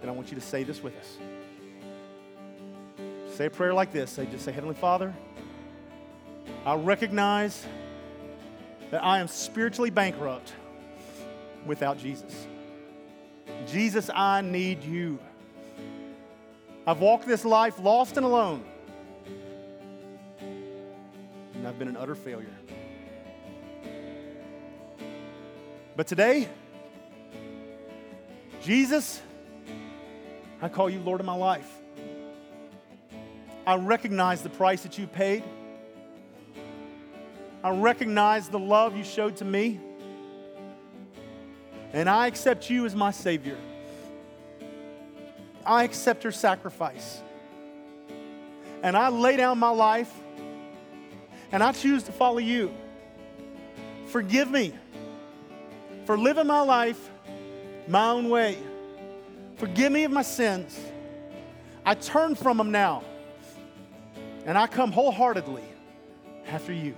And 0.00 0.10
I 0.10 0.14
want 0.14 0.30
you 0.30 0.36
to 0.36 0.40
say 0.40 0.64
this 0.64 0.82
with 0.82 0.94
us. 0.96 1.18
Say 3.36 3.46
a 3.46 3.50
prayer 3.50 3.74
like 3.74 3.92
this. 3.92 4.10
Say, 4.10 4.26
just 4.26 4.44
say, 4.44 4.52
Heavenly 4.52 4.74
Father, 4.74 5.12
I 6.64 6.74
recognize 6.74 7.66
that 8.90 9.04
I 9.04 9.18
am 9.18 9.28
spiritually 9.28 9.90
bankrupt 9.90 10.54
without 11.66 11.98
Jesus. 11.98 12.46
Jesus, 13.66 14.08
I 14.14 14.40
need 14.40 14.82
you. 14.84 15.18
I've 16.86 17.00
walked 17.00 17.26
this 17.26 17.44
life 17.44 17.80
lost 17.80 18.16
and 18.16 18.24
alone, 18.24 18.64
and 21.54 21.66
I've 21.66 21.78
been 21.78 21.88
an 21.88 21.96
utter 21.96 22.14
failure. 22.14 22.46
But 25.96 26.06
today, 26.06 26.48
Jesus, 28.62 29.20
I 30.62 30.68
call 30.68 30.88
you 30.88 31.00
Lord 31.00 31.18
of 31.18 31.26
my 31.26 31.34
life. 31.34 31.70
I 33.66 33.76
recognize 33.76 34.42
the 34.42 34.50
price 34.50 34.82
that 34.84 34.96
you 34.96 35.08
paid. 35.08 35.42
I 37.64 37.70
recognize 37.70 38.48
the 38.48 38.60
love 38.60 38.96
you 38.96 39.02
showed 39.02 39.36
to 39.38 39.44
me. 39.44 39.80
And 41.92 42.08
I 42.08 42.28
accept 42.28 42.70
you 42.70 42.86
as 42.86 42.94
my 42.94 43.10
Savior. 43.10 43.56
I 45.66 45.84
accept 45.84 46.24
your 46.24 46.32
sacrifice. 46.32 47.22
And 48.82 48.96
I 48.96 49.08
lay 49.08 49.36
down 49.36 49.58
my 49.58 49.70
life 49.70 50.12
and 51.52 51.62
I 51.62 51.72
choose 51.72 52.02
to 52.04 52.12
follow 52.12 52.38
you. 52.38 52.72
Forgive 54.06 54.50
me 54.50 54.72
for 56.04 56.16
living 56.16 56.46
my 56.46 56.60
life 56.60 57.10
my 57.88 58.10
own 58.10 58.28
way. 58.28 58.58
Forgive 59.56 59.92
me 59.92 60.04
of 60.04 60.12
my 60.12 60.22
sins. 60.22 60.78
I 61.84 61.94
turn 61.94 62.34
from 62.34 62.56
them 62.56 62.70
now. 62.70 63.02
And 64.44 64.56
I 64.56 64.66
come 64.66 64.92
wholeheartedly 64.92 65.64
after 66.46 66.72
you. 66.72 66.96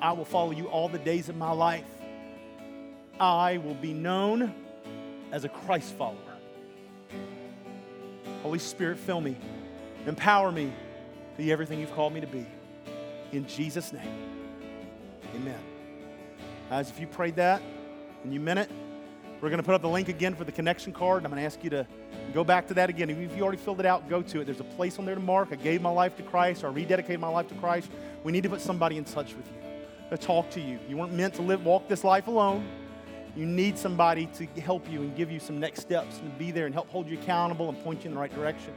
I 0.00 0.12
will 0.12 0.24
follow 0.24 0.52
you 0.52 0.66
all 0.66 0.88
the 0.88 0.98
days 0.98 1.28
of 1.28 1.36
my 1.36 1.50
life. 1.50 1.84
I 3.18 3.56
will 3.58 3.74
be 3.74 3.92
known 3.92 4.54
as 5.32 5.44
a 5.44 5.48
Christ 5.48 5.94
follower. 5.94 6.35
Holy 8.46 8.60
Spirit, 8.60 8.96
fill 8.96 9.20
me, 9.20 9.36
empower 10.06 10.52
me 10.52 10.72
be 11.36 11.50
everything 11.50 11.80
you've 11.80 11.92
called 11.96 12.12
me 12.12 12.20
to 12.20 12.28
be. 12.28 12.46
In 13.32 13.44
Jesus' 13.48 13.92
name, 13.92 14.08
amen. 15.34 15.58
Guys, 16.70 16.88
if 16.88 17.00
you 17.00 17.08
prayed 17.08 17.34
that 17.34 17.60
and 18.22 18.32
you 18.32 18.38
meant 18.38 18.60
it, 18.60 18.70
we're 19.40 19.48
going 19.48 19.58
to 19.58 19.64
put 19.64 19.74
up 19.74 19.82
the 19.82 19.88
link 19.88 20.08
again 20.08 20.36
for 20.36 20.44
the 20.44 20.52
connection 20.52 20.92
card. 20.92 21.24
I'm 21.24 21.32
going 21.32 21.42
to 21.42 21.44
ask 21.44 21.64
you 21.64 21.70
to 21.70 21.88
go 22.32 22.44
back 22.44 22.68
to 22.68 22.74
that 22.74 22.88
again. 22.88 23.10
If 23.10 23.36
you 23.36 23.42
already 23.42 23.58
filled 23.58 23.80
it 23.80 23.86
out, 23.86 24.08
go 24.08 24.22
to 24.22 24.40
it. 24.42 24.44
There's 24.44 24.60
a 24.60 24.64
place 24.64 24.96
on 25.00 25.06
there 25.06 25.16
to 25.16 25.20
mark. 25.20 25.48
I 25.50 25.56
gave 25.56 25.82
my 25.82 25.90
life 25.90 26.16
to 26.18 26.22
Christ 26.22 26.62
or 26.62 26.68
I 26.68 26.72
rededicated 26.72 27.18
my 27.18 27.26
life 27.26 27.48
to 27.48 27.54
Christ. 27.56 27.90
We 28.22 28.30
need 28.30 28.44
to 28.44 28.48
put 28.48 28.60
somebody 28.60 28.96
in 28.96 29.02
touch 29.02 29.34
with 29.34 29.48
you 29.48 30.08
to 30.10 30.16
talk 30.16 30.50
to 30.50 30.60
you. 30.60 30.78
You 30.88 30.98
weren't 30.98 31.14
meant 31.14 31.34
to 31.34 31.42
live, 31.42 31.64
walk 31.64 31.88
this 31.88 32.04
life 32.04 32.28
alone. 32.28 32.64
You 33.36 33.44
need 33.46 33.76
somebody 33.76 34.26
to 34.38 34.46
help 34.60 34.90
you 34.90 35.02
and 35.02 35.14
give 35.14 35.30
you 35.30 35.38
some 35.38 35.60
next 35.60 35.82
steps 35.82 36.18
and 36.20 36.36
be 36.38 36.50
there 36.50 36.64
and 36.64 36.74
help 36.74 36.88
hold 36.88 37.06
you 37.06 37.18
accountable 37.18 37.68
and 37.68 37.78
point 37.84 38.02
you 38.02 38.08
in 38.08 38.14
the 38.14 38.20
right 38.20 38.34
direction. 38.34 38.72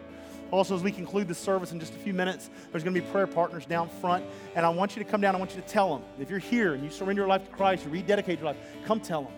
Also, 0.51 0.75
as 0.75 0.81
we 0.81 0.91
conclude 0.91 1.27
the 1.27 1.35
service 1.35 1.71
in 1.71 1.79
just 1.79 1.93
a 1.93 1.97
few 1.97 2.13
minutes, 2.13 2.49
there's 2.71 2.83
going 2.83 2.93
to 2.93 2.99
be 2.99 3.07
prayer 3.07 3.27
partners 3.27 3.65
down 3.65 3.87
front. 3.87 4.25
And 4.55 4.65
I 4.65 4.69
want 4.69 4.95
you 4.95 5.03
to 5.03 5.09
come 5.09 5.21
down. 5.21 5.35
I 5.35 5.37
want 5.39 5.55
you 5.55 5.61
to 5.61 5.67
tell 5.67 5.95
them. 5.95 6.05
If 6.19 6.29
you're 6.29 6.39
here 6.39 6.73
and 6.73 6.83
you 6.83 6.89
surrender 6.89 7.21
your 7.21 7.29
life 7.29 7.45
to 7.45 7.55
Christ, 7.55 7.85
you 7.85 7.91
rededicate 7.91 8.39
your 8.39 8.47
life, 8.47 8.57
come 8.85 8.99
tell 8.99 9.23
them. 9.23 9.33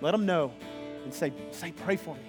Let 0.00 0.10
them 0.10 0.26
know 0.26 0.52
and 1.04 1.14
say, 1.14 1.32
say, 1.52 1.72
pray 1.72 1.96
for 1.96 2.14
me. 2.14 2.20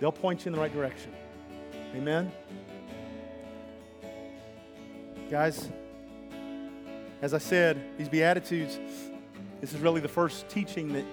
They'll 0.00 0.12
point 0.12 0.44
you 0.44 0.48
in 0.48 0.54
the 0.54 0.60
right 0.60 0.72
direction. 0.72 1.12
Amen? 1.94 2.32
Guys, 5.30 5.68
as 7.20 7.34
I 7.34 7.38
said, 7.38 7.98
these 7.98 8.08
Beatitudes, 8.08 8.78
this 9.62 9.72
is 9.72 9.80
really 9.80 10.00
the 10.00 10.08
first 10.08 10.48
teaching 10.48 10.92
that 10.92 11.04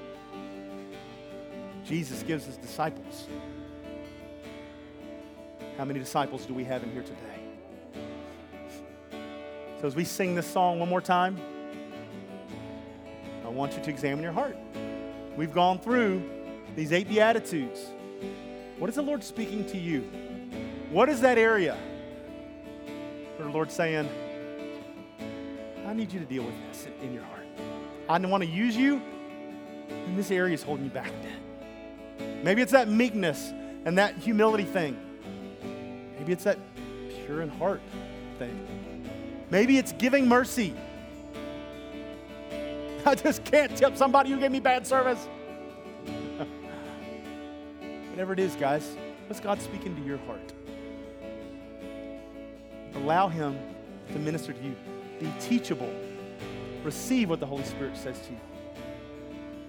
Jesus 1.85 2.23
gives 2.23 2.45
his 2.45 2.57
disciples. 2.57 3.27
How 5.77 5.85
many 5.85 5.99
disciples 5.99 6.47
do 6.47 6.55
we 6.55 6.63
have 6.63 6.81
in 6.81 6.91
here 6.91 7.03
today? 7.03 7.17
So, 9.79 9.85
as 9.85 9.95
we 9.95 10.03
sing 10.03 10.33
this 10.33 10.47
song 10.47 10.79
one 10.79 10.89
more 10.89 10.99
time, 10.99 11.39
I 13.45 13.49
want 13.49 13.77
you 13.77 13.83
to 13.83 13.89
examine 13.91 14.23
your 14.23 14.33
heart. 14.33 14.57
We've 15.37 15.53
gone 15.53 15.77
through 15.77 16.27
these 16.75 16.91
eight 16.91 17.07
Beatitudes. 17.07 17.85
What 18.79 18.89
is 18.89 18.95
the 18.95 19.03
Lord 19.03 19.23
speaking 19.23 19.63
to 19.67 19.77
you? 19.77 20.01
What 20.89 21.07
is 21.07 21.21
that 21.21 21.37
area 21.37 21.77
where 23.37 23.47
the 23.47 23.53
Lord's 23.53 23.75
saying, 23.75 24.09
I 25.85 25.93
need 25.93 26.11
you 26.11 26.19
to 26.19 26.25
deal 26.25 26.43
with 26.43 26.55
this 26.67 26.87
in 27.03 27.13
your 27.13 27.23
heart? 27.23 27.38
I 28.09 28.17
don't 28.17 28.31
want 28.31 28.43
to 28.43 28.49
use 28.49 28.75
you, 28.75 28.99
and 29.89 30.17
this 30.17 30.31
area 30.31 30.55
is 30.55 30.63
holding 30.63 30.85
you 30.85 30.91
back. 30.91 31.11
Maybe 32.43 32.63
it's 32.63 32.71
that 32.71 32.89
meekness 32.89 33.53
and 33.85 33.99
that 33.99 34.17
humility 34.17 34.63
thing. 34.63 34.97
Maybe 36.17 36.33
it's 36.33 36.43
that 36.45 36.57
pure 37.25 37.43
in 37.43 37.49
heart 37.49 37.81
thing. 38.39 38.67
Maybe 39.51 39.77
it's 39.77 39.91
giving 39.91 40.27
mercy. 40.27 40.73
I 43.05 43.13
just 43.13 43.43
can't 43.45 43.77
tip 43.77 43.95
somebody 43.95 44.31
who 44.31 44.39
gave 44.39 44.51
me 44.51 44.59
bad 44.59 44.87
service. 44.87 45.19
Whatever 48.09 48.33
it 48.33 48.39
is, 48.39 48.55
guys, 48.55 48.97
what's 49.27 49.39
God 49.39 49.61
speaking 49.61 49.95
to 49.95 50.01
your 50.01 50.17
heart? 50.25 50.51
Allow 52.95 53.27
Him 53.27 53.55
to 54.13 54.19
minister 54.19 54.51
to 54.51 54.63
you. 54.63 54.75
Be 55.19 55.31
teachable. 55.39 55.93
Receive 56.83 57.29
what 57.29 57.39
the 57.39 57.45
Holy 57.45 57.63
Spirit 57.63 57.95
says 57.97 58.19
to 58.21 58.31
you. 58.31 58.39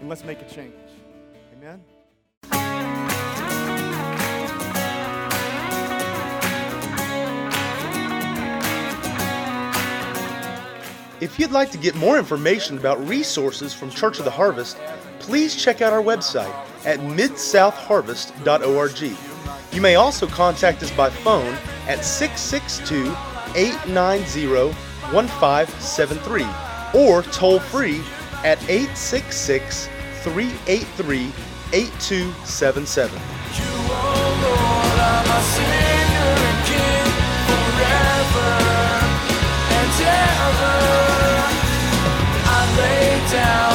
And 0.00 0.08
let's 0.08 0.24
make 0.24 0.40
a 0.40 0.48
change. 0.48 0.72
Amen. 1.56 1.82
If 11.20 11.38
you'd 11.38 11.50
like 11.50 11.70
to 11.72 11.78
get 11.78 11.94
more 11.96 12.18
information 12.18 12.78
about 12.78 13.06
resources 13.06 13.74
from 13.74 13.90
Church 13.90 14.18
of 14.18 14.24
the 14.24 14.30
Harvest, 14.30 14.78
please 15.18 15.54
check 15.54 15.82
out 15.82 15.92
our 15.92 16.02
website 16.02 16.54
at 16.86 16.98
midsouthharvest.org. 17.00 19.18
You 19.74 19.82
may 19.82 19.96
also 19.96 20.26
contact 20.26 20.82
us 20.82 20.90
by 20.92 21.11
phone 21.11 21.54
at 21.86 22.02
662 22.04 23.14
890 23.54 24.72
1573 25.12 26.70
or 26.95 27.22
toll 27.22 27.61
free 27.61 28.01
at 28.45 28.59
866 28.68 29.88
383 30.22 31.32
8277. 31.72 33.20
Down. 43.30 43.70